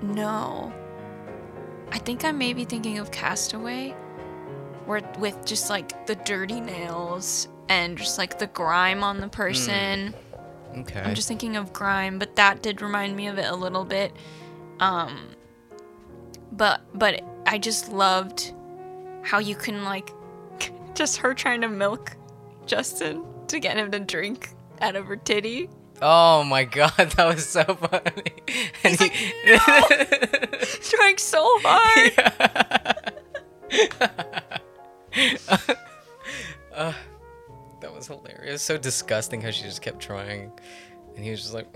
no. 0.03 0.73
I 1.91 1.99
think 1.99 2.25
I 2.25 2.33
may 2.33 2.55
be 2.55 2.65
thinking 2.65 2.99
of 2.99 3.11
Castaway, 3.11 3.91
where 4.87 5.03
with 5.19 5.45
just 5.45 5.69
like 5.69 6.07
the 6.07 6.15
dirty 6.15 6.59
nails 6.59 7.49
and 7.69 7.99
just 7.99 8.17
like 8.17 8.39
the 8.39 8.47
grime 8.47 9.05
on 9.05 9.21
the 9.21 9.29
person. 9.29 10.15
Okay. 10.75 11.01
I'm 11.01 11.15
just 11.15 11.29
thinking 11.29 11.57
of 11.57 11.73
grime, 11.75 12.19
but 12.19 12.35
that 12.37 12.63
did 12.63 12.81
remind 12.81 13.15
me 13.15 13.27
of 13.27 13.39
it 13.39 13.45
a 13.45 13.55
little 13.55 13.85
bit. 13.85 14.17
Um, 14.81 15.37
but 16.53 16.81
but 16.95 17.23
I 17.47 17.59
just 17.59 17.93
loved 17.93 18.55
how 19.23 19.39
you 19.39 19.55
can 19.55 19.85
like 19.85 20.11
just 20.95 21.17
her 21.19 21.35
trying 21.35 21.61
to 21.63 21.69
milk 21.69 22.17
Justin 22.67 23.25
to 23.49 23.59
get 23.59 23.77
him 23.77 23.91
to 23.93 24.01
drink 24.01 24.51
out 24.81 24.97
of 24.97 25.07
her 25.07 25.17
titty. 25.17 25.69
oh 26.01 26.43
my 26.45 26.65
god, 26.65 26.93
that 26.97 27.35
was 27.35 27.47
so 27.47 27.63
funny. 27.65 28.33
And 28.85 28.99
he, 28.99 29.11
Trying 30.91 31.19
so 31.19 31.47
hard. 31.63 32.13
Uh, 36.75 36.95
that 37.81 37.93
was 37.95 38.07
hilarious. 38.07 38.63
So 38.63 38.79
disgusting 38.79 39.43
how 39.43 39.51
she 39.51 39.63
just 39.65 39.83
kept 39.83 40.01
trying, 40.01 40.51
and 41.15 41.23
he 41.23 41.31
was 41.31 41.43
just 41.43 41.53
like, 41.53 41.67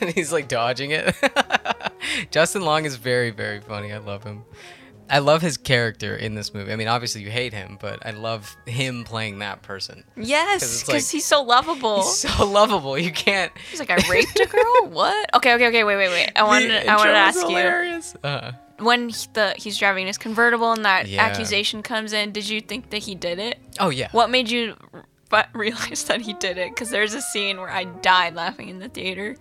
and 0.00 0.10
he's 0.10 0.32
like 0.32 0.46
dodging 0.46 0.92
it. 0.92 1.16
Justin 2.30 2.62
Long 2.62 2.84
is 2.84 2.94
very 2.94 3.30
very 3.30 3.60
funny. 3.60 3.92
I 3.92 3.98
love 3.98 4.22
him. 4.22 4.44
I 5.10 5.18
love 5.18 5.42
his 5.42 5.56
character 5.56 6.14
in 6.14 6.34
this 6.34 6.54
movie. 6.54 6.72
I 6.72 6.76
mean, 6.76 6.88
obviously 6.88 7.22
you 7.22 7.30
hate 7.30 7.52
him, 7.52 7.78
but 7.80 8.04
I 8.06 8.12
love 8.12 8.56
him 8.66 9.04
playing 9.04 9.40
that 9.40 9.62
person. 9.62 10.04
Yes, 10.16 10.80
because 10.82 10.88
like- 11.06 11.12
he's 11.12 11.24
so 11.26 11.42
lovable. 11.42 11.96
He's 11.96 12.18
so 12.18 12.46
lovable. 12.50 12.96
You 12.98 13.12
can't. 13.12 13.52
He's 13.70 13.80
like, 13.80 13.90
I 13.90 13.96
raped 14.08 14.38
a 14.38 14.46
girl. 14.46 14.86
what? 14.88 15.34
Okay, 15.34 15.54
okay, 15.54 15.68
okay. 15.68 15.84
Wait, 15.84 15.96
wait, 15.96 16.08
wait. 16.08 16.30
I 16.36 16.44
wanted, 16.44 16.70
The 16.70 16.88
I 16.88 16.96
wanted 16.96 17.12
to 17.12 17.18
ask 17.18 17.40
you 17.42 17.48
hilarious. 17.48 18.14
Uh, 18.22 18.52
when 18.78 19.10
he, 19.10 19.26
the 19.34 19.54
he's 19.58 19.76
driving 19.76 20.06
his 20.06 20.16
convertible 20.16 20.72
and 20.72 20.84
that 20.86 21.06
Yeah. 21.06 21.22
accusation 21.22 21.82
comes 21.82 22.12
in. 22.14 22.32
Did 22.32 22.48
you 22.48 22.60
think 22.62 22.90
that 22.90 22.98
he 22.98 23.14
did 23.14 23.38
it? 23.38 23.58
oh 23.78 23.90
yeah. 23.90 24.08
What 24.12 24.30
made 24.30 24.48
you 24.50 24.74
but 25.30 25.48
realized 25.54 26.08
that 26.08 26.20
he 26.20 26.34
did 26.34 26.58
it? 26.58 26.70
Because 26.70 26.90
there's 26.90 27.14
a 27.14 27.22
scene 27.22 27.58
where 27.58 27.70
I 27.70 27.84
died 27.84 28.34
laughing 28.34 28.68
in 28.68 28.78
the 28.78 28.88
theater. 28.88 29.36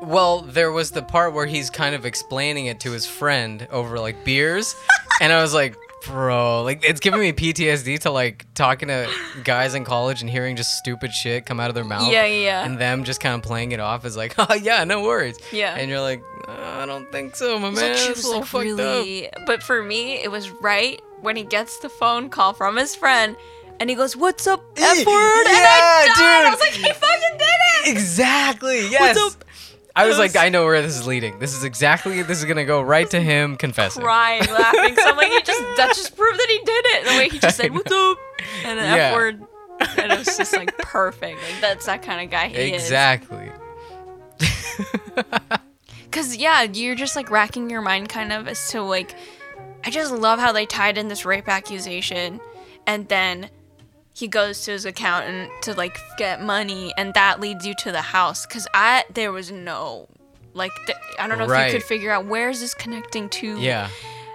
Well, 0.00 0.40
there 0.42 0.72
was 0.72 0.92
the 0.92 1.02
part 1.02 1.34
where 1.34 1.46
he's 1.46 1.68
kind 1.68 1.94
of 1.94 2.06
explaining 2.06 2.66
it 2.66 2.80
to 2.80 2.92
his 2.92 3.06
friend 3.06 3.66
over 3.70 3.98
like 3.98 4.24
beers, 4.24 4.74
and 5.20 5.32
I 5.32 5.42
was 5.42 5.52
like, 5.52 5.76
bro, 6.04 6.62
like 6.62 6.84
it's 6.84 7.00
giving 7.00 7.20
me 7.20 7.32
PTSD 7.32 8.00
to 8.00 8.10
like 8.10 8.46
talking 8.54 8.88
to 8.88 9.08
guys 9.44 9.74
in 9.74 9.84
college 9.84 10.20
and 10.20 10.28
hearing 10.30 10.56
just 10.56 10.76
stupid 10.78 11.12
shit 11.12 11.46
come 11.46 11.60
out 11.60 11.68
of 11.68 11.74
their 11.74 11.84
mouth. 11.84 12.10
Yeah, 12.10 12.24
yeah, 12.24 12.42
yeah. 12.44 12.64
And 12.64 12.78
them 12.78 13.04
just 13.04 13.20
kind 13.20 13.34
of 13.36 13.42
playing 13.42 13.72
it 13.72 13.80
off 13.80 14.04
as 14.04 14.16
like, 14.16 14.34
oh 14.38 14.54
yeah, 14.54 14.84
no 14.84 15.02
worries. 15.02 15.38
Yeah. 15.52 15.74
And 15.76 15.88
you're 15.90 16.00
like, 16.00 16.22
"Uh, 16.48 16.52
I 16.52 16.86
don't 16.86 17.10
think 17.12 17.36
so, 17.36 17.58
my 17.58 17.70
man. 17.70 17.92
like 17.92 18.10
It's 18.10 18.24
a 18.24 18.26
little 18.26 18.40
like 18.40 18.48
fucked 18.48 18.66
up. 18.70 18.78
really, 18.78 19.28
but 19.46 19.62
for 19.62 19.82
me, 19.82 20.14
it 20.22 20.30
was 20.30 20.50
right 20.50 21.00
when 21.20 21.36
he 21.36 21.44
gets 21.44 21.78
the 21.78 21.88
phone 21.88 22.28
call 22.28 22.52
from 22.52 22.76
his 22.76 22.96
friend, 22.96 23.36
and 23.80 23.88
he 23.90 23.96
goes, 23.96 24.16
"What's 24.16 24.46
up, 24.46 24.60
F 24.76 25.06
word?" 25.06 25.46
and 25.46 25.56
I 25.56 26.04
Yeah, 26.06 26.14
died. 26.14 26.46
I 26.46 26.50
was 26.50 26.60
like, 26.60 26.72
"He 26.72 26.82
fucking 26.92 27.38
did 27.38 27.88
it!" 27.88 27.90
Exactly. 27.92 28.88
Yes. 28.90 29.16
up? 29.18 29.44
I 29.94 30.06
was 30.06 30.18
like, 30.18 30.36
I 30.36 30.48
know 30.48 30.64
where 30.64 30.80
this 30.80 30.96
is 30.98 31.06
leading. 31.06 31.38
This 31.38 31.54
is 31.54 31.64
exactly 31.64 32.22
this 32.22 32.38
is 32.38 32.46
gonna 32.46 32.64
go 32.64 32.80
right 32.80 33.08
to 33.10 33.20
him 33.20 33.56
confessing. 33.56 34.02
crying, 34.02 34.40
laughing. 34.46 34.96
So 34.96 35.10
I'm 35.10 35.16
like, 35.18 35.30
he 35.30 35.42
just 35.42 35.60
that 35.76 35.88
just 35.94 36.16
proved 36.16 36.38
that 36.38 36.48
he 36.48 36.58
did 36.64 36.86
it. 36.86 37.04
The 37.04 37.10
way 37.18 37.28
he 37.28 37.38
just 37.38 37.56
said, 37.58 37.72
"What's 37.74 37.92
up?" 37.92 38.18
and 38.64 38.78
an 38.80 38.96
Yeah. 38.96 39.08
F 39.08 39.14
word, 39.14 39.42
and 39.98 40.12
it 40.12 40.18
was 40.18 40.36
just 40.36 40.54
like 40.56 40.76
perfect. 40.78 41.42
Like 41.42 41.60
that's 41.60 41.84
that 41.86 42.02
kind 42.02 42.24
of 42.24 42.30
guy 42.30 42.48
he 42.48 42.72
is. 42.72 42.82
Exactly. 42.82 43.50
Cause 46.10 46.36
yeah, 46.36 46.62
you're 46.62 46.94
just 46.94 47.16
like 47.16 47.30
racking 47.30 47.70
your 47.70 47.80
mind 47.80 48.08
kind 48.10 48.32
of 48.32 48.46
as 48.46 48.68
to 48.70 48.82
like, 48.82 49.14
I 49.84 49.90
just 49.90 50.12
love 50.12 50.38
how 50.38 50.52
they 50.52 50.66
tied 50.66 50.98
in 50.98 51.08
this 51.08 51.24
rape 51.24 51.48
accusation, 51.48 52.40
and 52.86 53.08
then 53.08 53.48
he 54.14 54.28
goes 54.28 54.62
to 54.64 54.72
his 54.72 54.84
accountant 54.84 55.50
to 55.62 55.74
like 55.74 55.98
get 56.18 56.42
money, 56.42 56.92
and 56.96 57.14
that 57.14 57.40
leads 57.40 57.66
you 57.66 57.74
to 57.78 57.92
the 57.92 58.02
house. 58.02 58.44
Cause 58.46 58.66
I 58.74 59.04
there 59.12 59.32
was 59.32 59.50
no. 59.50 60.08
Like 60.54 60.72
th- 60.86 60.98
I 61.18 61.26
don't 61.28 61.38
know 61.38 61.50
if 61.50 61.66
you 61.72 61.78
could 61.78 61.86
figure 61.86 62.10
out 62.10 62.26
where 62.26 62.50
is 62.50 62.60
this 62.60 62.74
connecting 62.74 63.28
to 63.30 63.58
Yeah. 63.58 63.88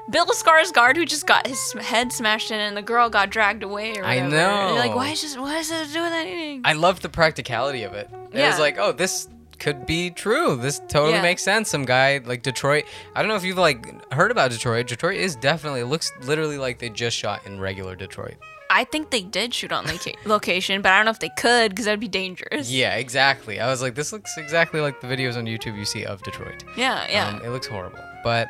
Bill 0.09 0.25
Skarsgård 0.25 0.95
who 0.95 1.05
just 1.05 1.28
got 1.28 1.45
his 1.45 1.73
head 1.73 2.11
smashed 2.13 2.49
in 2.49 2.59
and 2.59 2.75
the 2.78 2.82
girl 2.82 3.09
got 3.09 3.30
dragged 3.30 3.61
away 3.61 3.91
or 3.97 4.03
I 4.05 4.15
whatever. 4.23 4.36
And 4.38 4.69
you're 4.69 4.80
like, 4.80 4.95
why 4.95 5.09
is 5.09 5.21
this? 5.21 5.38
What 5.38 5.51
does 5.51 5.69
this 5.69 5.91
do 5.93 6.01
with 6.01 6.13
anything? 6.13 6.61
I 6.63 6.73
love 6.73 7.01
the 7.01 7.09
practicality 7.09 7.84
of 7.84 7.93
it. 7.93 8.09
It 8.32 8.39
was 8.47 8.57
like, 8.57 8.78
oh, 8.80 8.93
this 8.93 9.28
could 9.59 9.86
be 9.86 10.09
true. 10.09 10.55
This 10.55 10.80
totally 10.88 11.13
Yeah. 11.15 11.21
makes 11.21 11.43
sense. 11.43 11.69
Some 11.69 11.84
guy 11.86 12.19
like 12.23 12.41
Detroit. 12.41 12.86
I 13.15 13.21
don't 13.21 13.28
know 13.30 13.36
if 13.36 13.43
you've 13.43 13.57
like 13.57 14.11
heard 14.11 14.32
about 14.32 14.49
Detroit. 14.49 14.88
Detroit 14.88 15.17
is 15.17 15.36
definitely 15.36 15.82
it 15.82 15.86
looks 15.88 16.11
literally 16.23 16.57
like 16.57 16.80
they 16.80 16.89
just 16.89 17.15
shot 17.17 17.45
in 17.45 17.59
regular 17.59 17.95
Detroit. 17.95 18.36
I 18.70 18.84
think 18.84 19.09
they 19.11 19.22
did 19.22 19.53
shoot 19.53 19.72
on 19.72 19.86
loca- 19.86 20.13
location, 20.26 20.82
but 20.82 20.91
I 20.91 20.97
don't 20.97 21.05
know 21.05 21.11
if 21.11 21.20
they 21.20 21.32
could 21.38 21.72
because 21.72 21.86
that'd 21.86 21.99
be 21.99 22.07
dangerous. 22.07 22.70
Yeah, 22.70 22.95
exactly. 22.95 23.59
I 23.59 23.68
was 23.68 23.82
like, 23.82 23.95
this 23.95 24.11
looks 24.11 24.38
exactly 24.38 24.82
like 24.82 24.99
the 25.01 25.07
videos 25.07 25.38
on 25.38 25.45
YouTube 25.45 25.78
you 25.78 25.86
see 25.86 26.05
of 26.05 26.22
Detroit. 26.24 26.63
Yeah, 26.76 27.07
yeah. 27.09 27.30
Um, 27.30 27.41
it 27.43 27.49
looks 27.49 27.68
horrible, 27.68 27.99
but 28.24 28.49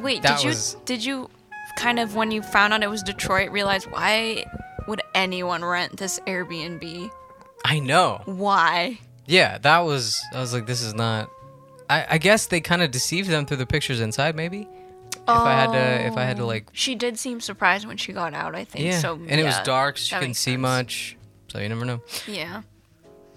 Wait, 0.00 0.22
did 0.22 0.42
you 0.42 0.48
was- 0.50 0.76
did 0.84 1.04
you 1.04 1.28
kind 1.76 1.98
of 1.98 2.14
when 2.14 2.30
you 2.30 2.42
found 2.42 2.72
out 2.72 2.82
it 2.82 2.90
was 2.90 3.02
Detroit 3.02 3.50
realize 3.50 3.84
why 3.88 4.44
would 4.86 5.02
anyone 5.14 5.64
rent 5.64 5.96
this 5.96 6.20
Airbnb? 6.26 7.10
I 7.64 7.78
know. 7.80 8.20
Why? 8.26 8.98
Yeah, 9.26 9.58
that 9.58 9.78
was. 9.80 10.20
I 10.34 10.40
was 10.40 10.52
like, 10.52 10.66
this 10.66 10.82
is 10.82 10.92
not. 10.94 11.30
I, 11.88 12.06
I 12.10 12.18
guess 12.18 12.46
they 12.46 12.60
kind 12.60 12.82
of 12.82 12.90
deceived 12.90 13.28
them 13.30 13.46
through 13.46 13.56
the 13.58 13.66
pictures 13.66 14.00
inside, 14.00 14.36
maybe. 14.36 14.68
If 15.26 15.36
I 15.36 15.52
had 15.52 15.72
to, 15.72 16.06
if 16.06 16.16
I 16.16 16.24
had 16.24 16.36
to 16.36 16.44
like, 16.44 16.68
She 16.72 16.94
did 16.94 17.18
seem 17.18 17.40
surprised 17.40 17.86
when 17.86 17.96
she 17.96 18.12
got 18.12 18.34
out. 18.34 18.54
I 18.54 18.64
think 18.64 18.84
yeah, 18.84 18.98
so. 18.98 19.14
and 19.14 19.40
it 19.40 19.44
was 19.44 19.58
dark, 19.60 19.96
so 19.96 20.04
she 20.04 20.14
couldn't 20.16 20.34
see 20.34 20.52
sense. 20.52 20.60
much, 20.60 21.16
so 21.48 21.58
you 21.58 21.68
never 21.68 21.84
know. 21.84 22.02
Yeah. 22.26 22.62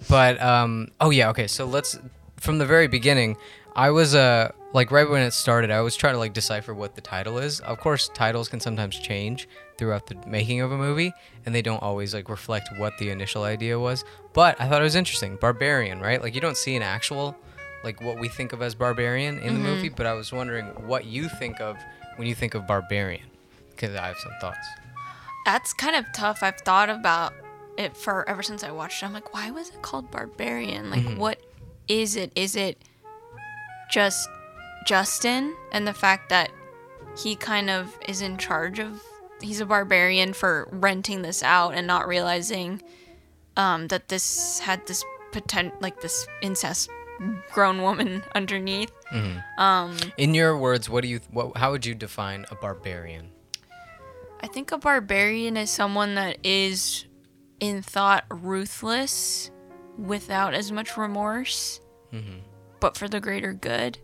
But 0.10 0.42
um, 0.42 0.90
oh 1.00 1.10
yeah, 1.10 1.30
okay. 1.30 1.48
So 1.48 1.66
let's 1.66 1.98
from 2.38 2.58
the 2.58 2.66
very 2.66 2.88
beginning. 2.88 3.38
I 3.76 3.92
was 3.92 4.16
uh 4.16 4.52
like 4.74 4.92
right 4.92 5.10
when 5.10 5.22
it 5.22 5.32
started, 5.32 5.72
I 5.72 5.82
was 5.82 5.96
trying 5.96 6.14
to 6.14 6.20
like 6.20 6.34
decipher 6.34 6.74
what 6.74 6.96
the 6.96 7.02
title 7.02 7.38
is. 7.38 7.60
Of 7.62 7.80
course, 7.80 8.10
titles 8.14 8.50
can 8.50 8.60
sometimes 8.60 9.00
change 9.00 9.48
throughout 9.78 10.08
the 10.08 10.16
making 10.28 10.62
of 10.62 10.72
a 10.72 10.78
movie, 10.78 11.14
and 11.46 11.56
they 11.56 11.62
don't 11.62 11.82
always 11.82 12.14
like 12.14 12.30
reflect 12.30 12.70
what 12.78 12.98
the 12.98 13.10
initial 13.10 13.44
idea 13.44 13.80
was. 13.80 14.04
But 14.34 14.60
I 14.60 14.68
thought 14.68 14.82
it 14.82 14.84
was 14.84 14.96
interesting. 14.96 15.38
Barbarian, 15.38 16.00
right? 16.00 16.22
Like 16.22 16.36
you 16.36 16.42
don't 16.42 16.58
see 16.58 16.76
an 16.76 16.84
actual 16.84 17.36
like 17.84 18.01
what 18.01 18.19
we 18.19 18.28
think 18.28 18.53
of 18.53 18.61
as 18.61 18.75
barbarian 18.75 19.39
in 19.39 19.53
the 19.53 19.59
movie, 19.59 19.89
but 19.89 20.05
I 20.05 20.13
was 20.13 20.32
wondering 20.34 20.65
what 20.88 21.05
you 21.05 21.30
think 21.30 21.59
of 21.61 21.78
when 22.17 22.28
you 22.28 22.36
think 22.36 22.53
of 22.55 22.65
barbarian, 22.67 23.25
because 23.71 23.95
I 23.95 24.07
have 24.07 24.17
some 24.17 24.32
thoughts. 24.41 24.67
That's 25.45 25.73
kind 25.73 25.95
of 25.95 26.05
tough. 26.13 26.43
I've 26.43 26.57
thought 26.57 26.89
about 26.89 27.34
it 27.78 27.95
for 27.95 28.28
ever 28.28 28.41
since 28.43 28.63
I 28.63 28.71
watched 28.71 29.01
it. 29.03 29.05
I'm 29.05 29.13
like, 29.13 29.34
why 29.34 29.51
was 29.51 29.69
it 29.69 29.82
called 29.82 30.09
Barbarian? 30.11 30.89
Like, 30.89 31.03
Mm-hmm. 31.03 31.19
what 31.19 31.39
is 31.88 32.15
it? 32.15 32.32
Is 32.36 32.55
it 32.55 32.78
just 33.91 34.28
Justin 34.86 35.55
and 35.71 35.88
the 35.88 35.93
fact 35.93 36.30
that 36.30 36.49
he 37.17 37.36
kind 37.36 37.69
of 37.69 37.97
is 38.07 38.21
in 38.21 38.38
charge 38.38 38.80
of? 38.80 39.01
He's 39.41 39.59
a 39.61 39.65
barbarian 39.65 40.34
for 40.34 40.67
renting 40.71 41.21
this 41.21 41.43
out 41.43 41.75
and 41.75 41.86
not 41.86 42.07
realizing 42.07 42.82
um, 43.55 43.88
that 43.89 44.07
this 44.09 44.59
had 44.59 44.86
this 44.88 45.03
potent, 45.32 45.80
like 45.82 46.01
this 46.01 46.28
incest 46.41 46.89
grown 47.51 47.82
woman 47.82 48.24
underneath. 48.36 48.91
Mm-hmm. 49.11 49.61
Um, 49.61 49.97
in 50.18 50.34
your 50.34 50.57
words, 50.57 50.89
what 50.89 51.01
do 51.01 51.07
you? 51.07 51.20
What, 51.32 51.57
how 51.57 51.72
would 51.72 51.86
you 51.86 51.95
define 51.95 52.45
a 52.51 52.55
barbarian? 52.55 53.32
I 54.41 54.47
think 54.47 54.72
a 54.72 54.78
barbarian 54.78 55.57
is 55.57 55.72
someone 55.72 56.15
that 56.15 56.38
is, 56.43 57.05
in 57.59 57.82
thought, 57.82 58.26
ruthless 58.30 59.49
without 59.97 60.53
as 60.53 60.72
much 60.72 60.95
remorse, 60.95 61.80
mm-hmm. 62.13 62.39
but 62.80 62.95
for 62.95 63.07
the 63.07 63.20
greater 63.20 63.53
good. 63.53 63.97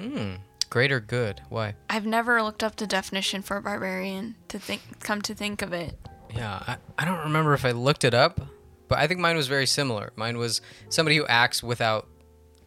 Hmm. 0.00 0.34
Greater 0.68 1.00
good. 1.00 1.42
Why? 1.48 1.74
I've 1.90 2.06
never 2.06 2.42
looked 2.42 2.64
up 2.64 2.76
the 2.76 2.86
definition 2.86 3.42
for 3.42 3.58
a 3.58 3.62
barbarian 3.62 4.36
to 4.48 4.58
think, 4.58 4.80
come 5.00 5.20
to 5.22 5.34
think 5.34 5.62
of 5.62 5.72
it. 5.72 5.98
Yeah, 6.34 6.62
I, 6.66 6.76
I 6.98 7.04
don't 7.04 7.20
remember 7.20 7.52
if 7.52 7.64
I 7.64 7.72
looked 7.72 8.04
it 8.04 8.14
up, 8.14 8.40
but 8.88 8.98
I 8.98 9.06
think 9.06 9.20
mine 9.20 9.36
was 9.36 9.48
very 9.48 9.66
similar. 9.66 10.12
Mine 10.16 10.38
was 10.38 10.62
somebody 10.88 11.16
who 11.16 11.26
acts 11.26 11.62
without 11.62 12.08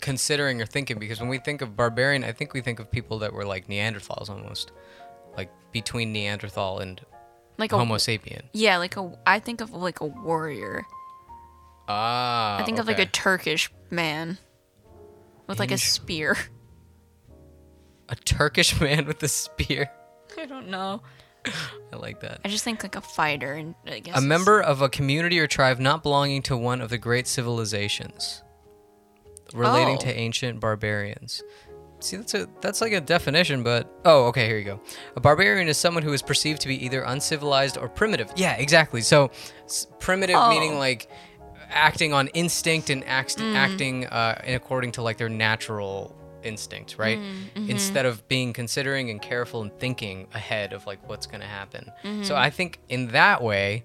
considering 0.05 0.61
or 0.61 0.67
thinking 0.67 0.99
because 0.99 1.19
when 1.19 1.27
we 1.29 1.39
think 1.39 1.61
of 1.63 1.75
barbarian, 1.75 2.23
I 2.23 2.31
think 2.31 2.53
we 2.53 2.61
think 2.61 2.79
of 2.79 2.91
people 2.91 3.17
that 3.19 3.33
were 3.33 3.43
like 3.43 3.67
Neanderthals 3.67 4.29
almost. 4.29 4.71
Like 5.35 5.49
between 5.73 6.13
Neanderthal 6.13 6.79
and 6.79 7.01
Like 7.57 7.71
a 7.73 7.77
Homo 7.77 7.95
sapien. 7.95 8.43
yeah, 8.53 8.77
like 8.77 8.95
a. 8.95 9.11
I 9.25 9.39
think 9.39 9.61
of 9.61 9.73
like 9.73 9.99
a 10.01 10.05
warrior. 10.05 10.83
Ah. 11.87 12.59
I 12.59 12.63
think 12.63 12.77
of 12.79 12.87
like 12.87 12.99
a. 12.99 13.05
Turkish 13.07 13.71
man 13.89 14.37
with 15.47 15.59
like 15.59 15.71
a 15.71 15.77
spear. 15.77 16.37
a 18.09 18.15
Turkish 18.15 18.79
man 18.79 19.05
with 19.05 19.21
a 19.23 19.27
spear. 19.27 19.89
I 20.37 20.45
don't 20.45 20.69
know. 20.69 21.01
I 21.93 21.95
like 21.97 22.19
that. 22.21 22.41
I 22.45 22.47
just 22.49 22.63
think 22.63 22.83
like 22.83 22.95
a 22.95 23.01
fighter, 23.01 23.53
and 23.53 23.73
I 23.87 23.99
guess 23.99 24.17
A 24.17 24.21
member 24.21 24.61
of 24.61 24.81
a 24.81 24.89
community 24.89 25.39
or 25.39 25.47
tribe 25.47 25.79
not 25.79 26.03
belonging 26.03 26.41
to 26.43 26.55
one 26.57 26.79
of 26.81 26.89
the 26.89 26.97
great 26.97 27.27
civilizations, 27.27 28.41
relating 29.53 29.95
Oh. 29.95 30.01
to 30.01 30.13
ancient 30.13 30.59
barbarians. 30.59 31.43
See, 31.99 32.17
that's 32.17 32.33
a 32.33 32.47
that's 32.61 32.81
like 32.81 32.91
a 32.91 33.01
definition, 33.01 33.63
but 33.63 33.89
oh, 34.05 34.25
okay, 34.25 34.47
here 34.47 34.57
you 34.57 34.65
go. 34.65 34.79
A 35.15 35.19
barbarian 35.21 35.67
is 35.67 35.77
someone 35.77 36.03
who 36.03 36.13
is 36.13 36.21
perceived 36.21 36.61
to 36.61 36.67
be 36.67 36.83
either 36.85 37.01
uncivilized 37.03 37.77
or 37.77 37.87
primitive. 37.89 38.31
Yeah, 38.35 38.53
exactly. 38.57 39.01
So, 39.01 39.31
s- 39.63 39.87
primitive 39.99 40.35
Oh. 40.37 40.49
meaning 40.49 40.77
like 40.77 41.07
acting 41.69 42.13
on 42.13 42.27
instinct 42.29 42.89
and 42.89 43.03
act, 43.05 43.37
Mm. 43.37 43.55
acting 43.55 44.05
uh, 44.07 44.41
in 44.45 44.55
according 44.55 44.91
to 44.93 45.01
like 45.01 45.17
their 45.17 45.29
natural 45.29 46.15
instincts, 46.43 46.99
right? 46.99 47.17
Mm, 47.17 47.33
mm-hmm. 47.55 47.69
Instead 47.71 48.05
of 48.05 48.27
being 48.27 48.53
considering 48.53 49.09
and 49.09 49.19
careful 49.19 49.63
and 49.63 49.71
thinking 49.79 50.27
ahead 50.33 50.73
of 50.73 50.85
like 50.85 50.99
what's 51.09 51.25
going 51.25 51.41
to 51.41 51.47
happen. 51.47 51.91
Mm-hmm. 52.03 52.23
So 52.23 52.35
I 52.35 52.51
think 52.51 52.79
in 52.87 53.07
that 53.07 53.41
way, 53.41 53.83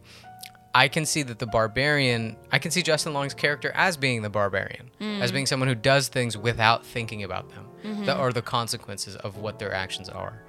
I 0.75 0.87
can 0.89 1.05
see 1.05 1.23
that 1.25 1.39
the 1.41 1.47
barbarian, 1.47 2.37
I 2.53 2.59
can 2.61 2.71
see 2.71 2.83
Justin 2.83 3.13
Long's 3.13 3.35
character 3.35 3.73
as 3.75 3.97
being 3.97 4.23
the 4.23 4.31
barbarian, 4.31 4.91
Mm. 5.01 5.21
as 5.21 5.33
being 5.33 5.47
someone 5.47 5.69
who 5.69 5.75
does 5.75 6.09
things 6.09 6.37
without 6.37 6.85
thinking 6.87 7.23
about 7.25 7.49
them, 7.51 7.67
Mm-hmm. 7.85 8.05
the, 8.05 8.19
or 8.19 8.33
the 8.33 8.43
consequences 8.43 9.17
of 9.17 9.37
what 9.39 9.59
their 9.59 9.73
actions 9.75 10.09
are. 10.09 10.43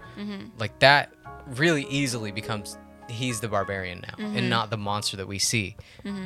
Like 0.60 0.78
that 0.80 1.12
really 1.48 1.84
easily 1.90 2.32
becomes 2.32 2.78
he's 3.10 3.40
the 3.40 3.48
barbarian 3.48 4.02
now 4.08 4.24
Mm-hmm. 4.24 4.38
and 4.38 4.50
not 4.50 4.70
the 4.70 4.78
monster 4.78 5.18
that 5.18 5.28
we 5.28 5.40
see, 5.40 5.76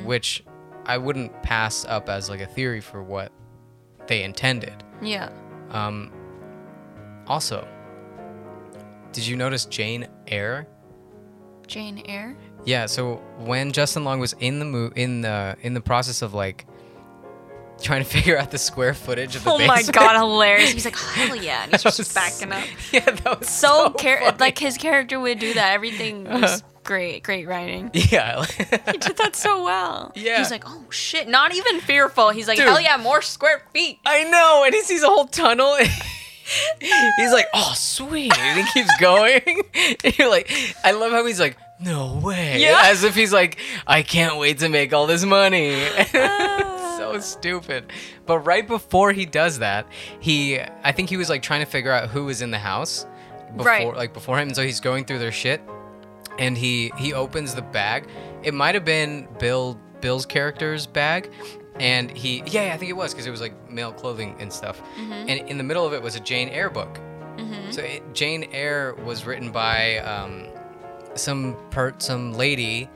which 0.04 0.44
I 0.84 0.98
wouldn't 0.98 1.42
pass 1.42 1.84
up 1.86 2.08
as 2.10 2.28
like 2.28 2.40
a 2.40 2.46
theory 2.46 2.80
for 2.82 3.02
what 3.02 3.32
they 4.06 4.22
intended. 4.24 4.84
yeah. 5.00 5.30
Um, 5.70 6.12
also, 7.26 7.66
did 9.12 9.26
you 9.26 9.36
notice 9.36 9.64
Jane 9.64 10.06
Eyre? 10.28 10.68
Jane 11.66 12.02
Eyre. 12.06 12.36
Yeah, 12.66 12.86
so 12.86 13.16
when 13.38 13.72
Justin 13.72 14.04
Long 14.04 14.20
was 14.20 14.34
in 14.40 14.58
the 14.58 14.64
mo- 14.66 14.92
in 14.94 15.22
the 15.22 15.56
in 15.62 15.72
the 15.74 15.80
process 15.80 16.20
of 16.20 16.34
like 16.34 16.66
trying 17.80 18.02
to 18.02 18.08
figure 18.16 18.36
out 18.36 18.50
the 18.50 18.58
square 18.58 18.92
footage 18.92 19.36
of 19.36 19.44
the 19.44 19.50
Oh 19.50 19.58
my 19.66 19.82
god, 19.84 20.16
hilarious! 20.18 20.72
He's 20.72 20.84
like, 20.84 20.96
hell 20.96 21.36
yeah, 21.36 21.62
and 21.62 21.72
he's 21.72 21.82
That 21.84 21.94
just 21.94 21.98
was- 21.98 22.12
backing 22.14 22.52
up. 22.52 22.64
Yeah, 22.92 23.04
that 23.10 23.38
was 23.40 23.48
So, 23.48 23.68
so, 23.68 23.92
char- 23.94 24.18
funny. 24.20 24.36
like 24.38 24.58
his 24.58 24.76
character 24.76 25.18
would 25.20 25.38
do 25.38 25.54
that. 25.54 25.72
Everything 25.74 26.26
uh-huh. 26.26 26.40
was 26.40 26.62
great, 26.82 27.22
great 27.22 27.46
writing. 27.46 27.90
yeah, 27.94 28.44
He 28.44 28.98
did 28.98 29.16
that 29.18 29.36
so 29.36 29.62
well. 29.64 30.12
Yeah. 30.16 30.38
He's 30.38 30.50
like, 30.50 30.64
oh 30.66 30.84
shit, 30.90 31.28
not 31.28 31.54
even 31.54 31.80
fearful. 31.80 32.30
He's 32.30 32.48
like, 32.48 32.56
Dude. 32.58 32.66
hell 32.66 32.80
yeah, 32.80 32.96
more 32.96 33.22
square 33.22 33.62
feet. 33.72 33.98
I 34.04 34.24
know, 34.24 34.64
and 34.64 34.74
he 34.74 34.82
sees 34.82 35.02
a 35.04 35.08
whole 35.08 35.26
tunnel. 35.26 35.76
he's 36.80 37.32
like, 37.32 37.46
"Oh, 37.54 37.72
sweet," 37.76 38.36
and 38.38 38.60
he 38.64 38.72
keeps 38.72 38.90
going. 39.00 39.40
And 40.04 40.18
you're 40.18 40.30
like, 40.30 40.50
I 40.84 40.92
love 40.92 41.10
how 41.12 41.24
he's 41.26 41.40
like, 41.40 41.56
"No 41.80 42.20
way," 42.22 42.60
Yeah. 42.60 42.82
as 42.84 43.04
if 43.04 43.14
he's 43.14 43.32
like, 43.32 43.58
"I 43.86 44.02
can't 44.02 44.36
wait 44.38 44.58
to 44.60 44.68
make 44.68 44.92
all 44.92 45.06
this 45.06 45.24
money." 45.24 45.86
so 46.12 47.12
ah. 47.14 47.18
stupid. 47.20 47.92
But 48.26 48.40
right 48.40 48.66
before 48.66 49.12
he 49.12 49.26
does 49.26 49.58
that, 49.60 49.86
he, 50.20 50.58
I 50.82 50.92
think 50.92 51.08
he 51.08 51.16
was 51.16 51.28
like 51.28 51.42
trying 51.42 51.60
to 51.64 51.70
figure 51.70 51.92
out 51.92 52.08
who 52.10 52.24
was 52.24 52.42
in 52.42 52.50
the 52.50 52.58
house 52.58 53.06
before, 53.56 53.66
Right. 53.66 53.96
like 53.96 54.12
before 54.12 54.38
him. 54.38 54.48
And 54.48 54.56
so 54.56 54.62
he's 54.62 54.80
going 54.80 55.04
through 55.04 55.18
their 55.18 55.32
shit, 55.32 55.60
and 56.38 56.56
he 56.56 56.92
he 56.96 57.12
opens 57.12 57.54
the 57.54 57.62
bag. 57.62 58.08
It 58.42 58.54
might 58.54 58.74
have 58.74 58.84
been 58.84 59.28
Bill 59.38 59.78
Bill's 60.00 60.26
character's 60.26 60.86
bag, 60.86 61.30
and 61.78 62.10
he 62.16 62.38
yeah, 62.46 62.66
yeah 62.66 62.74
I 62.74 62.76
think 62.76 62.90
it 62.90 62.96
was 62.96 63.12
because 63.12 63.26
it 63.26 63.30
was 63.30 63.40
like 63.40 63.70
male 63.70 63.92
clothing 63.92 64.36
and 64.40 64.52
stuff. 64.52 64.80
Mm-hmm. 64.98 65.12
And 65.12 65.30
in 65.48 65.58
the 65.58 65.64
middle 65.64 65.86
of 65.86 65.92
it 65.92 66.02
was 66.02 66.16
a 66.16 66.20
Jane 66.20 66.48
Eyre 66.48 66.70
book. 66.70 66.98
Mm-hmm. 67.36 67.70
So 67.70 67.82
it, 67.82 68.14
Jane 68.14 68.44
Eyre 68.52 68.94
was 69.04 69.26
written 69.26 69.50
by 69.52 69.98
um, 69.98 70.46
some 71.16 71.56
per 71.70 71.94
some 71.98 72.32
lady 72.34 72.88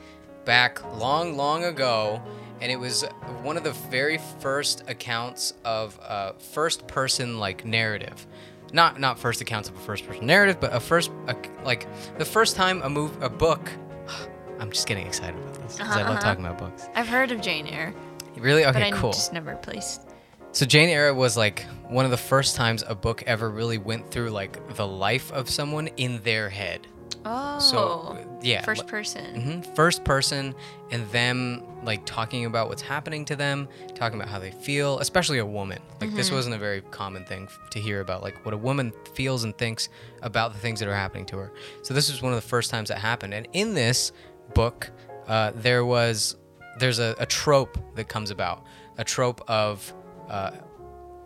back 0.45 0.83
long, 0.97 1.37
long 1.37 1.65
ago, 1.65 2.23
and 2.61 2.71
it 2.71 2.77
was 2.77 3.05
one 3.43 3.57
of 3.57 3.65
the 3.65 3.73
very 3.73 4.19
first 4.41 4.85
accounts 4.89 5.55
of 5.65 5.99
a 6.03 6.35
first 6.39 6.87
person 6.87 7.39
like 7.39 7.65
narrative. 7.65 8.27
Not 8.73 9.01
not 9.01 9.19
first 9.19 9.41
accounts 9.41 9.69
of 9.69 9.77
a 9.77 9.81
first 9.81 10.07
person 10.07 10.27
narrative, 10.27 10.61
but 10.61 10.73
a 10.75 10.81
first 10.81 11.11
a, 11.29 11.37
like 11.65 11.87
the 12.19 12.25
first 12.25 12.57
time 12.57 12.83
a 12.83 12.89
move 12.91 13.21
a 13.23 13.29
book. 13.29 13.71
I'm 14.61 14.71
just 14.71 14.87
getting 14.87 15.07
excited 15.07 15.41
about 15.41 15.55
this 15.55 15.77
because 15.79 15.97
I 15.97 16.03
love 16.03 16.11
uh-huh. 16.17 16.21
talking 16.21 16.45
about 16.45 16.59
books. 16.59 16.87
I've 16.95 17.09
heard 17.09 17.33
of 17.33 17.41
Jane 17.41 17.67
Eyre, 17.67 17.95
Really? 18.37 18.63
but 18.63 18.77
Okay, 18.77 18.89
I 18.89 18.91
cool. 18.91 19.13
just 19.13 19.33
never 19.33 19.57
placed. 19.57 20.07
So 20.53 20.67
Jane 20.67 20.89
Eyre 20.89 21.15
was 21.15 21.37
like 21.37 21.65
one 21.89 22.05
of 22.05 22.11
the 22.11 22.17
first 22.17 22.57
times 22.57 22.85
a 22.87 22.95
book 22.95 23.23
ever 23.27 23.49
really 23.49 23.79
went 23.79 24.11
through 24.11 24.31
like 24.31 24.75
the 24.77 24.87
life 24.87 25.33
of 25.33 25.49
someone 25.49 25.87
in 25.97 26.21
their 26.23 26.49
head. 26.51 26.87
Oh, 27.25 27.59
So 27.59 28.19
yeah, 28.43 28.63
first 28.63 28.87
person. 28.87 29.35
mhm, 29.63 29.77
first 29.77 30.05
person, 30.05 30.55
and 30.91 31.07
them 31.11 31.63
like 31.85 32.05
talking 32.07 32.47
about 32.47 32.69
what's 32.69 32.83
happening 32.83 33.25
to 33.27 33.37
them, 33.37 33.69
talking 33.95 34.19
about 34.19 34.31
how 34.31 34.39
they 34.39 34.51
feel, 34.51 34.99
especially 35.01 35.39
a 35.39 35.47
woman. 35.47 35.81
Like 36.01 36.15
this 36.15 36.31
wasn't 36.33 36.55
a 36.55 36.59
very 36.59 36.81
common 36.81 37.25
thing 37.25 37.45
f- 37.45 37.59
to 37.71 37.81
hear 37.81 38.01
about, 38.01 38.23
like 38.23 38.43
what 38.45 38.55
a 38.55 38.57
woman 38.57 38.93
feels 39.15 39.45
and 39.45 39.57
thinks 39.59 39.89
about 40.23 40.53
the 40.55 40.59
things 40.59 40.81
that 40.81 40.89
are 40.89 40.95
happening 40.95 41.27
to 41.27 41.37
her. 41.37 41.53
So 41.83 41.93
this 41.95 42.11
was 42.11 42.23
one 42.23 42.33
of 42.33 42.37
the 42.43 42.49
first 42.49 42.71
times 42.71 42.89
that 42.89 42.99
happened, 42.99 43.35
and 43.35 43.47
in 43.53 43.75
this 43.75 44.13
book, 44.55 44.91
uh, 45.29 45.53
there 45.55 45.85
was 45.85 46.37
there's 46.79 46.99
a, 46.99 47.15
a 47.19 47.27
trope 47.27 47.77
that 47.97 48.09
comes 48.09 48.31
about, 48.31 48.65
a 48.97 49.05
trope 49.05 49.43
of 49.49 49.93
uh, 50.31 50.53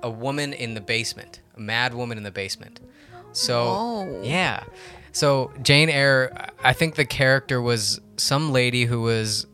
a 0.02 0.10
woman 0.10 0.52
in 0.52 0.74
the 0.74 0.80
basement, 0.80 1.40
a 1.56 1.60
mad 1.60 1.94
woman 1.94 2.18
in 2.18 2.24
the 2.24 2.32
basement. 2.32 2.80
So 3.32 3.74
Whoa. 3.74 4.20
yeah, 4.24 4.64
so 5.14 5.52
Jane 5.62 5.88
Eyre, 5.88 6.50
I 6.62 6.72
think 6.72 6.96
the 6.96 7.04
character 7.04 7.62
was 7.62 8.00
some 8.16 8.52
lady 8.52 8.84
who 8.84 9.00
was 9.00 9.46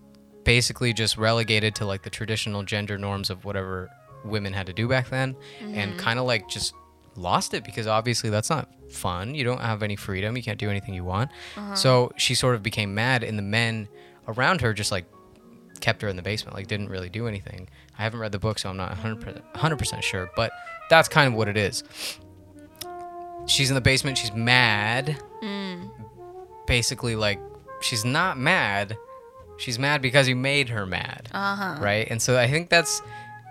basically 0.44 0.92
just 0.92 1.16
relegated 1.16 1.74
to 1.76 1.84
like 1.84 2.02
the 2.02 2.10
traditional 2.10 2.62
gender 2.62 2.98
norms 2.98 3.30
of 3.30 3.44
whatever 3.44 3.90
women 4.24 4.52
had 4.52 4.66
to 4.66 4.72
do 4.72 4.88
back 4.88 5.10
then, 5.10 5.36
and 5.60 5.92
mm-hmm. 5.92 5.98
kind 5.98 6.18
of 6.18 6.24
like 6.24 6.48
just 6.48 6.74
lost 7.14 7.54
it 7.54 7.62
because 7.62 7.86
obviously 7.86 8.30
that's 8.30 8.50
not 8.50 8.68
fun. 8.90 9.34
You 9.34 9.44
don't 9.44 9.60
have 9.60 9.82
any 9.82 9.96
freedom. 9.96 10.36
You 10.36 10.42
can't 10.42 10.58
do 10.58 10.70
anything 10.70 10.94
you 10.94 11.04
want. 11.04 11.30
Uh-huh. 11.56 11.74
So 11.74 12.12
she 12.16 12.34
sort 12.34 12.54
of 12.54 12.62
became 12.62 12.94
mad, 12.94 13.22
and 13.22 13.38
the 13.38 13.42
men 13.42 13.88
around 14.26 14.62
her 14.62 14.72
just 14.72 14.90
like 14.90 15.04
kept 15.80 16.02
her 16.02 16.08
in 16.08 16.16
the 16.16 16.22
basement, 16.22 16.56
like 16.56 16.68
didn't 16.68 16.88
really 16.88 17.08
do 17.08 17.26
anything. 17.26 17.68
I 17.98 18.02
haven't 18.02 18.20
read 18.20 18.32
the 18.32 18.38
book, 18.38 18.58
so 18.58 18.70
I'm 18.70 18.76
not 18.76 18.94
100%, 18.96 19.42
100% 19.54 20.02
sure, 20.02 20.30
but 20.36 20.52
that's 20.88 21.08
kind 21.08 21.28
of 21.28 21.34
what 21.34 21.48
it 21.48 21.56
is. 21.56 21.84
She's 23.46 23.70
in 23.70 23.74
the 23.74 23.80
basement, 23.80 24.18
she's 24.18 24.32
mad. 24.32 25.16
Basically, 26.66 27.16
like, 27.16 27.40
she's 27.80 28.04
not 28.04 28.38
mad. 28.38 28.96
She's 29.56 29.78
mad 29.78 30.00
because 30.02 30.28
you 30.28 30.36
made 30.36 30.68
her 30.68 30.86
mad. 30.86 31.28
Uh-huh. 31.32 31.76
Right? 31.80 32.06
And 32.10 32.20
so 32.22 32.38
I 32.38 32.46
think 32.48 32.70
that's. 32.70 33.02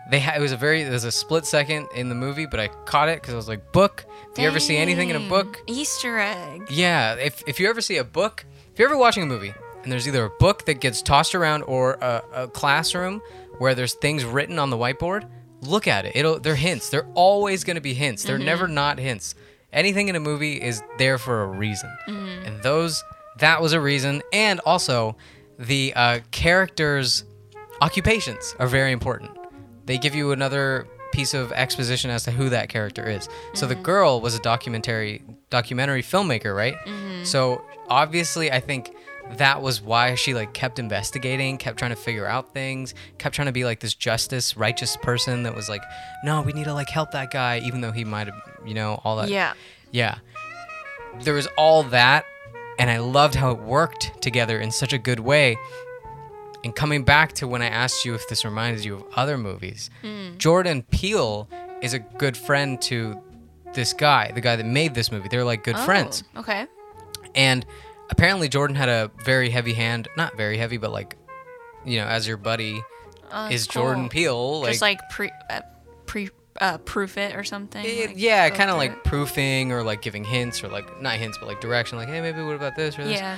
They 0.10 0.20
ha- 0.20 0.34
it 0.38 0.40
was 0.40 0.52
a 0.52 0.58
very 0.58 0.84
there's 0.84 1.04
a 1.04 1.12
split 1.12 1.46
second 1.46 1.88
in 1.94 2.10
the 2.10 2.16
movie, 2.16 2.48
but 2.48 2.60
I 2.60 2.70
caught 2.86 3.10
it 3.10 3.22
because 3.22 3.34
I 3.34 3.38
was 3.38 3.48
like, 3.48 3.72
book. 3.72 4.06
If 4.32 4.40
you 4.40 4.48
ever 4.48 4.60
see 4.60 4.78
anything 4.78 5.10
in 5.10 5.16
a 5.16 5.30
book, 5.30 5.58
Easter 5.68 6.18
egg. 6.18 6.64
yeah, 6.72 7.14
if, 7.16 7.44
if 7.48 7.60
you 7.60 7.70
ever 7.70 7.82
see 7.82 7.98
a 7.98 8.04
book, 8.04 8.46
if 8.74 8.80
you're 8.80 8.88
ever 8.88 8.98
watching 8.98 9.22
a 9.24 9.26
movie 9.26 9.54
and 9.84 9.92
there's 9.92 10.08
either 10.08 10.26
a 10.26 10.30
book 10.30 10.66
that 10.66 10.80
gets 10.80 11.02
tossed 11.04 11.36
around 11.36 11.64
or 11.64 11.94
a, 12.02 12.24
a 12.34 12.48
classroom 12.48 13.22
where 13.60 13.76
there's 13.76 13.94
things 13.96 14.24
written 14.26 14.58
on 14.58 14.70
the 14.72 14.78
whiteboard, 14.78 15.30
look 15.62 15.88
at 15.88 16.06
it. 16.06 16.16
It'll 16.16 16.40
they're 16.40 16.56
hints. 16.56 16.90
They're 16.90 17.08
always 17.14 17.64
going 17.64 17.76
to 17.76 17.82
be 17.82 17.94
hints. 17.94 18.24
They're 18.24 18.40
never 18.40 18.68
not 18.68 18.98
hints. 18.98 19.36
Anything 19.72 20.08
in 20.08 20.16
a 20.16 20.20
movie 20.20 20.62
is 20.62 20.82
there 20.98 21.18
for 21.18 21.44
a 21.44 21.48
reason, 21.48 21.96
mm-hmm. 22.08 22.46
and 22.46 22.64
those 22.64 23.04
that 23.38 23.62
was 23.62 23.74
a 23.74 23.80
reason. 23.80 24.22
And 24.34 24.60
also, 24.62 25.16
the 25.58 25.94
uh, 25.96 26.20
characters' 26.32 27.24
occupations 27.82 28.56
are 28.60 28.68
very 28.68 28.92
important. 28.92 29.32
They 29.86 29.98
give 29.98 30.16
you 30.16 30.32
another 30.32 30.88
piece 31.12 31.34
of 31.34 31.52
exposition 31.52 32.12
as 32.12 32.24
to 32.24 32.32
who 32.32 32.50
that 32.50 32.70
character 32.70 33.08
is. 33.10 33.28
So 33.54 33.66
the 33.66 33.74
mm-hmm. 33.74 33.84
girl 33.84 34.22
was 34.22 34.36
a 34.36 34.40
documentary 34.40 35.24
documentary 35.50 36.04
filmmaker, 36.04 36.56
right? 36.56 36.76
Mm-hmm. 36.86 37.24
So 37.24 37.64
obviously, 37.90 38.52
I 38.52 38.60
think 38.60 38.94
that 39.38 39.62
was 39.62 39.82
why 39.82 40.16
she 40.16 40.34
like 40.34 40.54
kept 40.54 40.80
investigating, 40.80 41.58
kept 41.58 41.78
trying 41.78 41.92
to 41.92 41.98
figure 41.98 42.26
out 42.26 42.54
things, 42.54 42.94
kept 43.18 43.36
trying 43.36 43.48
to 43.48 43.52
be 43.52 43.66
like 43.66 43.80
this 43.80 43.94
justice, 43.94 44.58
righteous 44.58 44.98
person 44.98 45.44
that 45.44 45.56
was 45.56 45.70
like, 45.70 45.82
no, 46.24 46.42
we 46.42 46.52
need 46.54 46.66
to 46.66 46.74
like 46.74 46.90
help 46.90 47.12
that 47.12 47.32
guy, 47.32 47.60
even 47.60 47.82
though 47.82 47.92
he 47.92 48.04
might 48.04 48.28
have, 48.28 48.42
you 48.66 48.74
know, 48.74 49.00
all 49.04 49.18
that. 49.18 49.30
Yeah. 49.30 49.54
Yeah. 49.92 50.18
There 51.22 51.34
was 51.34 51.48
all 51.58 51.84
that, 51.84 52.26
and 52.78 52.90
I 52.90 53.00
loved 53.00 53.36
how 53.36 53.52
it 53.52 53.60
worked 53.60 54.22
together 54.22 54.60
in 54.60 54.72
such 54.72 54.94
a 54.94 54.98
good 54.98 55.20
way. 55.20 55.58
And 56.64 56.76
coming 56.76 57.04
back 57.04 57.34
to 57.34 57.48
when 57.48 57.62
I 57.62 57.68
asked 57.68 58.06
you 58.06 58.16
if 58.16 58.28
this 58.28 58.44
reminded 58.44 58.84
you 58.84 58.96
of 58.96 59.06
other 59.16 59.38
movies, 59.38 59.90
hmm. 60.02 60.38
Jordan 60.38 60.84
Peele 60.84 61.50
is 61.82 61.94
a 61.94 62.00
good 62.00 62.36
friend 62.36 62.82
to 62.84 63.22
this 63.74 63.94
guy, 63.94 64.32
the 64.34 64.42
guy 64.42 64.56
that 64.56 64.66
made 64.66 64.94
this 64.94 65.12
movie. 65.12 65.30
They're 65.30 65.44
like 65.44 65.64
good 65.64 65.76
oh, 65.78 65.86
friends. 65.86 66.24
Oh, 66.36 66.42
Okay. 66.42 66.68
And 67.36 67.66
apparently 68.10 68.50
Jordan 68.50 68.76
had 68.76 68.90
a 68.90 69.12
very 69.24 69.50
heavy 69.50 69.74
hand, 69.74 70.08
not 70.18 70.36
very 70.38 70.58
heavy, 70.58 70.78
but 70.78 70.92
like, 70.92 71.16
you 71.86 72.00
know, 72.00 72.06
as 72.08 72.28
your 72.28 72.38
buddy 72.38 72.82
Oh, 73.32 73.48
is 73.48 73.68
cool. 73.68 73.84
Jordan 73.84 74.10
Peele. 74.10 74.66
Just 74.66 74.82
like 74.82 75.00
pre, 75.10 75.30
uh, 75.50 75.62
pre, 76.08 76.30
uh, 76.60 76.80
proof 76.80 77.18
it 77.18 77.36
or 77.36 77.44
something. 77.44 77.86
It- 77.86 78.08
like, 78.08 78.16
yeah, 78.18 78.50
kind 78.50 78.70
of 78.72 78.78
like 78.78 78.92
it. 78.92 79.04
proofing 79.04 79.72
or 79.72 79.84
like 79.84 80.02
giving 80.02 80.24
hints 80.24 80.64
or 80.64 80.68
like 80.68 81.02
not 81.02 81.16
hints, 81.16 81.38
but 81.38 81.48
like 81.48 81.62
direction. 81.62 81.98
Like, 81.98 82.08
hey, 82.10 82.22
maybe 82.22 82.42
what 82.42 82.56
about 82.56 82.76
this 82.76 82.98
or 82.98 83.04
this? 83.04 83.20
Yeah. 83.20 83.38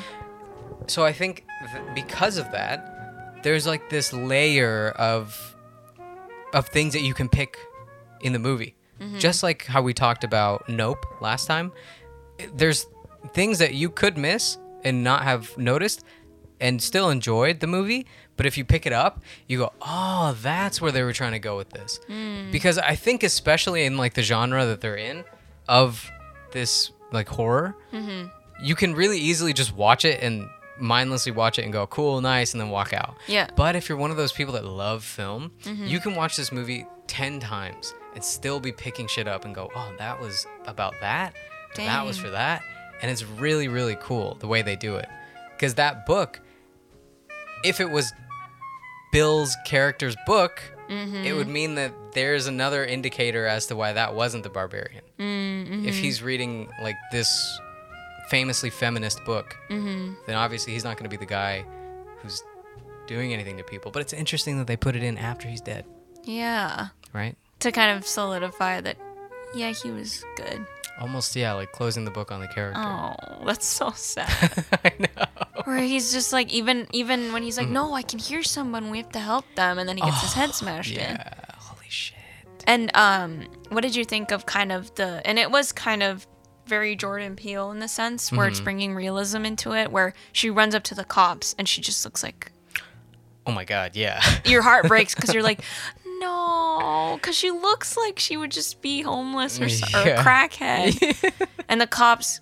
So 0.88 1.04
I 1.06 1.12
think 1.14 1.46
th- 1.74 1.84
because 1.94 2.38
of 2.38 2.52
that, 2.54 3.44
there's 3.44 3.68
like 3.68 3.90
this 3.90 4.14
layer 4.14 4.90
of 4.98 5.56
of 6.54 6.68
things 6.70 6.94
that 6.94 7.02
you 7.02 7.14
can 7.14 7.30
pick 7.30 7.58
in 8.22 8.34
the 8.34 8.40
movie. 8.40 8.76
Just 9.18 9.42
like 9.42 9.66
how 9.66 9.82
we 9.82 9.96
talked 9.96 10.24
about 10.24 10.70
Nope 10.70 11.04
last 11.22 11.48
time, 11.48 11.72
there's 12.54 12.86
things 13.34 13.60
that 13.60 13.74
you 13.74 13.90
could 13.90 14.18
miss 14.18 14.58
and 14.84 15.04
not 15.04 15.24
have 15.24 15.58
noticed 15.58 16.04
and 16.60 16.82
still 16.82 17.10
enjoyed 17.10 17.60
the 17.60 17.68
movie, 17.68 18.06
but 18.38 18.46
if 18.46 18.58
you 18.58 18.64
pick 18.64 18.86
it 18.86 18.94
up, 18.94 19.22
you 19.48 19.58
go, 19.58 19.74
"Oh, 19.82 20.38
that's 20.42 20.80
where 20.80 20.92
they 20.92 21.04
were 21.04 21.14
trying 21.14 21.34
to 21.34 21.40
go 21.40 21.58
with 21.58 21.72
this." 21.72 22.00
Mm. 22.08 22.52
Because 22.52 22.78
I 22.78 22.96
think 22.96 23.24
especially 23.24 23.84
in 23.84 23.98
like 23.98 24.14
the 24.14 24.22
genre 24.22 24.66
that 24.66 24.80
they're 24.80 24.96
in 24.96 25.24
of 25.68 26.10
this 26.52 26.92
like 27.12 27.28
horror, 27.28 27.76
mm-hmm. 27.92 28.28
you 28.64 28.76
can 28.76 28.94
really 28.94 29.18
easily 29.18 29.54
just 29.54 29.76
watch 29.76 30.06
it 30.06 30.22
and 30.22 30.48
mindlessly 30.80 31.32
watch 31.32 31.60
it 31.60 31.64
and 31.64 31.74
go 31.74 31.86
cool 31.88 32.22
nice 32.22 32.54
and 32.54 32.62
then 32.62 32.70
walk 32.70 32.94
out. 32.94 33.16
Yeah. 33.28 33.48
but 33.56 33.76
if 33.76 33.88
you're 33.88 33.98
one 33.98 34.12
of 34.12 34.18
those 34.18 34.32
people 34.32 34.54
that 34.54 34.66
love 34.66 35.04
film 35.04 35.52
mm-hmm. 35.64 35.86
you 35.86 36.00
can 36.00 36.16
watch 36.16 36.36
this 36.36 36.52
movie 36.52 36.88
10 37.06 37.40
times 37.40 37.94
and 38.16 38.24
still 38.24 38.60
be 38.60 38.72
picking 38.72 39.06
shit 39.08 39.28
up 39.28 39.46
and 39.46 39.54
go 39.54 39.70
oh 39.76 39.94
that 40.00 40.20
was 40.20 40.48
about 40.66 40.96
that 41.02 41.36
that 41.76 42.04
was 42.04 42.18
for 42.18 42.32
that 42.32 42.64
and 43.02 43.12
it's 43.12 43.24
really 43.24 43.68
really 43.68 43.98
cool 44.02 44.36
the 44.36 44.48
way 44.48 44.62
they 44.62 44.76
do 44.76 44.96
it 44.96 45.08
because 45.56 45.76
that 45.76 46.06
book 46.06 46.40
if 47.64 47.80
it 47.80 47.90
was 47.90 48.12
bill's 49.12 49.56
character's 49.66 50.16
book 50.26 50.62
it 50.88 50.94
mm-hmm. 50.94 51.38
would 51.38 51.48
mean 51.48 51.76
that 51.76 51.94
there's 52.14 52.48
another 52.48 52.84
indicator 52.84 53.46
as 53.46 53.66
to 53.68 53.76
why 53.76 53.94
that 53.94 54.14
wasn't 54.14 54.44
the 54.44 54.50
barbarian 54.50 55.04
mm-hmm. 55.18 55.86
if 55.86 55.96
he's 55.96 56.22
reading 56.22 56.70
like 56.82 56.98
this 57.12 57.60
famously 58.32 58.70
feminist 58.70 59.24
book, 59.26 59.58
mm-hmm. 59.70 60.14
then 60.26 60.36
obviously 60.38 60.72
he's 60.72 60.86
not 60.86 60.96
going 60.96 61.04
to 61.04 61.10
be 61.10 61.18
the 61.18 61.30
guy 61.30 61.66
who's 62.22 62.42
doing 63.06 63.34
anything 63.34 63.58
to 63.58 63.64
people. 63.64 63.92
But 63.92 64.00
it's 64.04 64.14
interesting 64.14 64.58
that 64.58 64.68
they 64.68 64.78
put 64.78 64.96
it 64.96 65.04
in 65.04 65.18
after 65.18 65.50
he's 65.50 65.60
dead, 65.60 65.84
Yeah. 66.24 66.88
right? 67.12 67.36
To 67.60 67.74
kind 67.74 67.96
of 67.98 68.08
solidify 68.08 68.80
that, 68.82 68.96
yeah, 69.54 69.72
he 69.72 69.92
was 69.92 70.24
good. 70.38 70.66
Almost, 71.02 71.36
yeah, 71.36 71.54
like 71.54 71.72
closing 71.72 72.06
the 72.06 72.12
book 72.12 72.32
on 72.32 72.40
the 72.40 72.48
character. 72.48 72.80
Oh, 72.82 73.44
that's 73.46 73.66
so 73.66 73.92
sad. 73.92 74.66
I 74.86 74.92
know. 75.00 75.64
Where 75.66 75.80
he's 75.80 76.14
just 76.14 76.32
like, 76.32 76.52
even 76.54 76.88
even 76.92 77.34
when 77.34 77.44
he's 77.44 77.58
like, 77.58 77.68
no, 77.70 77.94
I 77.94 78.04
can 78.04 78.20
hear 78.20 78.44
someone, 78.44 78.90
we 78.92 79.00
have 79.00 79.10
to 79.14 79.20
help 79.20 79.46
them, 79.56 79.80
and 79.80 79.90
then 79.90 79.98
he 79.98 80.04
gets 80.04 80.22
his 80.22 80.34
head 80.34 80.54
smashed 80.54 80.92
in. 80.92 80.98
Yeah, 81.00 81.34
holy 81.58 81.90
shit. 81.90 82.18
And 82.68 82.96
um, 82.96 83.48
what 83.70 83.82
did 83.82 83.96
you 83.96 84.06
think 84.06 84.32
of 84.32 84.46
kind 84.46 84.72
of 84.72 84.94
the? 84.96 85.22
And 85.26 85.40
it 85.40 85.50
was 85.50 85.72
kind 85.72 86.04
of 86.04 86.28
very 86.68 86.96
Jordan 86.96 87.36
Peele 87.36 87.72
in 87.72 87.80
the 87.80 87.88
sense 87.88 88.32
where 88.32 88.42
Mm-hmm. 88.46 88.52
it's 88.52 88.60
bringing 88.62 88.96
realism 88.96 89.44
into 89.44 89.74
it, 89.74 89.92
where 89.92 90.14
she 90.32 90.50
runs 90.50 90.76
up 90.76 90.84
to 90.84 90.96
the 90.96 91.04
cops 91.04 91.56
and 91.58 91.68
she 91.68 91.82
just 91.82 92.06
looks 92.06 92.22
like 92.24 92.52
Oh 93.48 93.52
my 93.52 93.66
god, 93.66 93.96
yeah. 93.96 94.22
your 94.46 94.62
heart 94.62 94.88
breaks 94.88 95.16
because 95.16 95.34
you're 95.34 95.42
like, 95.44 95.62
no, 96.22 97.16
because 97.20 97.36
she 97.36 97.52
looks 97.52 97.98
like 97.98 98.20
she 98.20 98.38
would 98.38 98.52
just 98.52 98.82
be 98.82 99.02
homeless 99.02 99.60
or, 99.60 99.68
so- 99.70 100.00
or 100.02 100.06
Yeah. 100.08 100.24
crackhead. 100.24 101.48
and 101.70 101.82
the 101.82 101.88
cops, 101.88 102.40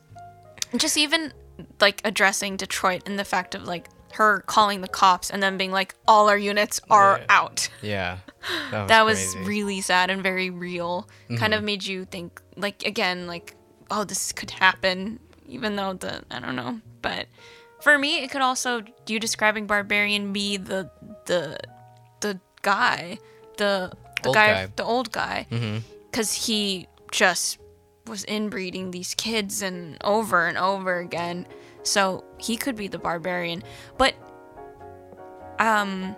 just 0.78 0.98
even 0.98 1.34
like 1.82 2.02
addressing 2.06 2.58
Detroit 2.58 3.04
and 3.06 3.18
the 3.18 3.26
fact 3.26 3.56
of 3.56 3.64
like 3.64 3.88
her 4.14 4.42
calling 4.42 4.82
the 4.82 4.88
cops 4.88 5.30
and 5.30 5.42
then 5.42 5.58
being 5.58 5.72
like, 5.72 5.96
all 6.08 6.30
our 6.30 6.38
units 6.38 6.80
are 6.90 7.18
Yeah. 7.20 7.26
out. 7.30 7.70
Yeah. 7.82 8.18
That 8.72 8.82
was, 8.82 8.88
that 8.90 9.06
was. 9.06 9.20
Mm-hmm. 9.36 9.46
really 9.46 9.82
sad 9.82 10.10
and 10.10 10.24
very 10.24 10.50
real. 10.50 11.10
Kind 11.38 11.54
of 11.54 11.62
made 11.62 11.86
you 11.86 12.06
think, 12.06 12.42
like, 12.56 12.86
again, 12.86 13.28
like, 13.28 13.54
oh, 13.92 14.06
this 14.06 14.32
could 14.32 14.50
happen, 14.52 15.20
even 15.46 15.76
though 15.76 15.92
the, 15.94 16.24
I 16.32 16.40
don't 16.40 16.56
know. 16.56 16.80
But 17.02 17.28
for 17.82 17.98
me, 17.98 18.24
it 18.24 18.32
could 18.32 18.42
also, 18.42 18.82
you 19.08 19.20
describing 19.20 19.68
Barbarian 19.68 20.32
be 20.32 20.56
the, 20.56 20.90
the, 21.26 21.58
the 22.22 22.40
guy, 22.62 23.18
the, 23.60 23.92
the 24.24 24.30
Old 24.30 24.36
guy, 24.36 24.48
guy. 24.66 24.72
the 24.76 24.84
old 24.84 25.12
guy. 25.12 25.46
Mm-hmm. 25.52 25.78
Because 26.10 26.34
he 26.34 26.88
just 27.12 27.60
was 28.08 28.24
inbreeding 28.26 28.90
these 28.92 29.14
kids 29.14 29.62
and 29.62 29.98
over 30.04 30.48
and 30.48 30.58
over 30.58 30.98
again. 30.98 31.46
So 31.84 32.24
he 32.40 32.58
could 32.58 32.76
be 32.76 32.88
the 32.88 32.98
barbarian. 32.98 33.64
But, 33.98 34.16
um, 35.60 36.16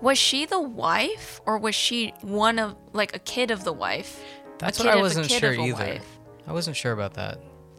was 0.00 0.16
she 0.18 0.46
the 0.46 0.60
wife 0.60 1.40
or 1.46 1.58
was 1.58 1.74
she 1.74 2.14
one 2.22 2.58
of 2.58 2.76
like 2.92 3.14
a 3.14 3.18
kid 3.18 3.50
of 3.50 3.64
the 3.64 3.72
wife? 3.72 4.22
That's 4.58 4.78
what 4.78 4.88
I 4.88 4.96
wasn't 4.96 5.30
sure 5.30 5.52
either. 5.52 5.72
wife? 5.74 6.18
I 6.46 6.52
wasn't 6.52 6.76
sure 6.76 6.92
about 6.92 7.14
that. 7.14 7.38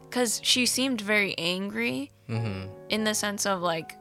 Because 0.10 0.42
she 0.44 0.66
seemed 0.66 1.00
very 1.02 1.34
angry 1.38 2.12
Mm-hmm. 2.30 2.70
in 2.90 3.04
the 3.04 3.14
sense 3.14 3.46
of 3.46 3.62
like 3.62 3.98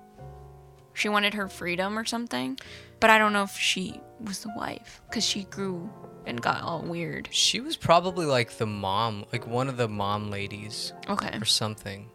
she 1.01 1.09
wanted 1.09 1.34
her 1.34 1.48
freedom 1.48 1.98
or 1.98 2.05
something. 2.05 2.59
But 3.01 3.11
I 3.11 3.18
don't 3.18 3.32
know 3.32 3.42
if 3.44 3.53
she 3.57 4.01
was 4.20 4.40
the 4.42 4.53
wife 4.57 5.01
because 5.09 5.24
she 5.24 5.44
grew 5.44 5.90
and 6.26 6.40
got 6.40 6.62
all 6.62 6.82
weird. 6.82 7.28
She 7.32 7.61
was 7.61 7.76
probably 7.76 8.26
like 8.26 8.59
the 8.59 8.66
mom, 8.66 9.24
like 9.32 9.46
one 9.46 9.68
of 9.68 9.76
the 9.78 9.88
mom 9.88 10.30
ladies 10.30 10.92
Okay. 11.09 11.36
or 11.40 11.44
something. 11.46 12.11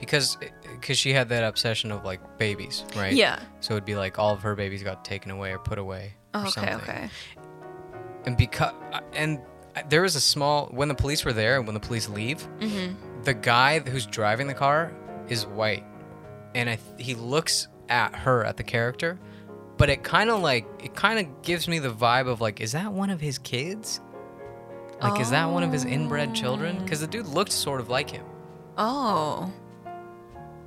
Because 0.00 0.36
because 0.72 0.98
she 0.98 1.12
had 1.12 1.28
that 1.30 1.42
obsession 1.44 1.90
of 1.92 2.04
like 2.04 2.38
babies, 2.38 2.84
right? 2.96 3.12
Yeah. 3.14 3.38
So 3.60 3.74
it'd 3.74 3.84
be 3.84 3.94
like 3.96 4.18
all 4.18 4.32
of 4.34 4.42
her 4.42 4.54
babies 4.54 4.82
got 4.82 5.04
taken 5.04 5.30
away 5.30 5.52
or 5.52 5.58
put 5.58 5.78
away 5.78 6.14
or 6.34 6.40
Oh, 6.40 6.46
okay. 6.48 6.50
something. 6.50 6.76
Okay. 6.76 7.08
And 8.26 8.36
because 8.36 8.72
and 9.12 9.40
there 9.88 10.02
was 10.02 10.16
a 10.16 10.20
small 10.20 10.66
when 10.66 10.88
the 10.88 10.94
police 10.94 11.24
were 11.24 11.32
there 11.32 11.56
and 11.58 11.66
when 11.66 11.74
the 11.74 11.80
police 11.80 12.08
leave, 12.08 12.46
Mm-hmm. 12.60 13.22
the 13.24 13.34
guy 13.34 13.78
who's 13.80 14.06
driving 14.06 14.46
the 14.46 14.54
car 14.54 14.92
is 15.28 15.46
white, 15.46 15.84
and 16.54 16.68
I 16.70 16.78
he 16.98 17.14
looks 17.14 17.68
at 17.88 18.14
her 18.14 18.44
at 18.44 18.56
the 18.56 18.62
character, 18.64 19.18
but 19.76 19.88
it 19.90 20.02
kind 20.02 20.30
of 20.30 20.40
like 20.40 20.66
it 20.82 20.94
kind 20.94 21.18
of 21.18 21.42
gives 21.42 21.68
me 21.68 21.78
the 21.78 21.90
vibe 21.90 22.26
of 22.28 22.40
like, 22.40 22.60
is 22.60 22.72
that 22.72 22.92
one 22.92 23.10
of 23.10 23.20
his 23.20 23.38
kids? 23.38 24.00
Like, 25.02 25.20
is 25.20 25.28
that 25.30 25.50
one 25.50 25.62
of 25.62 25.70
his 25.72 25.84
inbred 25.84 26.34
children? 26.34 26.82
Because 26.82 27.00
the 27.00 27.06
dude 27.06 27.26
looked 27.26 27.52
sort 27.52 27.80
of 27.80 27.90
like 27.90 28.08
him. 28.08 28.24
Oh. 28.78 29.52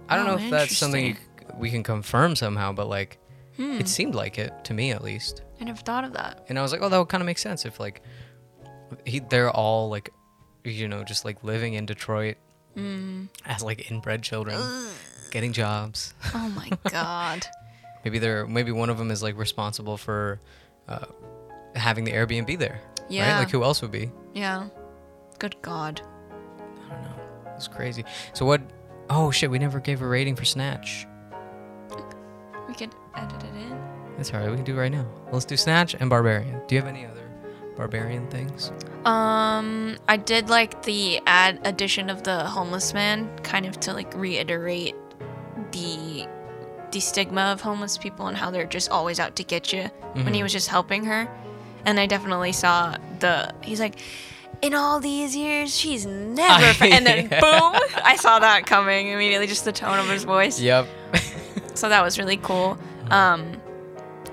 I 0.07 0.15
don't 0.15 0.27
Oh, 0.27 0.35
know 0.35 0.43
if 0.43 0.49
that's 0.51 0.77
something 0.77 1.05
you, 1.07 1.15
we 1.57 1.71
can 1.71 1.81
confirm 1.83 2.35
somehow, 2.35 2.71
but 2.71 2.87
like, 2.87 3.17
Hmm. 3.57 3.73
it 3.79 3.87
seemed 3.87 4.15
like 4.15 4.37
it 4.37 4.53
to 4.65 4.73
me 4.73 4.91
at 4.91 5.03
least. 5.03 5.41
I 5.59 5.63
never 5.65 5.81
thought 5.81 6.03
of 6.05 6.13
that. 6.13 6.45
And 6.47 6.57
I 6.57 6.61
was 6.61 6.71
like, 6.71 6.81
oh, 6.81 6.89
that 6.89 6.97
would 6.97 7.09
kind 7.09 7.21
of 7.21 7.25
make 7.25 7.37
sense 7.39 7.65
if 7.65 7.79
like 7.79 8.01
he 9.05 9.19
they're 9.19 9.49
all 9.51 9.89
like, 9.89 10.11
you 10.63 10.87
know, 10.87 11.03
just 11.03 11.25
like 11.25 11.43
living 11.43 11.73
in 11.73 11.85
Detroit 11.87 12.37
Hmm. 12.75 13.25
as 13.45 13.63
like 13.63 13.89
inbred 13.91 14.21
children, 14.21 14.57
getting 15.31 15.53
jobs. 15.53 16.13
Oh 16.33 16.49
my 16.49 16.69
god. 16.91 17.45
Maybe 18.03 18.19
they're 18.19 18.47
maybe 18.47 18.71
one 18.71 18.89
of 18.89 18.97
them 18.97 19.11
is 19.11 19.21
like 19.23 19.37
responsible 19.37 19.97
for 19.97 20.39
uh, 20.87 21.05
having 21.75 22.03
the 22.03 22.11
Airbnb 22.11 22.57
there. 22.59 22.79
Yeah. 23.09 23.33
Right? 23.33 23.39
Like 23.39 23.49
who 23.51 23.63
else 23.63 23.81
would 23.81 23.91
be? 23.91 24.11
Yeah. 24.33 24.67
Good 25.39 25.55
God. 25.61 26.01
I 26.87 26.93
don't 26.93 27.03
know. 27.03 27.15
It's 27.55 27.67
crazy. 27.67 28.03
So 28.33 28.45
what? 28.45 28.61
Oh 29.09 29.31
shit! 29.31 29.49
We 29.49 29.57
never 29.59 29.79
gave 29.79 30.01
a 30.01 30.07
rating 30.07 30.35
for 30.35 30.45
Snatch. 30.45 31.07
We 32.67 32.75
could 32.75 32.93
edit 33.15 33.43
it 33.43 33.55
in. 33.55 33.79
That's 34.17 34.31
alright. 34.33 34.49
We 34.49 34.55
can 34.55 34.65
do 34.65 34.75
it 34.75 34.79
right 34.79 34.91
now. 34.91 35.07
Let's 35.31 35.45
do 35.45 35.57
Snatch 35.57 35.95
and 35.95 36.09
Barbarian. 36.09 36.61
Do 36.67 36.75
you 36.75 36.81
have 36.81 36.89
any 36.89 37.05
other 37.05 37.27
Barbarian 37.75 38.27
things? 38.29 38.71
Um, 39.05 39.97
I 40.07 40.17
did 40.17 40.49
like 40.49 40.83
the 40.83 41.21
add 41.25 41.59
addition 41.63 42.09
of 42.09 42.23
the 42.23 42.43
homeless 42.45 42.93
man, 42.93 43.29
kind 43.39 43.65
of 43.65 43.79
to 43.81 43.93
like 43.93 44.13
reiterate 44.15 44.95
the 45.71 46.27
the 46.91 46.99
stigma 46.99 47.41
of 47.51 47.61
homeless 47.61 47.97
people 47.97 48.27
and 48.27 48.35
how 48.37 48.49
they're 48.49 48.65
just 48.65 48.89
always 48.89 49.19
out 49.19 49.35
to 49.35 49.43
get 49.43 49.71
you. 49.73 49.89
When 50.13 50.33
he 50.33 50.41
was 50.41 50.51
just 50.51 50.67
helping 50.69 51.05
her, 51.05 51.29
and 51.85 51.99
I 51.99 52.05
definitely 52.07 52.51
saw 52.51 52.95
the 53.19 53.53
he's 53.63 53.79
like. 53.79 53.99
In 54.61 54.73
all 54.73 54.99
these 54.99 55.37
years, 55.37 55.73
she's 55.73 56.05
never. 56.05 56.73
fa-" 56.73 56.83
and 56.91 57.05
then 57.07 57.29
Yeah. 57.31 57.39
boom, 57.39 57.81
I 58.03 58.17
saw 58.17 58.39
that 58.39 58.65
coming 58.65 59.07
immediately. 59.07 59.47
Just 59.47 59.63
the 59.63 59.71
tone 59.71 59.97
of 59.99 60.07
his 60.09 60.25
voice. 60.25 60.59
Yep. 60.59 60.85
so 61.75 61.87
that 61.87 62.03
was 62.03 62.19
really 62.19 62.35
cool. 62.35 62.77
Um, 63.09 63.53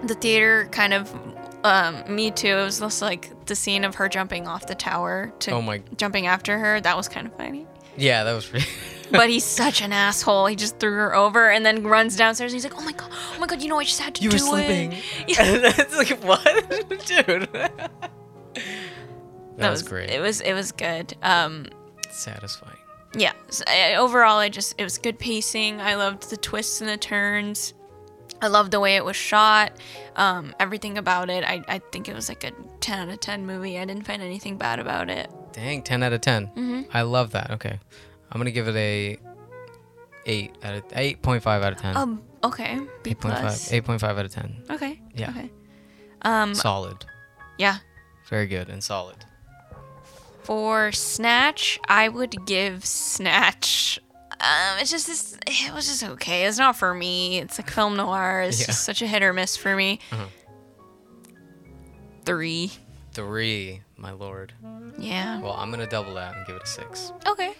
the 0.02 0.14
theater 0.14 0.66
kind 0.72 0.92
of, 0.94 1.14
um, 1.62 2.02
me 2.12 2.32
too. 2.32 2.48
It 2.48 2.64
was 2.64 2.80
just 2.80 3.02
like 3.02 3.46
the 3.46 3.54
scene 3.54 3.84
of 3.84 3.94
her 3.94 4.08
jumping 4.08 4.48
off 4.48 4.66
the 4.66 4.74
tower 4.74 5.32
to 5.40 5.52
Oh 5.52 5.62
my- 5.62 5.82
jumping 5.96 6.26
after 6.26 6.58
her. 6.58 6.80
That 6.80 6.96
was 6.96 7.08
kind 7.08 7.28
of 7.28 7.36
funny. 7.36 7.64
yeah, 7.96 8.24
that 8.24 8.32
was. 8.32 8.50
Really 9.06 9.18
But 9.18 9.30
he's 9.30 9.44
such 9.44 9.82
an 9.82 9.92
asshole. 9.92 10.46
He 10.46 10.56
just 10.56 10.78
threw 10.78 10.92
her 10.92 11.14
over 11.14 11.50
and 11.50 11.64
then 11.64 11.84
runs 11.84 12.16
downstairs. 12.16 12.52
And 12.52 12.56
he's 12.60 12.64
like, 12.70 12.80
"Oh 12.80 12.84
my 12.84 12.92
god, 12.92 13.08
oh 13.12 13.36
my 13.38 13.46
god, 13.46 13.62
you 13.62 13.68
know 13.68 13.78
I 13.78 13.84
just 13.84 14.00
had 14.00 14.14
to 14.16 14.22
you 14.22 14.30
do 14.30 14.34
were 14.36 14.38
sleeping. 14.38 14.92
it." 14.92 15.04
Yeah, 15.28 15.72
it's 15.78 15.96
like 15.96 16.22
what, 16.24 16.44
dude? 17.06 17.48
that, 17.52 18.10
that 19.58 19.70
was, 19.70 19.82
great. 19.82 20.10
It 20.10 20.20
was 20.20 20.40
it 20.40 20.52
was 20.54 20.72
good. 20.72 21.16
Um, 21.22 21.66
satisfying. 22.10 22.76
yeah. 23.16 23.32
So, 23.48 23.64
I, 23.66 23.94
overall, 23.96 24.38
I 24.38 24.48
just 24.48 24.74
it 24.78 24.84
was 24.84 24.98
good 24.98 25.18
pacing. 25.18 25.80
I 25.80 25.94
loved 25.94 26.28
the 26.30 26.36
twists 26.36 26.80
and 26.80 26.90
the 26.90 26.96
turns. 26.96 27.74
I 28.42 28.48
loved 28.48 28.70
the 28.70 28.80
way 28.80 28.96
it 28.96 29.04
was 29.04 29.16
shot. 29.16 29.72
Um, 30.16 30.54
everything 30.60 30.98
about 30.98 31.30
it. 31.30 31.42
I, 31.42 31.62
I 31.68 31.78
think 31.78 32.06
it 32.06 32.14
was 32.14 32.28
like 32.28 32.44
a 32.44 32.50
10 32.80 33.08
out 33.08 33.14
of 33.14 33.18
10 33.20 33.46
movie. 33.46 33.78
I 33.78 33.84
didn't 33.86 34.04
find 34.06 34.20
anything 34.20 34.58
bad 34.58 34.78
about 34.78 35.08
it. 35.08 35.30
Dang, 35.52 35.80
10 35.82 36.02
out 36.02 36.12
of 36.12 36.20
10. 36.20 36.46
Mm-hmm. 36.48 36.82
I 36.92 37.00
love 37.00 37.32
that. 37.32 37.50
Okay. 37.52 37.78
I'm 38.30 38.38
going 38.38 38.46
to 38.46 38.52
give 38.52 38.68
it 38.68 38.76
a 38.76 39.18
8 40.26 40.54
out 40.64 40.74
of 40.74 40.88
8.5 40.88 41.46
out 41.46 41.72
of 41.72 41.78
10. 41.78 41.96
Um. 41.96 42.22
Okay. 42.44 42.78
B 43.02 43.14
8.5, 43.14 43.82
8.5 43.82 44.02
out 44.04 44.24
of 44.24 44.30
10. 44.32 44.62
Okay. 44.70 45.00
Yeah. 45.14 45.30
Okay. 45.30 45.50
Um. 46.22 46.54
Solid. 46.54 47.04
Yeah. 47.58 47.78
Very 48.28 48.46
good 48.46 48.68
and 48.68 48.82
solid. 48.82 49.16
For 50.42 50.92
Snatch, 50.92 51.78
I 51.88 52.08
would 52.08 52.46
give 52.46 52.84
Snatch. 52.84 53.98
Um, 54.32 54.78
it's 54.80 54.90
just 54.90 55.06
this. 55.06 55.36
It 55.46 55.72
was 55.74 55.86
just 55.86 56.04
okay. 56.04 56.44
It's 56.46 56.58
not 56.58 56.76
for 56.76 56.92
me. 56.94 57.38
It's 57.38 57.58
like 57.58 57.70
film 57.70 57.96
noir. 57.96 58.42
It's 58.42 58.60
Yeah. 58.60 58.66
just 58.66 58.84
such 58.84 59.00
a 59.02 59.06
hit 59.06 59.22
or 59.22 59.32
miss 59.32 59.56
for 59.56 59.74
me. 59.74 59.98
Uh-huh. 60.12 60.26
Three. 62.24 62.72
3, 63.12 63.80
my 63.96 64.10
lord. 64.12 64.52
Yeah. 64.98 65.40
Well, 65.40 65.52
I'm 65.54 65.70
going 65.70 65.80
to 65.80 65.86
double 65.86 66.14
that 66.14 66.36
and 66.36 66.46
give 66.46 66.56
it 66.56 66.62
a 66.64 66.66
6. 66.66 67.12
Okay. 67.26 67.54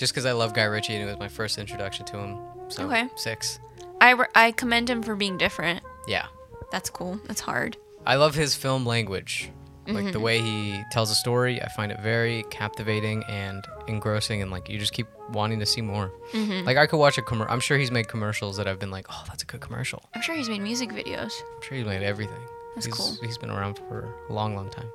Just 0.00 0.14
cuz 0.14 0.24
I 0.24 0.32
love 0.32 0.54
Guy 0.54 0.64
Ritchie 0.64 0.94
and 0.94 1.02
it 1.02 1.06
was 1.12 1.18
my 1.20 1.28
first 1.28 1.58
introduction 1.58 2.06
to 2.06 2.16
him. 2.16 2.38
So, 2.68 2.86
Okay. 2.86 3.06
6. 3.16 3.60
I 4.00 4.14
I 4.34 4.52
commend 4.52 4.88
him 4.88 5.02
for 5.02 5.14
being 5.14 5.36
different. 5.36 5.82
Yeah. 6.08 6.26
That's 6.72 6.88
cool. 6.88 7.20
That's 7.26 7.40
hard. 7.40 7.76
I 8.06 8.14
love 8.16 8.34
his 8.34 8.54
film 8.54 8.86
language. 8.86 9.50
Like 9.86 10.04
Mm-hmm. 10.04 10.12
the 10.12 10.20
way 10.20 10.40
he 10.40 10.82
tells 10.92 11.10
a 11.10 11.14
story, 11.14 11.60
I 11.60 11.68
find 11.68 11.90
it 11.92 12.00
very 12.00 12.44
captivating 12.50 13.24
and 13.28 13.66
engrossing, 13.88 14.40
and 14.40 14.50
like 14.50 14.68
you 14.70 14.78
just 14.78 14.92
keep 14.92 15.08
wanting 15.32 15.58
to 15.60 15.66
see 15.66 15.80
more. 15.82 16.12
Mm-hmm. 16.32 16.64
Like 16.64 16.76
I 16.78 16.86
could 16.86 16.98
watch 16.98 17.18
a 17.18 17.22
commercial. 17.22 17.52
I'm 17.52 17.60
sure 17.60 17.76
he's 17.76 17.90
made 17.90 18.06
commercials 18.08 18.56
that 18.58 18.66
I've 18.68 18.78
been 18.78 18.92
like, 18.92 19.06
oh, 19.10 19.24
that's 19.28 19.42
a 19.42 19.46
good 19.46 19.60
commercial. 19.60 20.00
I'm 20.14 20.22
sure 20.22 20.34
he's 20.36 20.48
made 20.48 20.62
music 20.62 20.90
videos. 20.90 21.32
I'm 21.56 21.62
sure 21.62 21.76
he's 21.76 21.86
made 21.86 22.02
everything. 22.02 22.42
That's 22.74 22.86
he's, 22.86 22.94
cool. 22.94 23.08
Hmm. 23.16 23.26
He's 23.26 23.36
been 23.38 23.50
around 23.50 23.78
for 23.88 24.14
a 24.28 24.32
long, 24.32 24.54
long 24.54 24.70
time. 24.70 24.88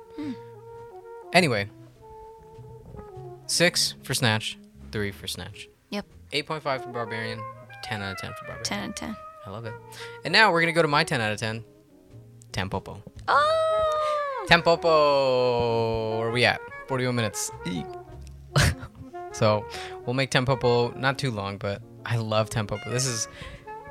Anyway, 1.32 1.68
six 3.46 3.94
for 4.02 4.14
Snatch, 4.14 4.56
three 4.96 5.12
for 5.12 5.26
Snatch, 5.26 5.68
Yep. 5.90 6.06
8.5 6.32 6.84
for 6.84 6.88
Barbarian, 6.88 7.38
10 7.82 8.00
out 8.00 8.12
of 8.12 8.18
10 8.18 8.30
for 8.32 8.46
Barbarian. 8.46 8.64
10 8.64 8.78
out 8.80 8.88
of 8.88 8.94
10. 8.94 9.16
I 9.44 9.50
love 9.50 9.66
it. 9.66 9.74
And 10.24 10.32
now 10.32 10.50
we're 10.50 10.62
gonna 10.62 10.72
go 10.72 10.80
to 10.80 10.88
my 10.88 11.04
10 11.04 11.20
out 11.20 11.32
of 11.32 11.38
10, 11.38 11.62
Tampopo. 12.50 13.02
Oh! 13.28 14.46
Tampopo. 14.48 16.18
Where 16.18 16.28
are 16.28 16.32
we 16.32 16.46
at? 16.46 16.60
41 16.88 17.14
minutes. 17.14 17.50
So 19.32 19.66
we'll 20.06 20.14
make 20.14 20.30
Tampopo 20.30 20.96
not 20.96 21.18
too 21.18 21.30
long, 21.30 21.58
but 21.58 21.82
I 22.06 22.16
love 22.16 22.48
Tampopo. 22.48 22.90
This 22.90 23.04
is 23.04 23.28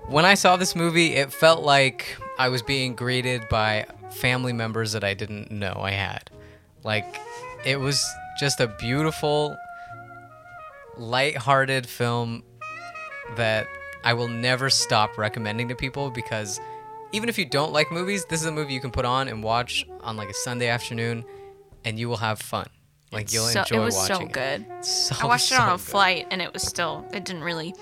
when 0.07 0.25
I 0.25 0.33
saw 0.33 0.55
this 0.57 0.75
movie, 0.75 1.13
it 1.13 1.31
felt 1.31 1.61
like 1.61 2.17
I 2.39 2.49
was 2.49 2.63
being 2.63 2.95
greeted 2.95 3.47
by 3.47 3.85
family 4.09 4.53
members 4.53 4.93
that 4.93 5.03
I 5.03 5.13
didn't 5.13 5.51
know 5.51 5.81
I 5.83 5.91
had. 5.91 6.31
Like 6.83 7.05
it 7.63 7.79
was 7.79 8.03
just 8.39 8.59
a 8.59 8.65
beautiful, 8.79 9.55
light-hearted 10.97 11.87
film 11.87 12.43
that 13.37 13.67
I 14.03 14.13
will 14.13 14.27
never 14.27 14.69
stop 14.69 15.17
recommending 15.17 15.67
to 15.69 15.75
people 15.75 16.11
because 16.11 16.59
even 17.11 17.29
if 17.29 17.37
you 17.37 17.45
don't 17.45 17.73
like 17.73 17.91
movies, 17.91 18.25
this 18.25 18.41
is 18.41 18.45
a 18.45 18.51
movie 18.51 18.73
you 18.73 18.81
can 18.81 18.91
put 18.91 19.05
on 19.05 19.27
and 19.27 19.43
watch 19.43 19.85
on 20.01 20.17
like 20.17 20.29
a 20.29 20.33
Sunday 20.33 20.67
afternoon, 20.67 21.23
and 21.83 21.97
you 21.97 22.09
will 22.09 22.17
have 22.17 22.39
fun. 22.39 22.67
Like 23.11 23.31
you'll 23.31 23.45
so, 23.45 23.61
enjoy 23.61 23.81
it 23.81 23.85
was 23.85 23.95
watching 23.95 24.27
so 24.27 24.33
good. 24.33 24.65
So, 24.85 25.15
I 25.21 25.25
watched 25.25 25.51
it 25.51 25.55
so 25.55 25.61
on 25.61 25.69
a 25.69 25.71
good. 25.73 25.81
flight 25.81 26.27
and 26.31 26.41
it 26.41 26.51
was 26.51 26.63
still, 26.63 27.05
it 27.13 27.23
didn't 27.23 27.43
really 27.43 27.73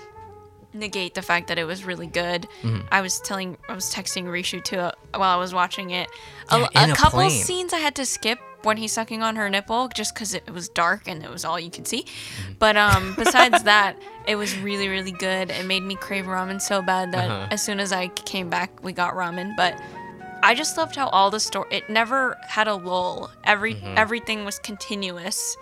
negate 0.72 1.14
the 1.14 1.22
fact 1.22 1.48
that 1.48 1.58
it 1.58 1.64
was 1.64 1.84
really 1.84 2.06
good. 2.06 2.46
Mm-hmm. 2.62 2.86
I 2.92 3.00
was 3.00 3.18
telling, 3.20 3.56
I 3.68 3.74
was 3.74 3.92
texting 3.92 4.24
Rishu 4.26 4.62
too 4.62 4.78
uh, 4.78 4.92
while 5.14 5.30
I 5.36 5.36
was 5.36 5.52
watching 5.52 5.90
it. 5.90 6.08
A, 6.50 6.58
Yeah, 6.58 6.68
a 6.88 6.92
a 6.92 6.94
couple 6.94 7.20
plane. 7.20 7.30
scenes 7.30 7.72
I 7.72 7.78
had 7.78 7.94
to 7.96 8.06
skip 8.06 8.38
when 8.64 8.76
he's 8.76 8.92
sucking 8.92 9.22
on 9.22 9.36
her 9.36 9.48
nipple 9.50 9.88
just 9.88 10.14
because 10.14 10.34
it 10.34 10.50
was 10.50 10.68
dark 10.68 11.06
and 11.06 11.22
it 11.22 11.30
was 11.30 11.44
all 11.44 11.58
you 11.60 11.70
could 11.70 11.86
see. 11.86 12.02
Mm-hmm. 12.04 12.52
But 12.58 12.76
um, 12.76 13.14
besides 13.18 13.62
that, 13.64 13.96
it 14.26 14.36
was 14.36 14.56
really, 14.58 14.88
really 14.88 15.12
good. 15.12 15.50
It 15.50 15.66
made 15.66 15.82
me 15.82 15.96
crave 15.96 16.24
ramen 16.24 16.60
so 16.60 16.82
bad 16.82 17.12
that 17.12 17.30
Uh-huh. 17.30 17.48
as 17.50 17.62
soon 17.62 17.78
as 17.80 17.92
I 17.92 18.08
came 18.08 18.48
back, 18.50 18.82
we 18.82 18.92
got 18.92 19.14
ramen. 19.14 19.52
But 19.56 19.80
I 20.42 20.54
just 20.54 20.76
loved 20.76 20.96
how 20.96 21.08
all 21.08 21.30
the 21.30 21.40
story. 21.40 21.68
It 21.70 21.88
never 21.88 22.36
had 22.48 22.68
a 22.68 22.74
lull. 22.74 23.30
Every 23.44 23.74
Mm-hmm. 23.74 23.94
everything 23.98 24.44
was 24.44 24.58
continuous, 24.58 25.56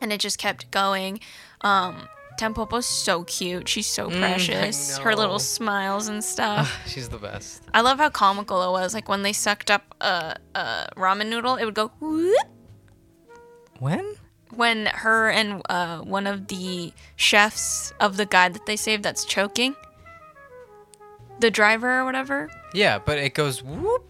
and 0.00 0.12
it 0.12 0.20
just 0.20 0.38
kept 0.38 0.70
going. 0.70 1.20
Um, 1.62 2.08
Tampopo's 2.38 2.86
so 2.86 3.24
cute. 3.24 3.68
She's 3.68 3.86
so 3.86 4.08
Mm, 4.08 4.18
precious. 4.18 4.98
Her 4.98 5.14
little 5.14 5.38
smiles 5.38 6.08
and 6.08 6.24
stuff. 6.24 6.80
She's 6.86 7.08
the 7.08 7.18
best. 7.18 7.62
I 7.74 7.80
love 7.82 7.98
how 7.98 8.10
comical 8.10 8.62
it 8.62 8.70
was. 8.72 8.94
Like 8.94 9.08
when 9.08 9.22
they 9.22 9.32
sucked 9.32 9.70
up 9.70 9.94
a, 10.00 10.36
a 10.54 10.88
ramen 10.96 11.28
noodle, 11.28 11.56
it 11.56 11.64
would 11.64 11.74
go 11.74 11.92
whoop. 12.00 12.34
When? 13.78 14.14
When 14.54 14.86
her 14.86 15.30
and 15.30 15.62
uh, 15.68 15.98
one 16.00 16.26
of 16.26 16.48
the 16.48 16.92
chefs 17.16 17.92
of 18.00 18.16
the 18.16 18.26
guy 18.26 18.48
that 18.48 18.66
they 18.66 18.76
saved 18.76 19.02
that's 19.02 19.24
choking, 19.24 19.74
the 21.40 21.50
driver 21.50 22.00
or 22.00 22.04
whatever, 22.04 22.50
Yeah, 22.74 22.98
but 22.98 23.18
it 23.18 23.34
goes 23.34 23.62
whoop. 23.62 24.04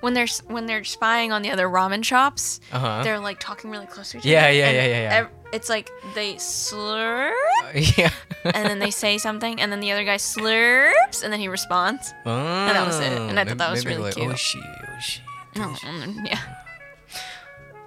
when 0.00 0.14
they're 0.14 0.22
s- 0.24 0.42
when 0.46 0.66
they're 0.66 0.84
spying 0.84 1.32
on 1.32 1.42
the 1.42 1.50
other 1.50 1.68
ramen 1.68 2.04
shops, 2.04 2.60
Uh-huh. 2.72 3.02
they're 3.02 3.18
like 3.18 3.40
talking 3.40 3.70
really 3.70 3.86
close 3.86 4.12
to 4.12 4.18
each 4.18 4.24
Yeah, 4.24 4.44
other. 4.44 4.52
yeah, 4.52 4.66
and 4.68 4.76
yeah, 4.76 4.86
yeah, 4.86 5.02
yeah. 5.02 5.16
ev- 5.16 5.30
it's 5.52 5.68
like 5.68 5.90
they 6.14 6.34
slurp 6.34 7.32
yeah. 7.98 8.10
and 8.44 8.66
then 8.68 8.78
they 8.78 8.90
say 8.90 9.18
something 9.18 9.60
and 9.60 9.72
then 9.72 9.80
the 9.80 9.90
other 9.92 10.04
guy 10.04 10.16
slurps 10.16 11.22
and 11.22 11.32
then 11.32 11.40
he 11.40 11.48
responds. 11.48 12.12
and 12.24 12.76
that 12.76 12.86
was 12.86 12.98
it, 13.00 13.12
and 13.12 13.38
I 13.38 13.44
thought 13.44 13.58
that 13.58 13.70
was 13.70 13.86
really 13.86 14.12
cute. 14.12 14.30
Oh 14.30 14.34
shit, 14.34 14.62
oh 14.64 15.00
shit. 15.00 15.22
Mm, 15.54 16.26
yeah. 16.26 16.38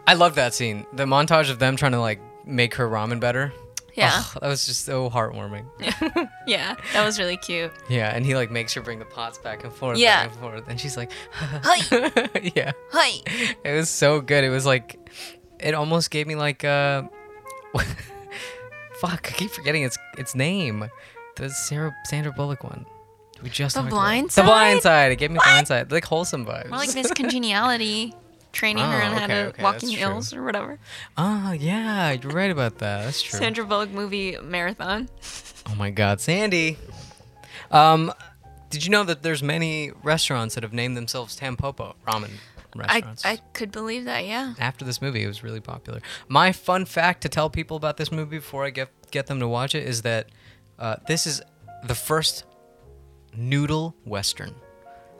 I 0.07 0.13
love 0.15 0.35
that 0.35 0.53
scene. 0.53 0.85
The 0.93 1.05
montage 1.05 1.49
of 1.49 1.59
them 1.59 1.75
trying 1.75 1.93
to 1.93 1.99
like 2.01 2.19
make 2.45 2.75
her 2.75 2.87
ramen 2.89 3.19
better. 3.19 3.53
Yeah. 3.93 4.11
Ugh, 4.15 4.37
that 4.41 4.47
was 4.47 4.65
just 4.65 4.85
so 4.85 5.09
heartwarming. 5.09 5.65
Yeah. 6.47 6.75
That 6.93 7.05
was 7.05 7.19
really 7.19 7.37
cute. 7.37 7.71
Yeah, 7.87 8.09
and 8.13 8.25
he 8.25 8.35
like 8.35 8.49
makes 8.51 8.73
her 8.73 8.81
bring 8.81 8.99
the 8.99 9.05
pots 9.05 9.37
back 9.37 9.63
and 9.63 9.71
forth, 9.71 9.97
Yeah. 9.99 10.23
back 10.23 10.31
and 10.31 10.41
forth, 10.41 10.63
and 10.67 10.79
she's 10.79 10.97
like, 10.97 11.11
Hi. 11.31 12.29
yeah. 12.55 12.71
Hi. 12.91 13.21
It 13.63 13.73
was 13.73 13.89
so 13.89 14.19
good. 14.19 14.43
It 14.43 14.49
was 14.49 14.65
like, 14.65 14.97
it 15.59 15.73
almost 15.75 16.09
gave 16.09 16.25
me 16.25 16.35
like 16.35 16.63
uh, 16.65 17.03
fuck. 18.95 19.27
I 19.31 19.31
keep 19.35 19.51
forgetting 19.51 19.83
its 19.83 19.97
its 20.17 20.35
name. 20.35 20.89
The 21.35 21.49
Sarah 21.49 21.95
Sandra 22.05 22.31
Bullock 22.31 22.63
one. 22.63 22.85
We 23.41 23.49
just 23.49 23.75
The 23.75 23.81
Blind 23.83 24.29
The 24.31 24.43
Blind 24.43 24.81
Side? 24.81 24.83
Side. 25.07 25.11
It 25.13 25.15
gave 25.17 25.31
me 25.31 25.39
Blind 25.43 25.67
Side. 25.67 25.91
Like 25.91 26.05
wholesome 26.05 26.45
vibes. 26.45 26.69
More 26.69 26.77
like 26.79 26.93
Miss 26.95 27.11
Congeniality, 27.11 28.13
training 28.51 28.83
her 28.83 29.01
Oh, 29.01 29.05
on 29.07 29.17
how 29.17 29.27
to 29.27 29.33
okay, 29.47 29.63
walk 29.63 29.73
that's 29.75 29.83
in 29.85 29.89
true. 29.91 29.97
heels 29.97 30.33
or 30.33 30.43
whatever. 30.43 30.77
Oh 31.17 31.51
yeah, 31.51 32.11
you're 32.11 32.31
right 32.31 32.51
about 32.51 32.77
that. 32.79 33.05
That's 33.05 33.21
true. 33.21 33.39
Sandra 33.39 33.65
Bullock 33.65 33.89
movie 33.91 34.37
marathon. 34.41 35.09
Oh 35.69 35.75
my 35.75 35.91
God, 35.91 36.19
Sandy. 36.19 36.77
Um, 37.69 38.11
did 38.71 38.83
you 38.83 38.89
know 38.89 39.03
that 39.03 39.21
there's 39.21 39.43
many 39.43 39.91
restaurants 40.01 40.55
that 40.55 40.63
have 40.63 40.73
named 40.73 40.97
themselves 40.97 41.39
Tampopo 41.39 41.93
ramen 42.07 42.31
restaurants? 42.75 43.25
I 43.25 43.37
could 43.53 43.71
believe 43.71 44.05
that, 44.05 44.25
yeah. 44.25 44.53
After 44.59 44.85
this 44.85 45.01
movie, 45.01 45.23
it 45.23 45.27
was 45.27 45.43
really 45.43 45.59
popular. 45.59 46.01
My 46.27 46.51
fun 46.51 46.85
fact 46.85 47.21
to 47.21 47.29
tell 47.29 47.49
people 47.49 47.77
about 47.77 47.97
this 47.97 48.11
movie 48.11 48.37
before 48.37 48.65
I 48.65 48.69
get 48.69 48.89
get 49.11 49.27
them 49.27 49.39
to 49.39 49.47
watch 49.47 49.75
it 49.75 49.85
is 49.85 50.03
that 50.03 50.29
uh, 50.79 50.95
this 51.07 51.27
is 51.27 51.41
the 51.83 51.95
first 51.95 52.45
noodle 53.35 53.95
western. 54.05 54.55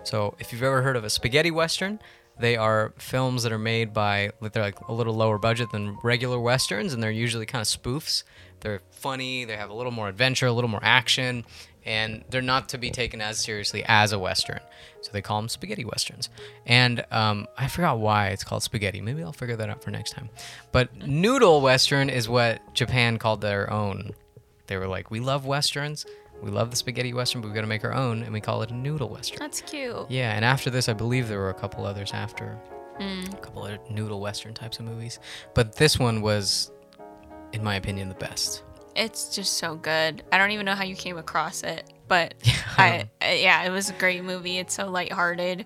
So 0.03 0.35
if 0.39 0.51
you've 0.51 0.63
ever 0.63 0.81
heard 0.81 0.95
of 0.95 1.03
a 1.03 1.09
spaghetti 1.09 1.51
western, 1.51 1.99
they 2.39 2.55
are 2.55 2.93
films 2.97 3.43
that 3.43 3.51
are 3.51 3.59
made 3.59 3.93
by 3.93 4.31
they're 4.41 4.63
like 4.63 4.79
a 4.87 4.93
little 4.93 5.13
lower 5.13 5.37
budget 5.37 5.69
than 5.71 5.97
regular 6.03 6.39
westerns, 6.39 6.93
and 6.93 7.03
they're 7.03 7.11
usually 7.11 7.45
kind 7.45 7.61
of 7.61 7.67
spoofs. 7.67 8.23
They're 8.61 8.81
funny. 8.91 9.45
They 9.45 9.57
have 9.57 9.69
a 9.69 9.73
little 9.73 9.91
more 9.91 10.07
adventure, 10.07 10.47
a 10.47 10.51
little 10.51 10.69
more 10.69 10.83
action, 10.83 11.45
and 11.85 12.23
they're 12.29 12.41
not 12.41 12.69
to 12.69 12.77
be 12.77 12.91
taken 12.91 13.21
as 13.21 13.39
seriously 13.39 13.83
as 13.87 14.11
a 14.11 14.19
western. 14.19 14.59
So 15.01 15.11
they 15.11 15.21
call 15.21 15.39
them 15.39 15.49
spaghetti 15.49 15.83
westerns. 15.83 16.29
And 16.65 17.03
um, 17.11 17.47
I 17.57 17.67
forgot 17.67 17.99
why 17.99 18.27
it's 18.27 18.43
called 18.43 18.63
spaghetti. 18.63 19.01
Maybe 19.01 19.23
I'll 19.23 19.33
figure 19.33 19.55
that 19.55 19.69
out 19.69 19.83
for 19.83 19.91
next 19.91 20.11
time. 20.11 20.29
But 20.71 20.95
noodle 21.07 21.61
western 21.61 22.09
is 22.09 22.29
what 22.29 22.61
Japan 22.73 23.17
called 23.17 23.41
their 23.41 23.71
own. 23.71 24.11
They 24.67 24.77
were 24.77 24.87
like, 24.87 25.09
we 25.09 25.19
love 25.19 25.45
westerns. 25.45 26.05
We 26.41 26.49
love 26.49 26.71
the 26.71 26.77
spaghetti 26.77 27.13
western, 27.13 27.41
but 27.41 27.49
we've 27.49 27.55
got 27.55 27.61
to 27.61 27.67
make 27.67 27.83
our 27.83 27.93
own, 27.93 28.23
and 28.23 28.33
we 28.33 28.41
call 28.41 28.63
it 28.63 28.71
a 28.71 28.73
noodle 28.73 29.09
western. 29.09 29.37
That's 29.37 29.61
cute. 29.61 30.09
Yeah, 30.09 30.33
and 30.33 30.43
after 30.43 30.71
this, 30.71 30.89
I 30.89 30.93
believe 30.93 31.27
there 31.27 31.37
were 31.37 31.51
a 31.51 31.53
couple 31.53 31.85
others 31.85 32.11
after. 32.13 32.57
A 32.99 33.35
couple 33.41 33.65
of 33.65 33.79
noodle 33.89 34.19
western 34.19 34.53
types 34.53 34.77
of 34.79 34.85
movies. 34.85 35.19
But 35.55 35.75
this 35.75 35.97
one 35.97 36.21
was, 36.21 36.71
in 37.51 37.63
my 37.63 37.75
opinion, 37.75 38.09
the 38.09 38.15
best. 38.15 38.63
It's 38.95 39.33
just 39.35 39.53
so 39.53 39.75
good. 39.75 40.23
I 40.31 40.37
don't 40.37 40.51
even 40.51 40.65
know 40.65 40.75
how 40.75 40.83
you 40.83 40.95
came 40.95 41.17
across 41.17 41.63
it, 41.63 41.91
but 42.07 42.33
I, 42.77 43.09
yeah, 43.21 43.63
it 43.63 43.69
was 43.69 43.89
a 43.89 43.93
great 43.93 44.23
movie. 44.23 44.57
It's 44.57 44.73
so 44.73 44.89
lighthearted. 44.89 45.65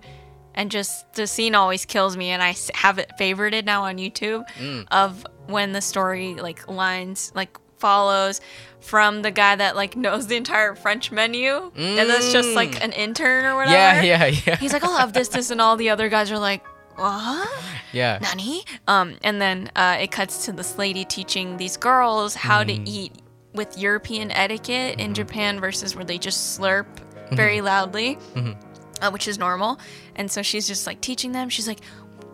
And 0.54 0.70
just 0.70 1.12
the 1.12 1.26
scene 1.26 1.54
always 1.54 1.84
kills 1.84 2.16
me, 2.16 2.30
and 2.30 2.42
I 2.42 2.54
have 2.74 2.98
it 2.98 3.10
favorited 3.20 3.64
now 3.66 3.84
on 3.84 3.98
YouTube 3.98 4.44
Mm. 4.58 4.86
of 4.90 5.26
when 5.48 5.72
the 5.72 5.82
story 5.82 6.34
like 6.34 6.66
lines 6.68 7.30
like 7.34 7.58
follows 7.78 8.40
from 8.80 9.20
the 9.20 9.30
guy 9.30 9.54
that 9.54 9.76
like 9.76 9.96
knows 9.96 10.28
the 10.28 10.36
entire 10.36 10.74
French 10.74 11.12
menu, 11.12 11.70
and 11.76 12.08
that's 12.08 12.32
just 12.32 12.54
like 12.54 12.82
an 12.82 12.92
intern 12.92 13.44
or 13.44 13.54
whatever. 13.56 13.76
Mm. 13.76 14.04
Yeah, 14.06 14.24
yeah, 14.24 14.40
yeah. 14.46 14.56
He's 14.56 14.72
like, 14.72 14.82
I'll 14.82 14.96
have 14.96 15.12
this, 15.12 15.28
this, 15.28 15.50
and 15.50 15.60
all 15.60 15.76
the 15.76 15.90
other 15.90 16.08
guys 16.08 16.30
are 16.30 16.38
like, 16.38 16.64
what? 16.96 17.48
yeah. 17.92 18.18
Nani? 18.22 18.62
Um, 18.88 19.16
and 19.22 19.40
then 19.40 19.70
uh, 19.76 19.96
it 20.00 20.10
cuts 20.10 20.44
to 20.46 20.52
this 20.52 20.78
lady 20.78 21.04
teaching 21.04 21.56
these 21.56 21.76
girls 21.76 22.34
how 22.34 22.62
Mm. 22.62 22.66
to 22.84 22.90
eat 22.90 23.12
with 23.54 23.78
European 23.78 24.30
etiquette 24.30 24.92
Mm-hmm. 24.98 25.00
in 25.00 25.14
Japan 25.14 25.60
versus 25.60 25.94
where 25.94 26.04
they 26.04 26.18
just 26.18 26.58
slurp 26.58 26.86
very 27.32 27.60
loudly, 27.60 28.16
Mm-hmm. 28.34 29.04
uh, 29.04 29.10
which 29.10 29.26
is 29.28 29.38
normal. 29.38 29.78
And 30.14 30.30
so 30.30 30.42
she's 30.42 30.66
just 30.66 30.86
like 30.86 31.00
teaching 31.00 31.32
them. 31.32 31.48
She's 31.48 31.66
like, 31.68 31.80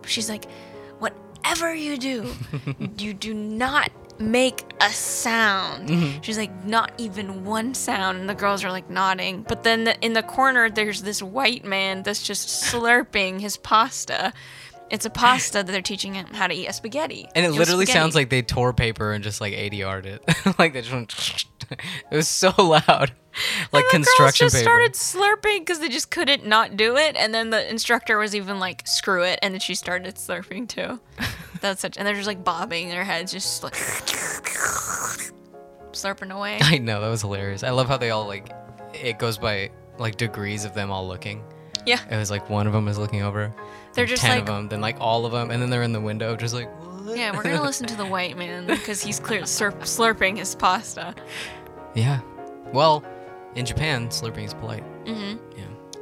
she's 0.05 0.29
like, 0.29 0.45
whatever 0.99 1.73
you 1.73 1.97
do, 1.97 2.33
you 2.97 3.13
do 3.13 3.33
not 3.33 3.89
make 4.19 4.63
a 4.81 4.89
sound. 4.89 5.89
Mm-hmm. 5.89 6.21
She's 6.21 6.37
like, 6.37 6.65
not 6.65 6.91
even 6.97 7.43
one 7.43 7.73
sound. 7.73 8.19
And 8.19 8.29
the 8.29 8.35
girls 8.35 8.63
are 8.63 8.71
like 8.71 8.89
nodding. 8.89 9.43
But 9.43 9.63
then 9.63 9.85
the, 9.85 9.99
in 10.01 10.13
the 10.13 10.23
corner, 10.23 10.69
there's 10.69 11.01
this 11.01 11.21
white 11.21 11.65
man 11.65 12.03
that's 12.03 12.23
just 12.23 12.47
slurping 12.73 13.39
his 13.39 13.57
pasta. 13.57 14.33
It's 14.89 15.05
a 15.05 15.09
pasta 15.09 15.63
that 15.63 15.71
they're 15.71 15.81
teaching 15.81 16.13
him 16.13 16.27
how 16.33 16.47
to 16.47 16.53
eat 16.53 16.67
a 16.67 16.73
spaghetti. 16.73 17.27
And 17.33 17.45
it 17.45 17.51
literally 17.51 17.85
spaghetti. 17.85 18.03
sounds 18.03 18.15
like 18.15 18.29
they 18.29 18.41
tore 18.41 18.73
paper 18.73 19.11
and 19.11 19.23
just 19.23 19.41
like 19.41 19.53
ADR'd 19.53 20.05
it. 20.05 20.23
like 20.59 20.73
they 20.73 20.81
just 20.81 20.93
went. 20.93 21.45
it 22.11 22.15
was 22.15 22.27
so 22.27 22.53
loud. 22.57 23.13
Like 23.71 23.85
the 23.85 23.89
construction 23.89 24.45
girls 24.45 24.53
just 24.53 24.55
paper. 24.55 24.63
started 24.63 24.93
slurping 24.93 25.59
because 25.59 25.79
they 25.79 25.89
just 25.89 26.11
couldn't 26.11 26.45
not 26.45 26.77
do 26.77 26.95
it. 26.95 27.15
And 27.15 27.33
then 27.33 27.49
the 27.49 27.67
instructor 27.67 28.19
was 28.19 28.35
even 28.35 28.59
like, 28.59 28.87
"Screw 28.87 29.23
it!" 29.23 29.39
And 29.41 29.55
then 29.55 29.59
she 29.59 29.73
started 29.73 30.15
slurping 30.15 30.67
too. 30.67 30.99
That's 31.63 31.81
such, 31.81 31.97
and 31.97 32.05
they're 32.05 32.13
just 32.13 32.27
like 32.27 32.43
bobbing 32.43 32.89
their 32.89 33.03
heads, 33.05 33.31
just 33.31 33.63
like 33.63 33.73
slurping 35.91 36.31
away. 36.31 36.59
I 36.61 36.77
know, 36.77 37.01
that 37.01 37.09
was 37.09 37.21
hilarious. 37.21 37.63
I 37.63 37.69
love 37.71 37.87
how 37.87 37.97
they 37.97 38.09
all 38.11 38.27
like, 38.27 38.51
it 38.93 39.17
goes 39.19 39.37
by 39.37 39.71
like 39.97 40.17
degrees 40.17 40.65
of 40.65 40.73
them 40.73 40.91
all 40.91 41.07
looking. 41.07 41.43
Yeah, 41.85 41.99
It 42.09 42.15
was 42.17 42.31
like 42.31 42.49
one 42.49 42.65
of 42.67 42.73
them 42.73 42.87
is 42.87 42.97
looking 42.97 43.23
over. 43.23 43.53
They're 43.93 44.05
just 44.05 44.21
ten 44.21 44.31
like- 44.31 44.39
of 44.41 44.45
them, 44.47 44.67
then 44.69 44.81
like 44.81 44.97
all 44.99 45.25
of 45.25 45.31
them, 45.31 45.51
and 45.51 45.61
then 45.61 45.69
they're 45.69 45.83
in 45.83 45.93
the 45.93 46.01
window, 46.01 46.35
just 46.35 46.53
like. 46.53 46.69
What? 47.05 47.17
yeah. 47.17 47.35
We're 47.35 47.43
gonna 47.43 47.61
listen 47.69 47.87
to 47.87 47.95
the 47.97 48.05
white 48.05 48.37
man 48.37 48.65
because 48.67 49.01
he's 49.03 49.19
clear 49.19 49.41
slurp, 49.41 49.75
slurping 49.81 50.37
his 50.37 50.55
pasta. 50.55 51.13
Yeah. 51.93 52.21
Well, 52.71 53.03
in 53.55 53.65
Japan, 53.65 54.07
slurping 54.09 54.45
is 54.45 54.53
polite. 54.53 54.83
hmm 55.05 55.11
Yeah. 55.11 55.35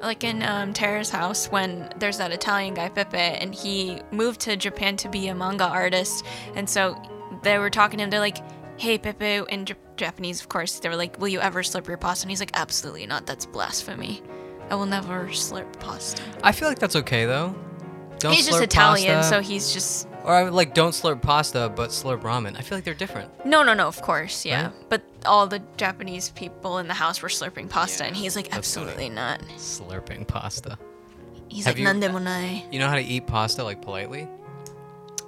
Like 0.01 0.23
in 0.23 0.41
um, 0.43 0.73
Terrace 0.73 1.09
House 1.09 1.47
when 1.47 1.91
there's 1.97 2.17
that 2.17 2.31
Italian 2.31 2.73
guy 2.73 2.89
Pepe 2.89 3.17
and 3.17 3.53
he 3.53 4.01
moved 4.11 4.41
to 4.41 4.55
Japan 4.55 4.97
to 4.97 5.09
be 5.09 5.27
a 5.27 5.35
manga 5.35 5.65
artist. 5.65 6.25
And 6.55 6.69
so 6.69 7.01
they 7.43 7.57
were 7.57 7.69
talking 7.69 7.97
to 7.97 8.03
him 8.03 8.09
they're 8.09 8.19
like 8.19 8.37
hey 8.77 8.97
Pepe 8.97 9.43
in 9.49 9.65
J- 9.65 9.75
Japanese 9.97 10.41
of 10.41 10.49
course. 10.49 10.79
They 10.79 10.89
were 10.89 10.95
like 10.95 11.19
will 11.19 11.27
you 11.27 11.39
ever 11.39 11.61
slurp 11.61 11.87
your 11.87 11.97
pasta? 11.97 12.25
And 12.25 12.31
he's 12.31 12.39
like 12.39 12.51
absolutely 12.55 13.05
not. 13.05 13.25
That's 13.25 13.45
blasphemy. 13.45 14.21
I 14.69 14.75
will 14.75 14.85
never 14.85 15.27
slurp 15.27 15.79
pasta. 15.79 16.23
I 16.43 16.51
feel 16.51 16.67
like 16.67 16.79
that's 16.79 16.95
okay 16.95 17.25
though. 17.25 17.55
Don't 18.19 18.33
he's 18.33 18.47
just 18.47 18.61
Italian 18.61 19.17
pasta. 19.17 19.35
so 19.35 19.41
he's 19.41 19.73
just 19.73 20.07
Or 20.23 20.33
I 20.35 20.43
would 20.43 20.53
like 20.53 20.73
don't 20.75 20.91
slurp 20.91 21.21
pasta, 21.21 21.71
but 21.75 21.89
slurp 21.89 22.21
ramen. 22.21 22.55
I 22.57 22.61
feel 22.61 22.77
like 22.77 22.85
they're 22.85 22.93
different. 22.93 23.29
no 23.45 23.63
no 23.63 23.73
no 23.73 23.87
of 23.87 24.01
course 24.01 24.45
yeah 24.45 24.65
Right? 24.65 24.73
but 24.89 25.01
all 25.25 25.47
the 25.47 25.61
Japanese 25.77 26.29
people 26.31 26.77
in 26.77 26.87
the 26.87 26.93
house 26.93 27.21
were 27.21 27.29
slurping 27.29 27.69
pasta 27.69 28.03
Yeah, 28.03 28.07
and 28.09 28.15
he's 28.15 28.35
like 28.35 28.55
absolutely 28.55 29.09
not 29.09 29.41
Slurping 29.57 30.27
pasta. 30.27 30.77
he's 31.47 31.65
Have 31.65 31.75
like 31.75 31.81
you- 31.81 31.87
nandemonai 31.87 32.71
You 32.71 32.79
know 32.79 32.87
how 32.87 32.95
to 32.95 33.01
eat 33.01 33.25
pasta 33.27 33.63
like 33.63 33.81
politely 33.81 34.27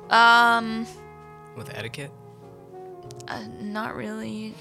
um 0.09 0.85
with 1.57 1.69
etiquette? 1.75 2.11
uh, 3.27 3.43
not 3.61 3.95
really 3.95 4.53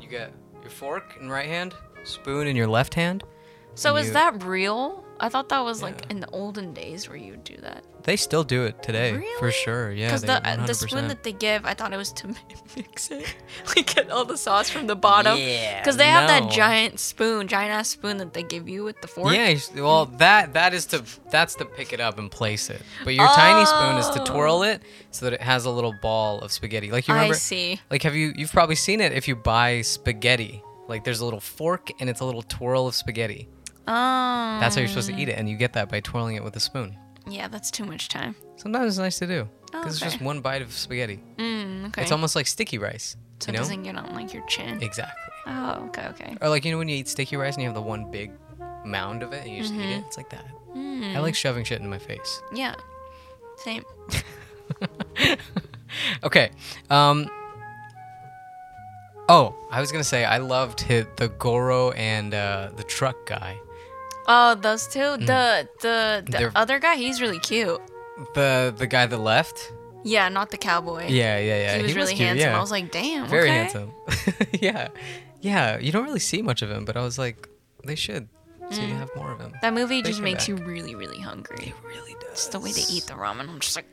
You 0.00 0.08
get 0.08 0.32
your 0.62 0.70
fork 0.70 1.16
in 1.20 1.28
right 1.28 1.46
hand, 1.48 1.74
spoon 2.04 2.46
in 2.46 2.56
your 2.56 2.66
left 2.66 2.94
hand. 2.94 3.22
So 3.74 3.96
is 3.96 4.08
you- 4.08 4.12
that 4.14 4.42
real? 4.42 5.04
I 5.20 5.28
thought 5.28 5.48
that 5.50 5.60
was 5.64 5.82
like 5.82 6.10
in 6.10 6.20
the 6.20 6.28
olden 6.30 6.72
days 6.72 7.08
where 7.08 7.16
you 7.18 7.32
would 7.32 7.44
do 7.44 7.56
that. 7.58 7.84
They 8.04 8.16
still 8.16 8.44
do 8.44 8.64
it 8.64 8.82
today, 8.82 9.12
Really? 9.12 9.38
for 9.38 9.50
sure. 9.50 9.92
Yeah, 9.92 10.08
Because 10.08 10.22
the 10.22 10.46
uh, 10.46 10.66
the 10.66 10.74
spoon 10.74 11.08
that 11.08 11.22
they 11.22 11.32
give, 11.32 11.64
I 11.66 11.74
thought 11.74 11.92
it 11.92 11.96
was 11.96 12.12
to 12.14 12.28
mix 12.76 13.10
it, 13.10 13.34
like 13.76 13.94
get 13.94 14.10
all 14.10 14.24
the 14.24 14.36
sauce 14.36 14.70
from 14.70 14.86
the 14.86 14.96
bottom. 14.96 15.38
Yeah, 15.38 15.80
Because 15.80 15.96
they 15.96 16.06
have 16.06 16.28
no. 16.28 16.40
that 16.46 16.52
giant 16.52 16.98
spoon, 16.98 17.46
giant 17.48 17.72
ass 17.72 17.88
spoon 17.88 18.16
that 18.18 18.32
they 18.32 18.42
give 18.42 18.68
you 18.68 18.84
with 18.84 19.00
the 19.02 19.06
fork. 19.08 19.34
Yeah, 19.34 19.54
well, 19.76 20.06
that 20.18 20.54
that 20.54 20.72
is 20.74 20.86
to 20.86 21.04
that's 21.30 21.54
to 21.56 21.64
pick 21.64 21.92
it 21.92 22.00
up 22.00 22.18
and 22.18 22.30
place 22.30 22.70
it. 22.70 22.80
But 23.04 23.14
your 23.14 23.26
tiny 23.28 23.66
spoon 23.66 23.96
is 23.96 24.08
to 24.10 24.24
twirl 24.32 24.62
it 24.62 24.82
so 25.10 25.26
that 25.26 25.34
it 25.34 25.42
has 25.42 25.64
a 25.66 25.70
little 25.70 25.94
ball 26.00 26.40
of 26.40 26.52
spaghetti. 26.52 26.90
Like 26.90 27.06
you 27.06 27.14
remember? 27.14 27.34
I 27.34 27.36
remember, 27.36 27.38
see. 27.38 27.80
like 27.90 28.02
have 28.02 28.14
you 28.14 28.32
you've 28.36 28.52
probably 28.52 28.76
seen 28.76 29.00
it 29.00 29.12
if 29.12 29.28
you 29.28 29.36
buy 29.36 29.82
spaghetti. 29.82 30.62
Like 30.88 31.04
there's 31.04 31.20
a 31.20 31.24
little 31.24 31.40
fork 31.40 31.90
and 32.00 32.10
it's 32.10 32.20
a 32.20 32.24
little 32.24 32.42
twirl 32.42 32.86
of 32.88 32.94
spaghetti. 32.94 33.48
Oh. 33.86 34.58
That's 34.60 34.74
how 34.74 34.80
you're 34.80 34.88
supposed 34.88 35.08
to 35.10 35.16
eat 35.16 35.28
it, 35.28 35.32
and 35.38 35.48
you 35.48 35.56
get 35.56 35.72
that 35.72 35.88
by 35.88 36.00
twirling 36.00 36.36
it 36.36 36.44
with 36.44 36.54
a 36.56 36.60
spoon. 36.60 36.96
Yeah, 37.28 37.48
that's 37.48 37.70
too 37.70 37.84
much 37.84 38.08
time. 38.08 38.34
Sometimes 38.56 38.92
it's 38.94 38.98
nice 38.98 39.18
to 39.20 39.26
do 39.26 39.48
Oh, 39.72 39.78
because 39.80 39.94
it's 39.94 40.12
just 40.12 40.20
one 40.22 40.40
bite 40.40 40.62
of 40.62 40.72
spaghetti. 40.72 41.20
Mm, 41.38 41.88
okay. 41.88 42.02
It's 42.02 42.12
almost 42.12 42.34
like 42.36 42.46
sticky 42.46 42.78
rice. 42.78 43.16
so 43.40 43.48
you 43.48 43.54
it 43.54 43.56
know? 43.56 43.62
doesn't 43.62 43.82
get 43.84 43.96
on 43.96 44.14
like 44.14 44.32
your 44.34 44.44
chin. 44.46 44.82
Exactly. 44.82 45.32
Oh, 45.46 45.84
okay, 45.88 46.06
okay. 46.08 46.36
Or 46.40 46.48
like 46.48 46.64
you 46.64 46.72
know 46.72 46.78
when 46.78 46.88
you 46.88 46.96
eat 46.96 47.08
sticky 47.08 47.36
rice 47.36 47.54
and 47.54 47.62
you 47.62 47.68
have 47.68 47.74
the 47.74 47.82
one 47.82 48.10
big 48.10 48.32
mound 48.84 49.22
of 49.22 49.32
it 49.32 49.44
and 49.44 49.52
you 49.54 49.62
just 49.62 49.72
Mm-hmm. 49.72 49.82
eat 49.82 49.96
it. 49.96 50.04
It's 50.06 50.16
like 50.16 50.30
that. 50.30 50.44
Mm. 50.74 51.14
I 51.16 51.20
like 51.20 51.34
shoving 51.34 51.64
shit 51.64 51.80
in 51.80 51.88
my 51.88 51.98
face. 51.98 52.42
Yeah. 52.54 52.74
Same. 53.58 53.84
Okay. 56.22 56.50
Um. 56.88 57.28
Oh, 59.28 59.54
I 59.70 59.80
was 59.80 59.90
gonna 59.92 60.04
say 60.04 60.24
I 60.24 60.38
loved 60.38 60.80
hit 60.80 61.16
the 61.16 61.28
Goro 61.28 61.90
and 61.92 62.32
uh, 62.32 62.70
the 62.76 62.82
truck 62.84 63.26
guy. 63.26 63.58
Oh, 64.32 64.54
those 64.54 64.86
two. 64.86 65.16
The 65.16 65.68
the 65.80 66.22
the 66.24 66.26
Mm. 66.26 66.30
They're- 66.30 66.52
other 66.54 66.78
guy, 66.78 66.94
he's 66.96 67.20
really 67.20 67.40
cute. 67.40 67.80
The 68.34 68.72
the 68.76 68.86
guy 68.86 69.06
that 69.06 69.18
left. 69.18 69.72
Yeah, 70.04 70.28
not 70.30 70.50
the 70.50 70.56
cowboy. 70.56 71.08
Yeah, 71.08 71.38
yeah, 71.38 71.58
yeah. 71.64 71.76
He 71.76 71.82
was 71.82 71.94
really 71.94 72.14
cute, 72.14 72.28
handsome. 72.28 72.50
yeah. 72.50 72.56
I 72.56 72.60
was 72.60 72.70
like, 72.70 72.90
damn. 72.90 73.26
very 73.28 73.48
okay. 73.50 73.58
handsome. 73.58 73.90
yeah, 74.66 74.88
yeah. 75.40 75.78
You 75.78 75.90
don't 75.92 76.04
really 76.04 76.20
see 76.30 76.40
much 76.42 76.62
of 76.62 76.70
him, 76.70 76.84
but 76.86 76.96
I 76.96 77.02
was 77.02 77.18
like, 77.18 77.48
they 77.84 77.96
should. 77.96 78.28
So 78.70 78.80
Mm. 78.80 78.88
you 78.88 78.94
have 78.94 79.10
more 79.16 79.32
of 79.32 79.40
him. 79.40 79.52
That 79.62 79.74
movie 79.74 80.00
just 80.00 80.20
makes 80.22 80.42
back. 80.44 80.48
you 80.48 80.56
really, 80.64 80.94
really 80.94 81.18
hungry. 81.20 81.74
really 81.84 82.14
does. 82.20 82.30
Just 82.38 82.52
the 82.52 82.60
way 82.60 82.72
they 82.72 82.86
eat 82.88 83.04
the 83.10 83.14
ramen. 83.14 83.48
I'm 83.50 83.58
just 83.60 83.74
like, 83.76 83.92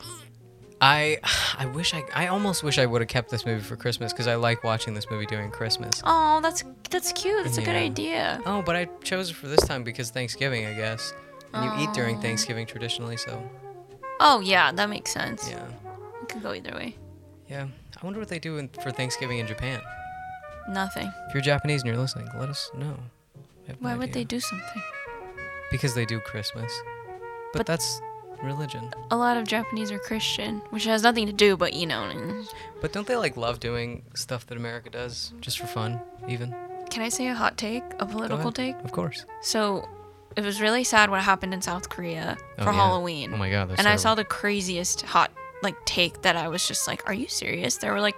I 0.82 1.18
I 1.58 1.66
wish 1.68 1.94
I 1.94 2.04
I 2.14 2.28
almost 2.28 2.64
wish 2.64 2.78
I 2.78 2.86
would 2.86 3.02
have 3.02 3.08
kept 3.08 3.30
this 3.30 3.46
movie 3.46 3.64
for 3.64 3.76
Christmas 3.76 4.14
because 4.14 4.28
I 4.28 4.36
like 4.36 4.64
watching 4.64 4.94
this 4.94 5.10
movie 5.10 5.26
during 5.26 5.52
Christmas. 5.52 6.02
oh, 6.06 6.40
that's 6.42 6.64
that's 6.90 7.12
cute. 7.14 7.44
That's 7.46 7.58
a 7.58 7.62
good 7.62 7.76
idea. 7.76 8.42
Oh, 8.46 8.62
but 8.62 8.76
I 8.76 8.86
chose 9.04 9.30
it 9.30 9.36
for 9.36 9.48
this 9.48 9.60
time 9.66 9.84
because 9.84 10.10
Thanksgiving, 10.12 10.66
I 10.66 10.74
guess. 10.74 11.14
And 11.54 11.66
you 11.66 11.84
eat 11.84 11.90
Oh. 11.92 11.94
during 11.94 12.20
Thanksgiving 12.22 12.66
traditionally, 12.68 13.18
so 13.18 13.42
Oh 14.20 14.40
yeah, 14.42 14.72
that 14.72 14.90
makes 14.90 15.12
sense. 15.12 15.50
yeah, 15.50 15.66
It 16.22 16.30
could 16.30 16.42
go 16.44 16.54
either 16.54 16.74
way. 16.74 16.96
yeah. 17.50 17.68
I 18.02 18.06
wonder 18.06 18.20
what 18.20 18.30
they 18.30 18.38
do 18.40 18.58
in, 18.58 18.68
for 18.84 18.92
Thanksgiving 18.92 19.40
in 19.40 19.48
Japan. 19.48 19.82
Nothing. 20.70 21.12
If 21.30 21.34
you're 21.34 21.42
Japanese 21.42 21.82
and 21.82 21.88
you're 21.88 21.98
listening, 22.00 22.28
let 22.38 22.50
us 22.50 22.70
know. 22.78 22.98
Have 23.68 23.82
no 23.82 23.90
Why 23.90 23.96
would 23.96 24.14
they 24.14 24.24
do 24.24 24.40
something? 24.40 24.84
Because 25.72 25.96
they 25.96 26.06
do 26.06 26.20
Christmas, 26.20 26.72
but, 27.54 27.60
But- 27.60 27.66
that's 27.66 28.02
religion. 28.44 28.92
A 29.12 29.18
lot 29.18 29.38
of 29.38 29.48
Japanese 29.48 29.92
are 29.92 30.00
Christian, 30.00 30.60
which 30.70 30.86
has 30.86 31.04
nothing 31.04 31.26
to 31.28 31.34
do, 31.34 31.58
but 31.58 31.74
you 31.74 31.86
know. 31.86 32.44
But 32.82 32.92
don't 32.92 33.08
they 33.08 33.16
like 33.16 33.38
love 33.38 33.60
doing 33.60 34.04
stuff 34.16 34.46
that 34.48 34.58
America 34.58 34.90
does 34.90 35.34
just 35.42 35.60
for 35.60 35.68
fun, 35.68 36.00
even? 36.28 36.56
Can 36.90 37.04
I 37.04 37.10
say 37.10 37.28
a 37.28 37.34
hot 37.34 37.58
take, 37.58 37.84
a 38.00 38.06
political 38.06 38.52
take? 38.52 38.76
Of 38.84 38.92
course. 38.92 39.26
So, 39.42 39.88
it 40.36 40.44
was 40.46 40.62
really 40.62 40.84
sad 40.84 41.10
what 41.10 41.22
happened 41.22 41.54
in 41.54 41.62
South 41.62 41.90
Korea 41.90 42.38
Oh, 42.60 42.64
for 42.64 42.70
yeah. 42.72 42.76
Halloween. 42.76 43.34
Oh 43.34 43.38
my 43.38 43.50
God, 43.50 43.74
And 43.78 43.88
I 43.88 43.96
saw 43.96 44.16
the 44.16 44.24
craziest 44.24 45.02
hot 45.02 45.32
like 45.64 45.76
take 45.86 46.22
that 46.22 46.36
I 46.36 46.48
was 46.48 46.68
just 46.68 46.88
like, 46.88 47.08
"Are 47.10 47.14
you 47.14 47.28
serious?" 47.28 47.78
There 47.78 47.92
were 47.92 48.00
like, 48.02 48.16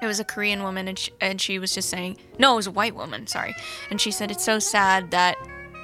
it 0.00 0.06
was 0.06 0.20
a 0.20 0.24
Korean 0.24 0.62
woman, 0.62 0.86
and 0.88 0.98
she, 0.98 1.10
and 1.20 1.40
she 1.40 1.58
was 1.58 1.74
just 1.74 1.88
saying, 1.88 2.18
no, 2.38 2.52
it 2.52 2.56
was 2.56 2.66
a 2.66 2.70
white 2.70 2.94
woman, 2.94 3.26
sorry, 3.26 3.54
and 3.90 4.00
she 4.00 4.10
said 4.10 4.30
it's 4.30 4.44
so 4.44 4.58
sad 4.58 5.10
that 5.12 5.36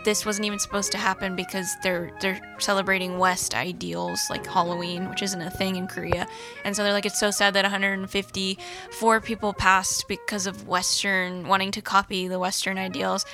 this 0.04 0.24
wasn't 0.24 0.46
even 0.46 0.58
supposed 0.58 0.92
to 0.92 0.98
happen 0.98 1.36
because 1.36 1.68
they're 1.82 2.10
they're 2.20 2.40
celebrating 2.58 3.18
West 3.18 3.54
ideals 3.54 4.20
like 4.30 4.46
Halloween, 4.46 5.08
which 5.08 5.22
isn't 5.22 5.40
a 5.40 5.50
thing 5.50 5.76
in 5.76 5.86
Korea, 5.86 6.26
and 6.64 6.74
so 6.74 6.82
they're 6.82 6.92
like, 6.92 7.06
it's 7.06 7.20
so 7.20 7.30
sad 7.30 7.54
that 7.54 7.64
154 7.64 9.20
people 9.20 9.52
passed 9.52 10.08
because 10.08 10.46
of 10.46 10.66
Western 10.66 11.46
wanting 11.46 11.70
to 11.72 11.82
copy 11.82 12.28
the 12.28 12.38
Western 12.38 12.78
ideals. 12.78 13.24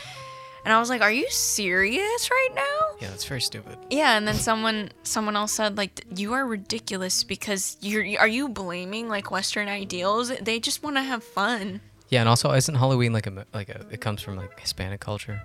And 0.65 0.73
I 0.73 0.81
was 0.81 0.89
like, 0.89 1.01
"Are 1.01 1.13
you 1.13 1.31
serious 1.31 2.29
right 2.29 2.49
now?" 2.57 2.97
Yeah, 3.01 3.11
that's 3.11 3.25
very 3.25 3.41
stupid. 3.41 3.79
Yeah, 3.89 4.17
and 4.17 4.27
then 4.27 4.35
someone 4.35 4.91
someone 5.05 5.37
else 5.37 5.53
said 5.53 5.77
like 5.77 6.05
you 6.17 6.33
are 6.33 6.45
ridiculous 6.45 7.23
because 7.23 7.77
you're 7.81 8.19
are 8.19 8.27
you 8.27 8.49
blaming 8.49 9.09
like 9.09 9.31
Western 9.31 9.69
ideals? 9.69 10.37
They 10.39 10.59
just 10.59 10.83
want 10.83 10.97
to 10.97 11.03
have 11.03 11.23
fun. 11.23 11.81
Yeah, 12.09 12.21
and 12.21 12.29
also 12.29 12.51
isn't 12.51 12.75
Halloween 12.75 13.13
like 13.13 13.29
a 13.29 13.47
like 13.55 13.69
a 13.69 13.87
it 13.93 14.01
comes 14.01 14.23
from 14.23 14.35
like 14.35 14.59
Hispanic 14.59 14.99
culture? 14.99 15.41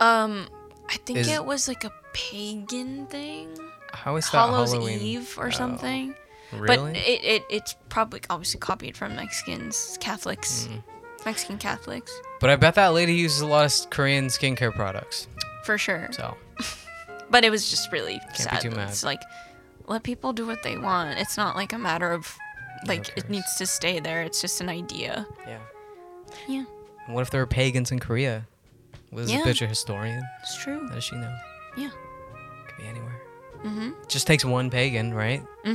Um, 0.00 0.48
I 0.88 0.96
think 1.04 1.18
Is- 1.20 1.28
it 1.28 1.44
was 1.44 1.68
like 1.68 1.84
a 1.84 1.92
pagan 2.12 3.06
thing, 3.06 3.48
How 3.92 4.16
is 4.16 4.24
that 4.30 4.38
Halloween? 4.38 5.00
Eve 5.00 5.36
or 5.38 5.48
Oh, 5.48 5.50
something. 5.50 6.14
Really? 6.52 6.66
But 6.92 6.96
it, 6.96 7.24
it 7.24 7.44
it's 7.50 7.76
probably 7.88 8.20
obviously 8.28 8.58
copied 8.58 8.96
from 8.96 9.14
Mexicans, 9.14 9.96
Catholics, 10.00 10.68
Mm. 10.70 10.82
Mexican 11.24 11.58
Catholics 11.58 12.10
But 12.40 12.50
I 12.50 12.56
bet 12.56 12.74
that 12.74 12.88
lady 12.88 13.12
uses 13.14 13.40
a 13.42 13.46
lot 13.46 13.60
of 13.60 13.66
s- 13.66 13.86
Korean 13.90 14.26
skincare 14.28 14.74
products. 14.74 15.28
for 15.64 15.76
sure. 15.78 16.08
So 16.12 16.36
But 17.30 17.44
it 17.44 17.50
was 17.50 17.70
just 17.70 17.92
really 17.92 18.18
be 18.32 18.34
sad. 18.42 18.60
too 18.60 18.70
mad. 18.70 18.88
It's 18.88 19.04
like 19.04 19.20
let 19.86 20.02
people 20.02 20.32
do 20.32 20.46
what 20.46 20.62
they 20.64 20.76
want. 20.78 21.18
It's 21.20 21.36
not 21.36 21.54
like 21.56 21.72
a 21.72 21.78
matter 21.78 22.10
of 22.10 22.36
like 22.86 23.08
it 23.10 23.14
cares? 23.14 23.28
needs 23.28 23.54
to 23.56 23.66
stay 23.66 24.00
there. 24.00 24.22
It's 24.22 24.40
just 24.40 24.60
an 24.60 24.68
idea. 24.68 25.26
yeah. 25.46 25.58
Yeah, 26.48 26.64
And 27.06 27.14
what 27.14 27.22
if 27.22 27.30
there 27.30 27.40
were 27.40 27.46
pagans 27.46 27.90
in 27.92 27.98
Korea? 27.98 28.46
Was 29.12 29.30
Yeah. 29.30 29.42
bitch 29.42 29.62
a 29.62 29.66
historian? 29.66 30.22
it's 30.42 30.56
true. 30.62 30.86
How 30.88 30.94
does 30.94 31.04
she 31.04 31.16
know? 31.16 31.34
Yeah. 31.76 31.90
Could 32.68 32.76
be 32.78 32.86
anywhere. 32.88 33.20
Mm-hmm. 33.64 33.90
Just 34.08 34.26
takes 34.26 34.44
one 34.44 34.70
pagan, 34.70 35.12
right? 35.14 35.42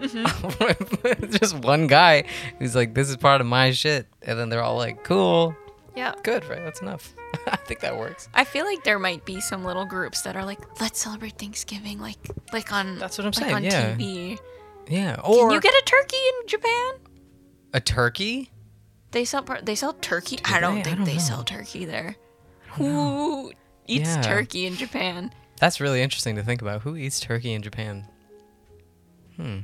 Mhm. 0.00 1.30
Just 1.40 1.56
one 1.56 1.86
guy 1.86 2.24
who's 2.58 2.76
like, 2.76 2.92
"This 2.92 3.08
is 3.08 3.16
part 3.16 3.40
of 3.40 3.46
my 3.46 3.70
shit," 3.70 4.06
and 4.20 4.38
then 4.38 4.50
they're 4.50 4.62
all 4.62 4.76
like, 4.76 5.04
"Cool, 5.04 5.56
Yeah. 5.94 6.12
good, 6.22 6.44
right? 6.50 6.62
That's 6.62 6.82
enough." 6.82 7.14
I 7.46 7.56
think 7.56 7.80
that 7.80 7.96
works. 7.96 8.28
I 8.34 8.44
feel 8.44 8.66
like 8.66 8.84
there 8.84 8.98
might 8.98 9.24
be 9.24 9.40
some 9.40 9.64
little 9.64 9.86
groups 9.86 10.20
that 10.22 10.36
are 10.36 10.44
like, 10.44 10.58
let's 10.82 11.00
celebrate 11.00 11.38
Thanksgiving, 11.38 11.98
like 11.98 12.18
like 12.52 12.70
on 12.74 12.98
That's 12.98 13.16
what 13.16 13.24
I'm 13.24 13.30
like 13.30 13.36
saying, 13.36 13.54
on 13.54 13.64
yeah. 13.64 13.94
TV. 13.96 14.38
Yeah. 14.88 15.16
Or 15.24 15.48
Can 15.48 15.50
you 15.52 15.60
get 15.62 15.72
a 15.72 15.82
turkey 15.86 16.16
in 16.42 16.46
Japan? 16.48 16.92
a 17.72 17.80
turkey? 17.80 18.50
They 19.12 19.24
sell 19.24 19.46
they 19.62 19.74
sell 19.76 19.94
turkey. 19.94 20.38
I 20.44 20.60
don't 20.60 20.78
I 20.78 20.82
think 20.82 20.96
don't 20.98 21.06
they 21.06 21.14
know. 21.14 21.18
sell 21.20 21.42
turkey 21.42 21.86
there. 21.86 22.16
Who 22.76 23.52
eats 23.86 24.16
Yeah. 24.16 24.22
turkey 24.22 24.66
in 24.66 24.76
Japan? 24.76 25.32
That's 25.60 25.80
really 25.80 26.02
interesting 26.02 26.36
to 26.36 26.42
think 26.42 26.60
about. 26.62 26.82
Who 26.82 26.96
eats 26.96 27.18
turkey 27.20 27.52
in 27.52 27.62
Japan? 27.62 28.06
Hmm. 29.36 29.58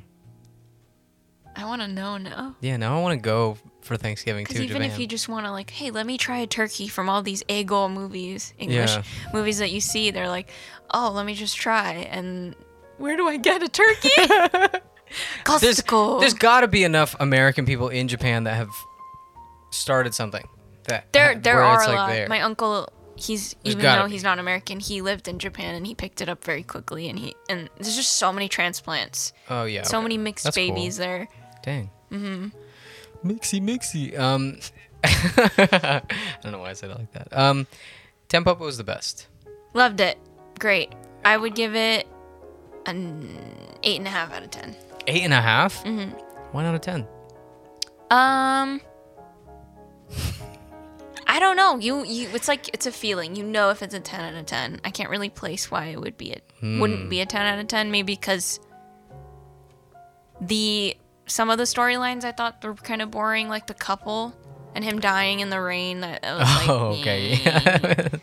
I 1.55 1.65
want 1.67 1.83
to 1.83 1.89
know 1.89 2.17
now. 2.17 2.57
Yeah. 2.61 2.77
Now 2.79 2.99
I 2.99 3.03
want 3.03 3.19
to 3.19 3.23
go 3.23 3.59
for 3.83 3.97
Thanksgiving 3.97 4.45
Because 4.45 4.57
to 4.57 4.63
even 4.65 4.77
Japan. 4.83 4.91
if 4.91 4.99
you 4.99 5.07
just 5.07 5.29
want 5.29 5.45
to 5.45 5.53
like, 5.53 5.71
hey, 5.71 5.91
let 5.91 6.07
me 6.07 6.17
try 6.17 6.39
a 6.39 6.47
turkey 6.47 6.89
from 6.89 7.09
all 7.11 7.23
these 7.23 7.43
Ego 7.49 7.89
movies, 7.89 8.55
English 8.59 8.95
Yeah. 8.95 9.03
movies 9.35 9.59
that 9.59 9.71
you 9.71 9.81
see, 9.81 10.11
they're 10.11 10.29
like, 10.29 10.49
oh, 10.93 11.11
let 11.15 11.27
me 11.27 11.35
just 11.35 11.57
try. 11.57 11.93
And 12.11 12.55
where 12.97 13.17
do 13.17 13.29
I 13.29 13.37
get 13.37 13.63
a 13.63 13.69
turkey? 13.69 14.09
there's, 14.17 14.71
Costco. 15.45 16.21
there's 16.21 16.35
got 16.35 16.61
to 16.63 16.69
be 16.69 16.85
enough 16.85 17.15
American 17.21 17.67
people 17.67 17.89
in 17.91 18.09
Japan 18.09 18.45
that 18.45 18.55
have 18.55 18.71
started 19.71 20.15
something 20.15 20.47
that 20.85 21.13
There, 21.13 21.35
there 21.35 21.63
are 21.63 21.83
a 21.83 21.87
like 21.87 21.97
lot. 21.97 22.09
there. 22.11 22.29
My 22.29 22.41
uncle, 22.41 22.89
he's 23.17 23.55
There's 23.63 23.75
even 23.77 23.85
though 23.85 24.07
be. 24.07 24.13
he's 24.13 24.23
not 24.23 24.39
American, 24.39 24.81
he 24.81 25.03
lived 25.03 25.29
in 25.29 25.39
Japan 25.39 25.75
and 25.75 25.87
he 25.87 25.95
picked 25.95 26.21
it 26.21 26.29
up 26.29 26.45
very 26.45 26.63
quickly. 26.63 27.09
And 27.09 27.19
he 27.19 27.35
and 27.49 27.69
there's 27.77 27.97
just 27.97 28.15
so 28.15 28.33
many 28.33 28.49
transplants, 28.49 29.33
oh 29.51 29.65
yeah. 29.65 29.83
so 29.83 29.99
okay. 29.99 30.03
many 30.05 30.19
mixed 30.19 30.45
That's 30.45 30.57
cool. 30.57 30.69
babies 30.69 30.97
there. 30.97 31.29
Dang. 31.63 31.91
Mm-hmm. 32.11 33.29
Mixy 33.29 33.61
mixy. 33.61 34.19
Um, 34.19 34.59
I 35.05 36.03
don't 36.43 36.53
know 36.53 36.59
why 36.59 36.71
I 36.71 36.73
said 36.75 36.91
it 36.91 36.99
like 36.99 37.13
that. 37.13 37.29
Um, 37.37 37.67
Tampopo 38.29 38.61
was 38.61 38.79
the 38.79 38.85
best. 38.85 39.29
Loved 39.75 40.01
it, 40.01 40.19
great. 40.59 40.93
I 41.25 41.37
would 41.37 41.55
give 41.55 41.75
it 41.75 42.07
an 42.87 43.39
eight 43.83 43.99
and 43.99 44.07
a 44.07 44.11
half 44.11 44.33
out 44.33 44.43
of 44.43 44.51
ten. 44.51 44.77
Eight 45.07 45.23
and 45.23 45.33
a 45.33 45.41
half? 45.41 45.83
Mm-hmm. 45.85 46.11
One 46.53 46.65
out 46.65 46.75
of 46.75 46.81
ten. 46.81 47.07
Um. 48.11 48.81
I 51.33 51.39
don't 51.41 51.57
know. 51.57 51.79
You, 51.79 52.05
you. 52.05 52.29
It's 52.35 52.47
like 52.47 52.69
it's 52.75 52.85
a 52.85 52.93
feeling. 52.93 53.35
You 53.35 53.43
know 53.43 53.71
if 53.71 53.83
it's 53.83 53.95
a 53.95 54.01
ten 54.01 54.21
out 54.35 54.39
of 54.39 54.45
ten. 54.47 54.81
I 54.85 54.91
can't 54.91 55.09
really 55.09 55.31
place 55.31 55.71
why 55.71 55.87
it 55.87 55.99
would 55.99 56.19
be. 56.19 56.33
A, 56.35 56.79
Wouldn't 56.79 57.09
be 57.09 57.21
a 57.21 57.27
ten 57.27 57.47
out 57.47 57.59
of 57.59 57.67
ten. 57.69 57.91
Maybe 57.91 58.13
because 58.13 58.61
the 60.41 60.95
some 61.27 61.49
of 61.49 61.57
the 61.57 61.65
storylines 61.65 62.25
I 62.25 62.33
thought 62.33 62.63
were 62.63 62.75
kind 62.75 63.01
of 63.01 63.11
boring, 63.11 63.49
like 63.49 63.67
the 63.67 63.75
couple. 63.75 64.35
and 64.75 64.85
him 64.85 65.01
dying 65.01 65.41
in 65.41 65.49
the 65.51 65.61
rain. 65.61 66.01
That, 66.01 66.23
was 66.23 66.41
like, 66.41 66.69
oh, 66.69 66.87
okay. 67.01 67.33
eh. 67.45 68.09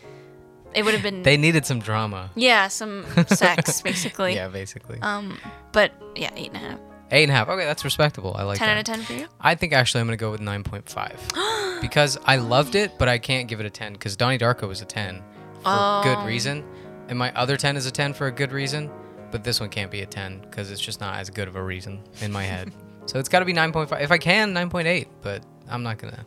It 0.75 0.85
would 0.85 0.93
have 0.93 1.01
been 1.01 1.23
they 1.23 1.35
needed 1.35 1.65
some 1.65 1.79
drama. 1.79 2.29
yeah, 2.35 2.67
some 2.67 3.03
sex 3.27 3.81
basically. 3.81 4.35
Yeah, 4.39 4.49
basically. 4.49 4.99
Um, 5.01 5.39
but 5.71 5.91
yeah, 6.15 6.29
eight 6.35 6.49
and 6.53 6.57
a 6.57 6.59
half. 6.59 6.79
Eight 7.11 7.23
and 7.23 7.31
a 7.31 7.35
half. 7.35 7.49
Okay, 7.49 7.65
that's 7.65 7.83
respectable. 7.83 8.35
I 8.37 8.43
like 8.43 8.59
Ten 8.59 8.67
that. 8.67 8.73
out 8.77 8.79
of 8.79 8.85
ten 8.85 9.03
for 9.03 9.13
you. 9.13 9.27
I 9.41 9.55
think 9.55 9.73
actually 9.73 10.01
I'm 10.01 10.07
gonna 10.07 10.17
go 10.17 10.29
with 10.31 10.41
9.5 10.41 11.81
because 11.81 12.17
I 12.25 12.35
loved 12.35 12.75
it, 12.75 12.97
but 12.99 13.09
I 13.09 13.17
can't 13.17 13.47
give 13.47 13.59
it 13.59 13.65
a 13.65 13.69
10 13.69 13.93
because 13.93 14.15
Donnie 14.15 14.37
Darko 14.37 14.67
was 14.67 14.81
a 14.81 14.85
10 14.85 15.17
for 15.17 15.23
Oh. 15.65 16.01
good 16.03 16.25
reason, 16.25 16.63
and 17.07 17.17
my 17.17 17.33
other 17.35 17.57
10 17.57 17.77
is 17.77 17.85
a 17.85 17.91
10 17.91 18.13
for 18.13 18.27
a 18.27 18.31
good 18.31 18.51
reason, 18.51 18.91
but 19.31 19.43
this 19.43 19.59
one 19.59 19.69
can't 19.69 19.89
be 19.91 20.01
a 20.01 20.05
10 20.05 20.41
because 20.41 20.69
it's 20.71 20.81
just 20.81 20.99
not 21.01 21.17
as 21.17 21.29
good 21.29 21.47
of 21.47 21.55
a 21.55 21.63
reason 21.63 22.03
in 22.21 22.31
my 22.31 22.43
head. 22.43 22.71
so 23.07 23.17
it's 23.19 23.29
got 23.29 23.39
to 23.39 23.45
be 23.45 23.53
9.5 23.53 24.01
if 24.01 24.11
I 24.11 24.17
can 24.19 24.53
9.8, 24.53 25.07
but 25.21 25.43
I'm 25.67 25.81
not 25.83 25.97
gonna 25.97 26.25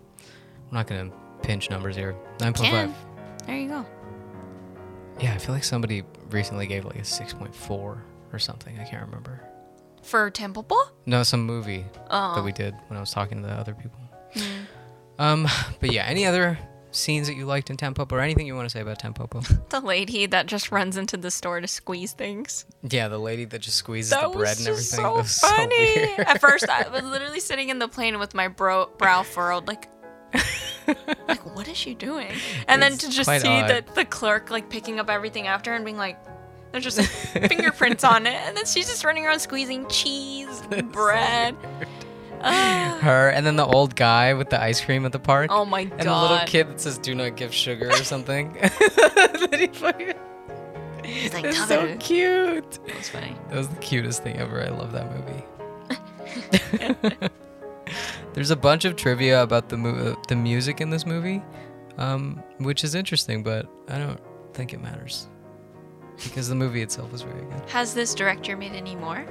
I'm 0.70 0.74
not 0.74 0.87
gonna 0.89 1.11
pinch 1.43 1.70
numbers 1.70 1.95
here. 1.97 2.16
9.5. 2.39 2.93
There 3.47 3.57
you 3.57 3.68
go. 3.68 3.87
Yeah, 5.20 5.35
I 5.35 5.39
feel 5.39 5.55
like 5.55 5.64
somebody 5.64 6.03
recently 6.30 6.66
gave 6.66 6.85
like 6.85 6.97
a 6.97 7.03
6.4 7.03 7.70
or 8.33 8.39
something. 8.39 8.78
I 8.80 8.85
can't 8.85 9.05
remember. 9.07 9.41
For 10.03 10.31
Temple? 10.31 10.67
No, 11.07 11.23
some 11.23 11.45
movie 11.47 11.85
Oh. 12.11 12.35
that 12.35 12.45
we 12.45 12.53
did 12.53 12.75
when 12.89 12.97
I 12.97 13.01
was 13.01 13.11
talking 13.13 13.41
to 13.43 13.47
the 13.49 13.55
other 13.55 13.75
people. 13.75 13.99
Um, 15.19 15.47
but 15.81 15.93
yeah, 15.93 16.05
any 16.05 16.27
other 16.27 16.59
scenes 16.91 17.27
that 17.29 17.35
you 17.35 17.47
liked 17.47 17.71
in 17.71 17.77
Tampopo 17.77 18.13
or 18.13 18.21
anything 18.21 18.47
you 18.47 18.55
want 18.55 18.67
to 18.69 18.71
say 18.73 18.81
about 18.81 18.99
Tampopo? 19.01 19.43
The 19.71 19.81
lady 19.81 20.27
that 20.27 20.47
just 20.47 20.71
runs 20.73 20.97
into 20.97 21.17
the 21.17 21.31
store 21.31 21.61
to 21.61 21.69
squeeze 21.69 22.13
things. 22.13 22.65
yeah, 22.83 23.09
the 23.09 23.19
lady 23.19 23.45
that 23.47 23.61
just 23.61 23.77
squeezes 23.77 24.11
That 24.11 24.31
the 24.33 24.37
bread 24.37 24.59
and 24.59 24.67
everything. 24.69 24.85
so 24.99 25.03
That 25.03 25.13
was 25.15 25.31
so 25.31 25.47
funny. 25.49 25.77
weird. 25.97 26.21
At 26.21 26.41
first, 26.41 26.69
I 26.69 26.89
was 26.93 27.03
literally 27.05 27.41
sitting 27.41 27.69
in 27.69 27.79
the 27.79 27.89
plane 27.89 28.19
with 28.19 28.35
my 28.35 28.49
bro- 28.49 28.91
brow 28.99 29.23
furrowed, 29.23 29.67
like, 29.69 29.89
like 31.29 31.55
what 31.57 31.69
is 31.69 31.77
she 31.77 31.95
doing? 31.95 32.33
And 32.69 32.83
then 32.83 32.99
to 32.99 33.09
just 33.11 33.31
see 33.31 33.49
odd. 33.49 33.69
the 33.69 33.85
the 33.95 34.05
clerk 34.05 34.51
like 34.51 34.69
picking 34.69 34.99
up 34.99 35.09
everything 35.11 35.47
after 35.47 35.73
and 35.75 35.85
being 35.85 35.97
like, 35.99 36.19
there's 36.73 36.85
just 36.85 37.01
fingerprints 37.03 38.03
on 38.03 38.27
it, 38.27 38.35
and 38.47 38.57
then 38.57 38.64
she's 38.64 38.89
just 38.89 39.05
running 39.05 39.27
around 39.27 39.41
squeezing 39.41 39.87
cheese, 39.89 40.62
bread. 40.93 41.55
Ah. 42.45 42.99
Her 43.01 43.29
and 43.29 43.47
then 43.47 43.55
the 43.57 43.64
old 43.64 43.95
guy 43.95 44.35
with 44.35 44.51
the 44.51 44.61
ice 44.61 44.81
cream 44.85 45.07
at 45.07 45.12
the 45.12 45.20
park. 45.20 45.51
oh 45.53 45.64
my 45.64 45.85
god! 45.85 46.01
and 46.01 46.09
the 46.09 46.20
little 46.20 46.41
kid 46.47 46.68
that 46.68 46.81
says 46.81 46.99
"Do 46.99 47.14
not 47.14 47.37
give 47.37 47.55
sugar" 47.55 47.89
or 47.89 48.05
something. 48.05 48.57
That 48.73 49.68
He's 51.05 51.35
like, 51.35 51.45
it's 51.45 51.68
so 51.68 51.81
her 51.83 51.89
to-" 51.89 51.97
cute. 51.99 52.79
Funny. 53.05 53.37
That 53.49 53.57
was 53.59 53.68
the 53.68 53.77
cutest 53.77 54.23
thing 54.23 54.39
ever. 54.39 54.62
I 54.62 54.70
love 54.70 54.93
that 54.93 55.11
movie. 55.12 55.45
There's 58.35 58.51
a 58.51 58.57
bunch 58.57 58.85
of 58.85 58.97
trivia 58.97 59.43
about 59.43 59.68
the 59.68 59.77
mo- 59.77 60.16
the 60.29 60.37
music 60.37 60.81
in 60.81 60.91
this 60.91 61.05
movie, 61.05 61.43
um, 61.99 62.43
which 62.59 62.83
is 62.83 62.95
interesting, 62.95 63.43
but 63.43 63.68
I 63.89 63.99
don't 63.99 64.20
think 64.55 64.73
it 64.73 64.81
matters 64.81 65.29
because 66.25 66.49
the 66.49 66.55
movie 66.55 66.83
itself 66.83 67.11
was 67.12 67.23
very 67.23 67.43
good. 67.43 67.68
Has 67.70 67.95
this 67.95 68.14
director 68.14 68.57
made 68.57 68.73
any 68.73 68.97
more? 68.97 69.25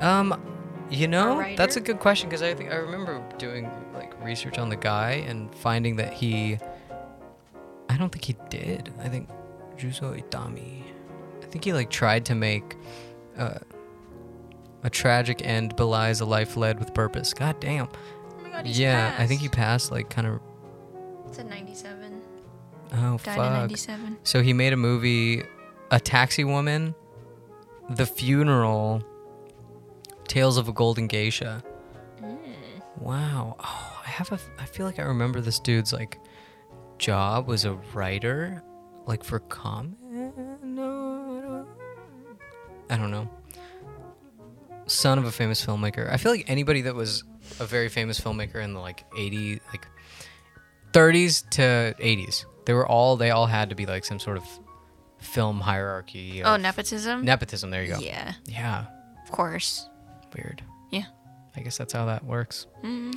Um, 0.00 0.40
you 0.90 1.08
know, 1.08 1.44
that's 1.56 1.76
a 1.76 1.80
good 1.80 1.98
question 2.00 2.28
because 2.28 2.42
I 2.42 2.54
think 2.54 2.70
I 2.70 2.76
remember 2.76 3.22
doing 3.38 3.70
like 3.94 4.12
research 4.24 4.58
on 4.58 4.68
the 4.68 4.76
guy 4.76 5.24
and 5.26 5.54
finding 5.54 5.96
that 5.96 6.12
he, 6.12 6.58
I 7.88 7.96
don't 7.96 8.10
think 8.10 8.24
he 8.24 8.36
did. 8.50 8.92
I 9.02 9.08
think 9.08 9.28
Juzo 9.76 10.20
Itami, 10.22 10.82
I 11.42 11.46
think 11.46 11.64
he 11.64 11.72
like 11.72 11.90
tried 11.90 12.24
to 12.26 12.34
make, 12.34 12.76
uh, 13.38 13.58
a 14.82 14.90
tragic 14.90 15.44
end 15.46 15.74
belies 15.76 16.20
a 16.20 16.26
life 16.26 16.56
led 16.58 16.78
with 16.78 16.92
purpose. 16.92 17.32
God 17.32 17.58
damn. 17.58 17.88
Oh 17.88 18.42
my 18.42 18.50
god, 18.50 18.66
he's 18.66 18.78
yeah, 18.78 19.14
I 19.18 19.26
think 19.26 19.40
he 19.40 19.48
passed. 19.48 19.88
passed 19.88 19.92
like 19.92 20.10
kind 20.10 20.26
of. 20.26 20.40
It's 21.26 21.38
a 21.38 21.44
97. 21.44 22.20
Oh 22.92 22.96
Died 22.96 23.10
in 23.10 23.18
fuck. 23.24 23.36
97. 23.36 24.18
So 24.24 24.42
he 24.42 24.52
made 24.52 24.74
a 24.74 24.76
movie, 24.76 25.42
A 25.94 26.00
Taxi 26.00 26.42
Woman, 26.42 26.92
The 27.88 28.04
Funeral, 28.04 29.00
Tales 30.26 30.56
of 30.56 30.66
a 30.66 30.72
Golden 30.72 31.06
Geisha. 31.06 31.62
Mm. 32.20 32.36
Wow. 32.98 33.54
Oh, 33.60 34.02
I 34.04 34.08
have 34.08 34.32
a. 34.32 34.40
I 34.58 34.64
feel 34.64 34.86
like 34.86 34.98
I 34.98 35.02
remember 35.02 35.40
this 35.40 35.60
dude's 35.60 35.92
like 35.92 36.18
job 36.98 37.46
was 37.46 37.64
a 37.64 37.74
writer, 37.94 38.60
like 39.06 39.22
for 39.22 39.38
comment. 39.38 39.96
No, 40.64 41.38
I 41.38 41.40
don't. 41.46 41.68
I 42.90 42.96
don't 42.96 43.12
know. 43.12 43.30
Son 44.86 45.16
of 45.16 45.26
a 45.26 45.30
famous 45.30 45.64
filmmaker. 45.64 46.12
I 46.12 46.16
feel 46.16 46.32
like 46.32 46.50
anybody 46.50 46.80
that 46.80 46.96
was 46.96 47.22
a 47.60 47.66
very 47.66 47.88
famous 47.88 48.20
filmmaker 48.20 48.56
in 48.56 48.74
the 48.74 48.80
like 48.80 49.04
80, 49.16 49.60
like 49.68 49.86
30s 50.90 51.48
to 51.50 51.94
80s, 52.02 52.46
they 52.66 52.72
were 52.72 52.84
all. 52.84 53.16
They 53.16 53.30
all 53.30 53.46
had 53.46 53.70
to 53.70 53.76
be 53.76 53.86
like 53.86 54.04
some 54.04 54.18
sort 54.18 54.38
of 54.38 54.44
film 55.24 55.60
hierarchy. 55.60 56.42
Oh, 56.44 56.56
nepotism? 56.56 57.24
Nepotism. 57.24 57.70
There 57.70 57.82
you 57.82 57.92
go. 57.94 57.98
Yeah, 57.98 58.34
Yeah. 58.46 58.84
of 59.24 59.30
course. 59.32 59.88
Weird. 60.36 60.62
Yeah. 60.90 61.04
I 61.56 61.60
guess 61.60 61.76
that's 61.78 61.92
how 61.92 62.06
that 62.06 62.24
works. 62.24 62.66
hmm 62.82 63.12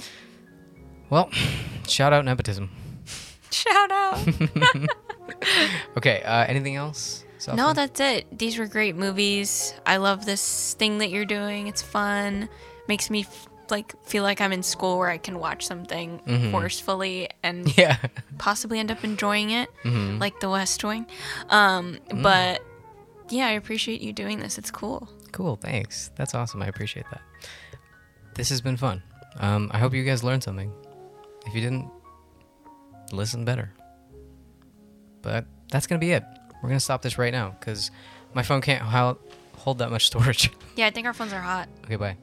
Well, 1.09 1.29
shout 1.87 2.13
out 2.13 2.25
nepotism. 2.25 2.69
Shout 3.51 3.91
out. 3.91 4.19
Okay, 5.97 6.21
uh, 6.23 6.45
anything 6.45 6.75
else? 6.75 7.23
no, 7.53 7.73
that's 7.73 7.99
it. 7.99 8.25
These 8.37 8.57
were 8.57 8.65
great 8.67 8.95
movies. 8.95 9.73
I 9.85 9.97
love 9.97 10.25
this 10.25 10.73
thing 10.75 10.97
that 10.99 11.09
you're 11.09 11.25
doing. 11.25 11.67
It's 11.67 11.81
fun. 11.81 12.49
Makes 12.87 13.09
me 13.09 13.21
f- 13.21 13.47
like 13.71 13.93
feel 14.05 14.23
like 14.23 14.39
I'm 14.41 14.51
in 14.53 14.63
school 14.63 14.97
where 14.97 15.09
I 15.09 15.17
can 15.17 15.39
watch 15.39 15.65
something 15.65 16.19
Mhm. 16.25 16.51
forcefully 16.51 17.29
and 17.43 17.67
Yeah. 17.77 17.97
possibly 18.37 18.79
end 18.79 18.91
up 18.91 19.03
enjoying 19.03 19.49
it, 19.51 19.69
Mhm. 19.83 20.19
like 20.19 20.39
The 20.39 20.49
West 20.49 20.83
Wing. 20.83 21.05
Um, 21.49 21.97
Mm. 22.09 22.23
but 22.23 22.61
yeah, 23.29 23.47
I 23.47 23.51
appreciate 23.51 24.01
you 24.01 24.13
doing 24.13 24.39
this. 24.39 24.57
It's 24.57 24.71
cool. 24.71 25.09
Cool, 25.31 25.55
thanks. 25.57 26.11
That's 26.15 26.33
awesome. 26.33 26.61
I 26.61 26.67
appreciate 26.67 27.05
that. 27.11 27.21
This 28.35 28.49
has 28.49 28.61
been 28.61 28.77
fun. 28.77 29.03
Um, 29.39 29.69
I 29.73 29.79
hope 29.79 29.93
you 29.93 30.03
guys 30.03 30.23
learned 30.23 30.43
something. 30.43 30.71
If 31.45 31.53
you 31.53 31.61
didn't, 31.61 31.89
listen 33.11 33.43
better. 33.45 33.73
But 35.21 35.45
that's 35.71 35.87
going 35.87 35.99
to 35.99 36.05
be 36.05 36.11
it. 36.11 36.23
We're 36.61 36.69
going 36.69 36.77
to 36.79 36.83
stop 36.83 37.01
this 37.01 37.17
right 37.17 37.31
now 37.33 37.55
because 37.59 37.91
my 38.33 38.43
phone 38.43 38.61
can't 38.61 38.81
hold 38.81 39.77
that 39.79 39.91
much 39.91 40.07
storage. 40.07 40.51
Yeah, 40.77 40.85
I 40.85 40.91
think 40.91 41.07
our 41.07 41.13
phones 41.13 41.33
are 41.33 41.41
hot. 41.41 41.67
okay, 41.85 41.95
bye. 41.95 42.17